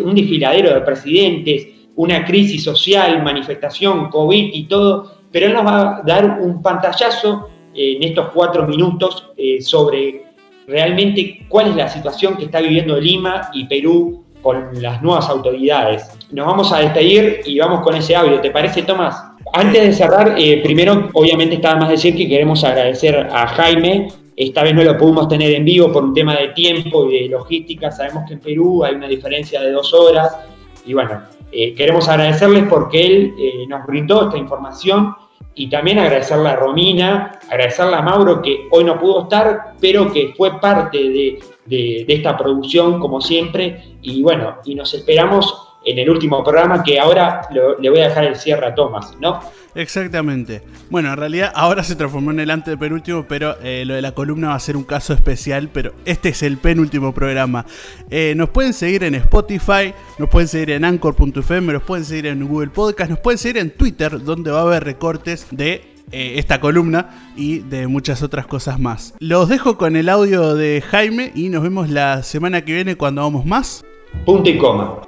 un 0.03 0.15
desfiladero 0.15 0.75
de 0.75 0.81
presidentes, 0.81 1.67
una 1.97 2.25
crisis 2.25 2.63
social, 2.63 3.23
manifestación, 3.23 4.11
COVID 4.11 4.51
y 4.53 4.65
todo, 4.65 5.17
pero 5.31 5.47
él 5.47 5.55
nos 5.55 5.67
va 5.67 5.99
a 5.99 6.03
dar 6.03 6.39
un 6.41 6.63
pantallazo 6.63 7.49
en 7.75 8.03
estos 8.03 8.29
cuatro 8.33 8.67
minutos 8.67 9.31
eh, 9.37 9.61
sobre 9.61 10.25
realmente 10.67 11.47
cuál 11.49 11.69
es 11.69 11.77
la 11.77 11.89
situación 11.89 12.37
que 12.37 12.47
está 12.47 12.61
viviendo 12.61 12.99
Lima 12.99 13.51
y 13.53 13.67
Perú 13.67 14.25
con 14.43 14.81
las 14.81 15.03
nuevas 15.03 15.29
autoridades. 15.29 16.09
Nos 16.31 16.47
vamos 16.47 16.73
a 16.73 16.79
despedir 16.79 17.41
y 17.45 17.59
vamos 17.59 17.81
con 17.81 17.95
ese 17.95 18.15
audio. 18.15 18.41
¿Te 18.41 18.51
parece, 18.51 18.83
Tomás? 18.83 19.23
Antes 19.53 19.83
de 19.83 19.93
cerrar, 19.93 20.35
eh, 20.39 20.61
primero, 20.63 21.09
obviamente, 21.13 21.57
estaba 21.57 21.81
más 21.81 21.89
decir 21.89 22.17
que 22.17 22.29
queremos 22.29 22.63
agradecer 22.65 23.29
a 23.31 23.47
Jaime 23.49 24.09
esta 24.37 24.63
vez 24.63 24.75
no 24.75 24.85
lo 24.85 24.99
pudimos 24.99 25.29
tener 25.29 25.51
en 25.53 25.65
vivo 25.65 25.91
por 25.91 26.05
un 26.05 26.13
tema 26.13 26.37
de 26.37 26.49
tiempo 26.49 27.11
y 27.11 27.23
de 27.23 27.29
logística. 27.31 27.91
Sabemos 27.91 28.25
que 28.29 28.35
en 28.35 28.41
Perú 28.41 28.85
hay 28.85 28.95
una 28.95 29.09
diferencia 29.09 29.63
de 29.63 29.73
dos 29.73 29.95
horas. 29.95 30.37
Y 30.85 30.93
bueno, 30.93 31.23
eh, 31.51 31.75
queremos 31.75 32.07
agradecerles 32.07 32.65
porque 32.69 33.07
él 33.07 33.35
eh, 33.39 33.67
nos 33.67 33.87
brindó 33.87 34.25
esta 34.25 34.37
información 34.37 35.15
y 35.55 35.71
también 35.71 35.99
agradecerle 35.99 36.51
a 36.51 36.57
Romina, 36.57 37.41
agradecerle 37.49 37.97
a 37.97 38.03
Mauro 38.03 38.43
que 38.43 38.69
hoy 38.71 38.85
no 38.85 38.99
pudo 38.99 39.23
estar, 39.23 39.73
pero 39.81 40.13
que 40.13 40.35
fue 40.37 40.61
parte 40.61 40.99
de, 40.99 41.39
de 41.65 42.05
esta 42.07 42.37
producción 42.37 43.01
como 43.01 43.23
siempre. 43.23 43.97
Y 44.03 44.23
bueno, 44.23 44.57
y 44.67 44.75
nos 44.75 44.93
esperamos 44.93 45.76
en 45.85 45.99
el 45.99 46.11
último 46.11 46.43
programa, 46.43 46.83
que 46.83 46.99
ahora 46.99 47.43
le 47.51 47.91
voy 47.91 48.01
a 48.01 48.09
dejar 48.09 48.25
el 48.25 48.37
cierre 48.37 48.67
a 48.67 48.75
Tomás, 48.75 49.17
¿no? 49.21 49.41
Exactamente. 49.77 50.63
Bueno, 50.89 51.11
en 51.11 51.19
realidad 51.19 51.53
ahora 51.55 51.85
se 51.85 51.97
transformó 51.97 52.31
en 52.31 52.41
el 52.41 52.51
antes 52.51 52.73
de 52.73 52.79
penúltimo, 52.79 53.27
pero 53.29 53.57
eh, 53.63 53.85
lo 53.85 53.95
de 53.95 54.01
la 54.01 54.13
columna 54.13 54.49
va 54.49 54.55
a 54.55 54.61
ser 54.61 54.77
un 54.77 54.85
caso 54.85 55.13
especial, 55.13 55.69
pero 55.71 55.93
este 56.07 56.31
es 56.31 56.43
el 56.43 56.57
penúltimo 56.57 57.13
programa. 57.13 57.67
Eh, 58.09 58.33
nos 58.37 58.49
pueden 58.49 58.73
seguir 58.73 59.05
en 59.05 59.15
Spotify, 59.17 59.93
nos 60.19 60.31
pueden 60.31 60.49
seguir 60.49 60.71
en 60.71 60.85
Anchor.fm, 60.85 61.75
nos 61.75 61.83
pueden 61.83 62.07
seguir 62.07 62.27
en 62.27 62.49
Google 62.49 62.71
Podcast, 62.71 63.11
nos 63.11 63.19
pueden 63.19 63.39
seguir 63.39 63.59
en 63.59 63.71
Twitter, 63.71 64.23
donde 64.23 64.51
va 64.51 64.61
a 64.61 64.63
haber 64.63 64.83
recortes 64.83 65.47
de 65.51 65.97
eh, 66.11 66.35
esta 66.37 66.59
columna 66.59 67.33
y 67.37 67.59
de 67.59 67.87
muchas 67.87 68.23
otras 68.23 68.47
cosas 68.47 68.81
más. 68.81 69.15
Los 69.19 69.51
dejo 69.51 69.77
con 69.77 69.97
el 69.97 70.09
audio 70.09 70.55
de 70.55 70.83
Jaime 70.89 71.33
y 71.35 71.51
nos 71.51 71.63
vemos 71.63 71.91
la 71.91 72.23
semana 72.23 72.65
que 72.65 72.73
viene 72.73 72.97
cuando 72.97 73.23
vamos 73.23 73.45
más. 73.45 73.85
Punto 74.25 74.49
y 74.49 74.57
coma. 74.57 75.03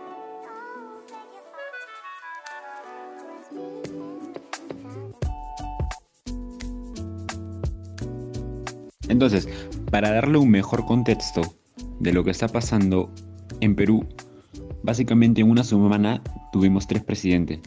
Entonces, 9.09 9.49
para 9.91 10.11
darle 10.11 10.39
un 10.39 10.51
mejor 10.51 10.85
contexto 10.85 11.43
de 12.01 12.13
lo 12.13 12.25
que 12.25 12.31
está 12.31 12.49
pasando 12.49 13.11
en 13.61 13.75
Perú, 13.75 14.07
básicamente 14.83 15.41
en 15.41 15.51
una 15.51 15.65
semana 15.65 16.23
tuvimos 16.53 16.87
tres 16.87 17.03
presidentes, 17.03 17.61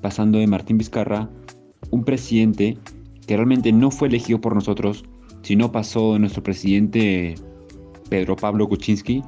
pasando 0.00 0.38
de 0.38 0.46
Martín 0.46 0.78
Vizcarra, 0.78 1.28
un 1.90 2.04
presidente 2.04 2.78
que 3.26 3.36
realmente 3.36 3.72
no 3.72 3.90
fue 3.90 4.08
elegido 4.08 4.40
por 4.40 4.54
nosotros, 4.54 5.04
sino 5.42 5.72
pasó 5.72 6.14
de 6.14 6.20
nuestro 6.20 6.42
presidente 6.42 7.34
Pedro 8.08 8.36
Pablo 8.36 8.68
Kuczynski. 8.68 9.22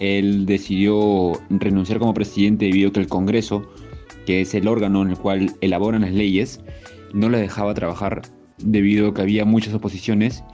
Él 0.00 0.46
decidió 0.46 1.32
renunciar 1.48 1.98
como 1.98 2.12
presidente 2.12 2.66
debido 2.66 2.90
a 2.90 2.92
que 2.92 3.00
el 3.00 3.08
Congreso, 3.08 3.70
que 4.26 4.40
es 4.40 4.54
el 4.54 4.68
órgano 4.68 5.02
en 5.02 5.10
el 5.10 5.18
cual 5.18 5.54
elaboran 5.60 6.02
las 6.02 6.12
leyes, 6.12 6.60
no 7.14 7.28
le 7.28 7.38
dejaba 7.38 7.72
trabajar 7.74 8.22
debido 8.58 9.08
a 9.08 9.14
que 9.14 9.22
había 9.22 9.44
muchas 9.44 9.74
oposiciones 9.74 10.44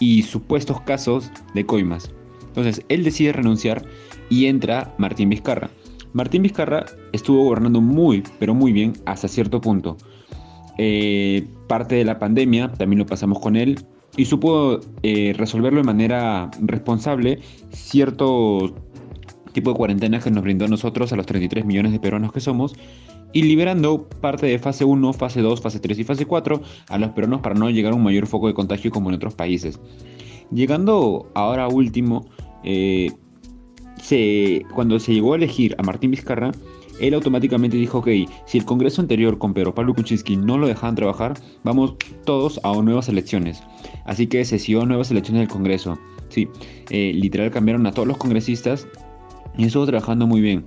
y 0.00 0.22
supuestos 0.22 0.80
casos 0.82 1.30
de 1.54 1.66
coimas. 1.66 2.10
Entonces, 2.46 2.84
él 2.88 3.04
decide 3.04 3.32
renunciar 3.32 3.84
y 4.30 4.46
entra 4.46 4.94
Martín 4.98 5.28
Vizcarra. 5.28 5.70
Martín 6.12 6.42
Vizcarra 6.42 6.86
estuvo 7.12 7.44
gobernando 7.44 7.80
muy, 7.80 8.22
pero 8.38 8.54
muy 8.54 8.72
bien 8.72 8.92
hasta 9.04 9.28
cierto 9.28 9.60
punto. 9.60 9.96
Eh, 10.78 11.46
parte 11.68 11.96
de 11.96 12.04
la 12.04 12.18
pandemia 12.18 12.72
también 12.72 13.00
lo 13.00 13.06
pasamos 13.06 13.38
con 13.40 13.56
él 13.56 13.84
y 14.16 14.24
supo 14.24 14.80
eh, 15.02 15.32
resolverlo 15.36 15.80
de 15.80 15.86
manera 15.86 16.50
responsable 16.60 17.40
cierto 17.70 18.74
tipo 19.52 19.70
de 19.70 19.76
cuarentena 19.76 20.20
que 20.20 20.30
nos 20.30 20.42
brindó 20.42 20.64
a 20.64 20.68
nosotros, 20.68 21.12
a 21.12 21.16
los 21.16 21.26
33 21.26 21.64
millones 21.64 21.92
de 21.92 22.00
peruanos 22.00 22.32
que 22.32 22.40
somos, 22.40 22.74
y 23.34 23.42
liberando 23.42 24.08
parte 24.08 24.46
de 24.46 24.58
fase 24.58 24.84
1, 24.84 25.12
fase 25.12 25.42
2, 25.42 25.60
fase 25.60 25.80
3 25.80 25.98
y 25.98 26.04
fase 26.04 26.24
4 26.24 26.62
a 26.88 26.98
los 26.98 27.10
peruanos 27.10 27.42
para 27.42 27.54
no 27.54 27.68
llegar 27.68 27.92
a 27.92 27.96
un 27.96 28.02
mayor 28.02 28.26
foco 28.26 28.46
de 28.46 28.54
contagio 28.54 28.90
como 28.90 29.10
en 29.10 29.16
otros 29.16 29.34
países. 29.34 29.78
Llegando 30.50 31.30
ahora 31.34 31.68
último, 31.68 32.30
eh, 32.62 33.10
cuando 34.74 34.98
se 35.00 35.12
llegó 35.12 35.32
a 35.32 35.36
elegir 35.36 35.74
a 35.78 35.82
Martín 35.82 36.12
Vizcarra, 36.12 36.52
él 37.00 37.14
automáticamente 37.14 37.76
dijo, 37.76 37.98
ok, 37.98 38.08
si 38.46 38.58
el 38.58 38.64
Congreso 38.64 39.02
anterior 39.02 39.36
con 39.38 39.52
Pedro 39.52 39.74
Pablo 39.74 39.94
Kuczynski 39.94 40.36
no 40.36 40.56
lo 40.56 40.68
dejaban 40.68 40.94
trabajar, 40.94 41.34
vamos 41.64 41.94
todos 42.24 42.60
a 42.62 42.72
nuevas 42.82 43.08
elecciones. 43.08 43.64
Así 44.04 44.28
que 44.28 44.44
se 44.44 44.60
siguió 44.60 44.86
nuevas 44.86 45.10
elecciones 45.10 45.40
del 45.40 45.48
Congreso. 45.48 45.98
Sí, 46.28 46.48
eh, 46.90 47.12
literal 47.12 47.50
cambiaron 47.50 47.86
a 47.86 47.92
todos 47.92 48.06
los 48.06 48.16
congresistas 48.16 48.86
y 49.56 49.64
estuvo 49.64 49.86
trabajando 49.86 50.26
muy 50.26 50.40
bien. 50.40 50.64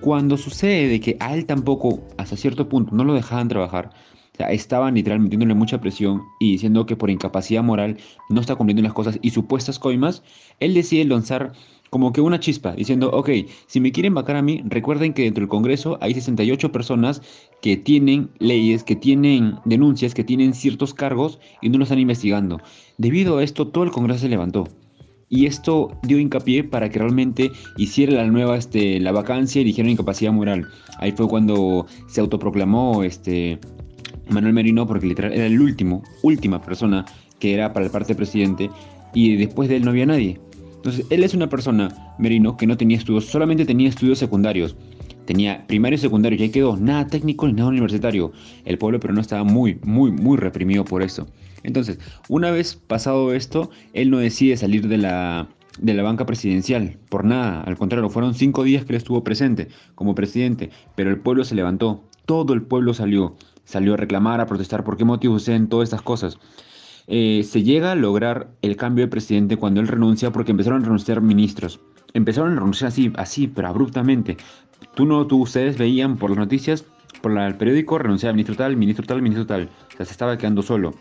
Cuando 0.00 0.36
sucede 0.36 0.88
de 0.88 1.00
que 1.00 1.16
a 1.20 1.34
él 1.34 1.46
tampoco, 1.46 2.00
hasta 2.18 2.36
cierto 2.36 2.68
punto, 2.68 2.94
no 2.94 3.04
lo 3.04 3.14
dejaban 3.14 3.48
trabajar, 3.48 3.90
o 4.34 4.36
sea, 4.36 4.52
estaban 4.52 4.94
literalmente 4.94 5.36
metiéndole 5.36 5.58
mucha 5.58 5.80
presión 5.80 6.22
y 6.40 6.52
diciendo 6.52 6.84
que 6.84 6.96
por 6.96 7.08
incapacidad 7.08 7.62
moral 7.62 7.96
no 8.28 8.40
está 8.40 8.54
cumpliendo 8.54 8.82
las 8.82 8.92
cosas 8.92 9.18
y 9.22 9.30
supuestas 9.30 9.78
coimas, 9.78 10.22
él 10.60 10.74
decide 10.74 11.06
lanzar 11.06 11.52
como 11.88 12.12
que 12.12 12.20
una 12.20 12.40
chispa, 12.40 12.72
diciendo, 12.72 13.10
ok, 13.12 13.30
si 13.66 13.80
me 13.80 13.92
quieren 13.92 14.12
vacar 14.12 14.36
a 14.36 14.42
mí, 14.42 14.62
recuerden 14.66 15.14
que 15.14 15.22
dentro 15.22 15.40
del 15.40 15.48
Congreso 15.48 15.96
hay 16.02 16.12
68 16.12 16.70
personas 16.72 17.22
que 17.62 17.76
tienen 17.76 18.28
leyes, 18.38 18.84
que 18.84 18.96
tienen 18.96 19.54
denuncias, 19.64 20.12
que 20.12 20.24
tienen 20.24 20.52
ciertos 20.52 20.92
cargos 20.92 21.38
y 21.62 21.70
no 21.70 21.78
lo 21.78 21.84
están 21.84 21.98
investigando. 21.98 22.60
Debido 22.98 23.38
a 23.38 23.44
esto, 23.44 23.68
todo 23.68 23.84
el 23.84 23.92
Congreso 23.92 24.20
se 24.20 24.28
levantó 24.28 24.68
y 25.28 25.46
esto 25.46 25.98
dio 26.02 26.18
hincapié 26.18 26.64
para 26.64 26.88
que 26.88 26.98
realmente 26.98 27.50
hiciera 27.76 28.12
la 28.12 28.26
nueva 28.26 28.56
este, 28.56 29.00
la 29.00 29.12
vacancia 29.12 29.60
y 29.60 29.64
dijeron 29.64 29.90
incapacidad 29.90 30.32
moral. 30.32 30.68
Ahí 30.98 31.12
fue 31.12 31.28
cuando 31.28 31.86
se 32.06 32.20
autoproclamó 32.20 33.02
este, 33.02 33.58
Manuel 34.28 34.54
Merino, 34.54 34.86
porque 34.86 35.06
literal 35.06 35.32
era 35.32 35.46
el 35.46 35.60
último, 35.60 36.02
última 36.22 36.60
persona 36.62 37.04
que 37.38 37.54
era 37.54 37.72
para 37.72 37.86
el 37.86 37.92
parte 37.92 38.14
presidente, 38.14 38.70
y 39.14 39.36
después 39.36 39.68
de 39.68 39.76
él 39.76 39.84
no 39.84 39.90
había 39.90 40.06
nadie. 40.06 40.40
Entonces, 40.76 41.06
él 41.10 41.24
es 41.24 41.34
una 41.34 41.48
persona, 41.48 42.14
Merino, 42.18 42.56
que 42.56 42.66
no 42.66 42.76
tenía 42.76 42.96
estudios, 42.96 43.26
solamente 43.26 43.64
tenía 43.64 43.88
estudios 43.88 44.18
secundarios. 44.18 44.76
Tenía 45.24 45.66
primario 45.66 45.96
y 45.96 46.00
secundario, 46.00 46.38
y 46.38 46.42
ahí 46.44 46.50
quedó, 46.50 46.76
nada 46.76 47.08
técnico 47.08 47.46
ni 47.46 47.54
nada 47.54 47.68
universitario. 47.68 48.32
El 48.64 48.78
pueblo 48.78 49.00
pero 49.00 49.12
no 49.12 49.20
estaba 49.20 49.42
muy, 49.42 49.78
muy, 49.82 50.12
muy 50.12 50.36
reprimido 50.36 50.84
por 50.84 51.02
eso. 51.02 51.26
Entonces, 51.66 51.98
una 52.28 52.52
vez 52.52 52.76
pasado 52.76 53.34
esto, 53.34 53.70
él 53.92 54.10
no 54.10 54.18
decide 54.18 54.56
salir 54.56 54.86
de 54.86 54.98
la, 54.98 55.48
de 55.80 55.94
la 55.94 56.04
banca 56.04 56.24
presidencial, 56.24 56.96
por 57.08 57.24
nada, 57.24 57.60
al 57.62 57.76
contrario, 57.76 58.08
fueron 58.08 58.34
cinco 58.34 58.62
días 58.62 58.84
que 58.84 58.92
él 58.92 58.98
estuvo 58.98 59.24
presente 59.24 59.68
como 59.96 60.14
presidente, 60.14 60.70
pero 60.94 61.10
el 61.10 61.18
pueblo 61.18 61.44
se 61.44 61.56
levantó, 61.56 62.04
todo 62.24 62.54
el 62.54 62.62
pueblo 62.62 62.94
salió, 62.94 63.34
salió 63.64 63.94
a 63.94 63.96
reclamar, 63.96 64.40
a 64.40 64.46
protestar, 64.46 64.84
por 64.84 64.96
qué 64.96 65.04
motivos 65.04 65.42
suceden 65.42 65.68
todas 65.68 65.88
estas 65.88 66.02
cosas. 66.02 66.38
Eh, 67.08 67.42
se 67.44 67.64
llega 67.64 67.92
a 67.92 67.96
lograr 67.96 68.48
el 68.62 68.76
cambio 68.76 69.04
de 69.04 69.10
presidente 69.10 69.56
cuando 69.56 69.80
él 69.80 69.88
renuncia 69.88 70.30
porque 70.30 70.52
empezaron 70.52 70.82
a 70.82 70.84
renunciar 70.84 71.20
ministros. 71.20 71.80
Empezaron 72.14 72.52
a 72.52 72.54
renunciar 72.56 72.88
así, 72.88 73.12
así, 73.16 73.48
pero 73.48 73.68
abruptamente. 73.68 74.36
Tú 74.94 75.04
no, 75.04 75.26
tú, 75.26 75.42
ustedes 75.42 75.78
veían 75.78 76.16
por 76.16 76.30
las 76.30 76.38
noticias, 76.38 76.84
por 77.22 77.36
el 77.36 77.56
periódico, 77.56 77.98
renunciaba 77.98 78.32
ministro 78.32 78.56
tal, 78.56 78.76
ministro 78.76 79.06
tal, 79.06 79.22
ministro 79.22 79.46
tal. 79.46 79.68
O 79.92 79.96
sea, 79.96 80.06
se 80.06 80.12
estaba 80.12 80.36
quedando 80.38 80.62
solo 80.62 80.94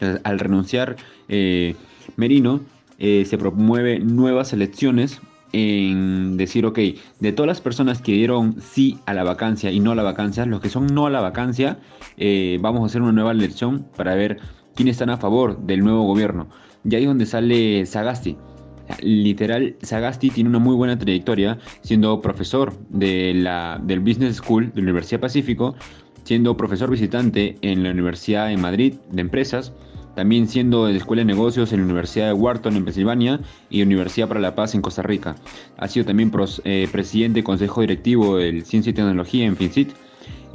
al 0.00 0.38
renunciar 0.38 0.96
eh, 1.28 1.74
Merino, 2.16 2.60
eh, 2.98 3.24
se 3.26 3.38
promueve 3.38 4.00
nuevas 4.00 4.52
elecciones 4.52 5.20
en 5.52 6.36
decir, 6.36 6.66
ok, 6.66 6.78
de 7.20 7.32
todas 7.32 7.46
las 7.46 7.60
personas 7.60 8.02
que 8.02 8.12
dieron 8.12 8.60
sí 8.60 8.98
a 9.06 9.14
la 9.14 9.24
vacancia 9.24 9.70
y 9.70 9.80
no 9.80 9.92
a 9.92 9.94
la 9.94 10.02
vacancia, 10.02 10.44
los 10.46 10.60
que 10.60 10.68
son 10.68 10.86
no 10.88 11.06
a 11.06 11.10
la 11.10 11.20
vacancia, 11.20 11.78
eh, 12.16 12.58
vamos 12.60 12.82
a 12.82 12.86
hacer 12.86 13.02
una 13.02 13.12
nueva 13.12 13.32
elección 13.32 13.86
para 13.96 14.14
ver 14.14 14.38
quiénes 14.74 14.94
están 14.94 15.10
a 15.10 15.16
favor 15.16 15.58
del 15.60 15.80
nuevo 15.80 16.02
gobierno. 16.04 16.48
Y 16.84 16.94
ahí 16.94 17.02
es 17.02 17.08
donde 17.08 17.26
sale 17.26 17.86
Sagasti. 17.86 18.36
Literal, 19.02 19.76
Sagasti 19.82 20.30
tiene 20.30 20.48
una 20.48 20.58
muy 20.58 20.74
buena 20.74 20.98
trayectoria 20.98 21.58
siendo 21.82 22.20
profesor 22.22 22.74
de 22.88 23.34
la, 23.34 23.80
del 23.82 24.00
Business 24.00 24.36
School 24.36 24.72
de 24.72 24.80
la 24.80 24.84
Universidad 24.84 25.20
Pacífico, 25.20 25.74
siendo 26.24 26.56
profesor 26.56 26.90
visitante 26.90 27.56
en 27.62 27.82
la 27.82 27.90
Universidad 27.90 28.48
de 28.48 28.56
Madrid 28.56 28.94
de 29.10 29.20
Empresas, 29.20 29.72
también 30.18 30.48
siendo 30.48 30.86
de 30.86 30.96
Escuela 30.96 31.20
de 31.20 31.26
Negocios 31.26 31.72
en 31.72 31.78
la 31.78 31.84
Universidad 31.84 32.26
de 32.26 32.32
Wharton 32.32 32.74
en 32.74 32.84
Pensilvania 32.84 33.38
y 33.70 33.82
Universidad 33.82 34.26
para 34.26 34.40
la 34.40 34.56
Paz 34.56 34.74
en 34.74 34.82
Costa 34.82 35.00
Rica. 35.00 35.36
Ha 35.76 35.86
sido 35.86 36.06
también 36.06 36.32
eh, 36.64 36.88
presidente 36.90 37.38
y 37.38 37.42
consejo 37.44 37.82
directivo 37.82 38.36
del 38.36 38.64
Ciencia 38.64 38.90
y 38.90 38.94
Tecnología 38.94 39.46
en 39.46 39.56
FinCit. 39.56 39.90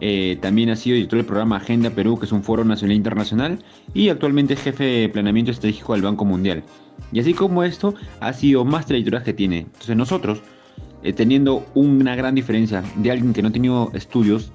Eh, 0.01 0.37
también 0.41 0.69
ha 0.69 0.75
sido 0.75 0.95
director 0.95 1.15
del 1.15 1.25
programa 1.25 1.55
Agenda 1.55 1.91
Perú, 1.91 2.19
que 2.19 2.25
es 2.25 2.33
un 2.33 2.43
foro 2.43 2.65
nacional 2.65 2.91
e 2.91 2.97
internacional, 2.97 3.59
y 3.93 4.09
actualmente 4.09 4.57
jefe 4.57 4.83
de 4.83 5.07
planeamiento 5.07 5.51
estratégico 5.51 5.93
del 5.93 6.01
Banco 6.01 6.25
Mundial. 6.25 6.61
Y 7.13 7.21
así 7.21 7.33
como 7.33 7.63
esto, 7.63 7.93
ha 8.19 8.33
sido 8.33 8.65
más 8.65 8.85
trayectorias 8.85 9.23
que 9.23 9.31
tiene. 9.31 9.59
Entonces 9.59 9.95
nosotros, 9.95 10.41
eh, 11.03 11.13
teniendo 11.13 11.65
una 11.73 12.17
gran 12.17 12.35
diferencia 12.35 12.83
de 12.97 13.11
alguien 13.11 13.31
que 13.31 13.41
no 13.41 13.47
ha 13.47 13.51
tenido 13.53 13.91
estudios 13.93 14.51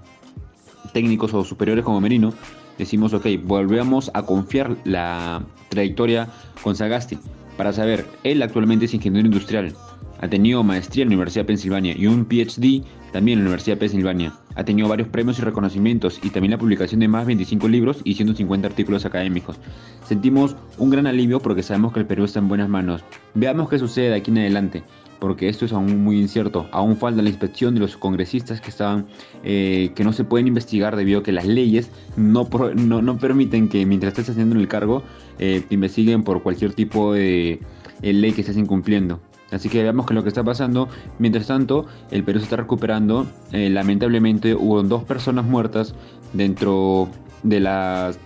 técnicos 0.92 1.32
o 1.32 1.44
superiores 1.44 1.82
como 1.82 1.98
Merino, 1.98 2.34
decimos, 2.78 3.12
ok, 3.12 3.26
volvemos 3.44 4.10
a 4.14 4.22
confiar 4.22 4.76
la 4.84 5.42
trayectoria 5.68 6.28
con 6.62 6.76
Sagasti 6.76 7.18
para 7.56 7.72
saber, 7.72 8.06
él 8.22 8.40
actualmente 8.42 8.84
es 8.84 8.94
ingeniero 8.94 9.26
industrial, 9.26 9.74
ha 10.20 10.28
tenido 10.28 10.62
maestría 10.62 11.02
en 11.02 11.10
la 11.10 11.16
Universidad 11.16 11.42
de 11.42 11.48
Pensilvania 11.48 11.94
y 11.96 12.06
un 12.06 12.24
PhD 12.24 12.84
también 13.12 13.38
en 13.38 13.44
la 13.44 13.50
Universidad 13.50 13.76
de 13.76 13.80
Pensilvania. 13.80 14.32
Ha 14.54 14.64
tenido 14.64 14.88
varios 14.88 15.08
premios 15.08 15.38
y 15.38 15.42
reconocimientos 15.42 16.20
y 16.22 16.30
también 16.30 16.50
la 16.50 16.58
publicación 16.58 17.00
de 17.00 17.08
más 17.08 17.22
de 17.22 17.28
25 17.28 17.68
libros 17.68 18.00
y 18.04 18.14
150 18.14 18.66
artículos 18.66 19.06
académicos. 19.06 19.56
Sentimos 20.04 20.56
un 20.78 20.90
gran 20.90 21.06
alivio 21.06 21.40
porque 21.40 21.62
sabemos 21.62 21.92
que 21.92 22.00
el 22.00 22.06
Perú 22.06 22.24
está 22.24 22.40
en 22.40 22.48
buenas 22.48 22.68
manos. 22.68 23.02
Veamos 23.34 23.68
qué 23.68 23.78
sucede 23.78 24.10
de 24.10 24.16
aquí 24.16 24.30
en 24.30 24.38
adelante 24.38 24.82
porque 25.18 25.48
esto 25.48 25.64
es 25.64 25.72
aún 25.72 26.02
muy 26.02 26.20
incierto. 26.20 26.68
Aún 26.72 26.96
falta 26.96 27.22
la 27.22 27.28
inspección 27.28 27.74
de 27.74 27.80
los 27.80 27.96
congresistas 27.96 28.60
que 28.60 28.70
estaban, 28.70 29.06
eh, 29.42 29.90
que 29.94 30.04
no 30.04 30.12
se 30.12 30.24
pueden 30.24 30.46
investigar 30.46 30.96
debido 30.96 31.20
a 31.20 31.22
que 31.22 31.32
las 31.32 31.46
leyes 31.46 31.90
no, 32.16 32.48
no, 32.74 33.18
permiten 33.18 33.68
que 33.68 33.84
mientras 33.86 34.12
estés 34.12 34.30
haciendo 34.30 34.56
el 34.56 34.68
cargo 34.68 35.02
eh, 35.38 35.62
te 35.68 35.74
investiguen 35.74 36.22
por 36.22 36.42
cualquier 36.42 36.72
tipo 36.72 37.12
de 37.12 37.60
ley 38.02 38.32
que 38.32 38.42
estés 38.42 38.56
incumpliendo. 38.56 39.20
Así 39.50 39.68
que 39.68 39.82
veamos 39.82 40.06
qué 40.06 40.12
es 40.12 40.16
lo 40.16 40.22
que 40.22 40.28
está 40.28 40.44
pasando. 40.44 40.88
Mientras 41.18 41.46
tanto, 41.46 41.86
el 42.10 42.22
Perú 42.22 42.38
se 42.38 42.44
está 42.44 42.56
recuperando. 42.56 43.26
Eh, 43.52 43.70
lamentablemente 43.70 44.54
hubo 44.54 44.82
dos 44.82 45.04
personas 45.04 45.44
muertas 45.46 45.94
dentro 46.32 47.08
de 47.42 47.60
las, 47.60 48.18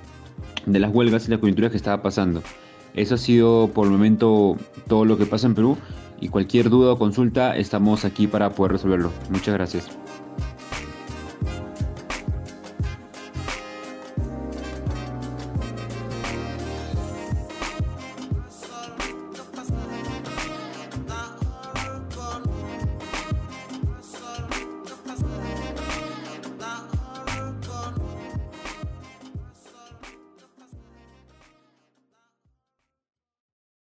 de 0.67 0.81
las 0.81 0.93
huelgas 0.93 1.29
y 1.29 1.31
la 1.31 1.39
coyuntura 1.39 1.71
que 1.71 1.77
estaba 1.77 2.03
pasando. 2.03 2.43
Eso 2.95 3.15
ha 3.15 3.19
sido 3.19 3.71
por 3.73 3.87
el 3.87 3.93
momento 3.93 4.57
todo 4.89 5.05
lo 5.05 5.17
que 5.17 5.25
pasa 5.25 5.47
en 5.47 5.55
Perú 5.55 5.79
y 6.23 6.29
cualquier 6.29 6.71
duda 6.71 6.93
o 6.93 6.99
consulta 6.99 7.57
estamos 7.57 8.05
aquí 8.05 8.29
para 8.29 8.51
poder 8.51 8.73
resolverlo. 8.73 9.11
Muchas 9.29 9.55
gracias. 9.55 10.02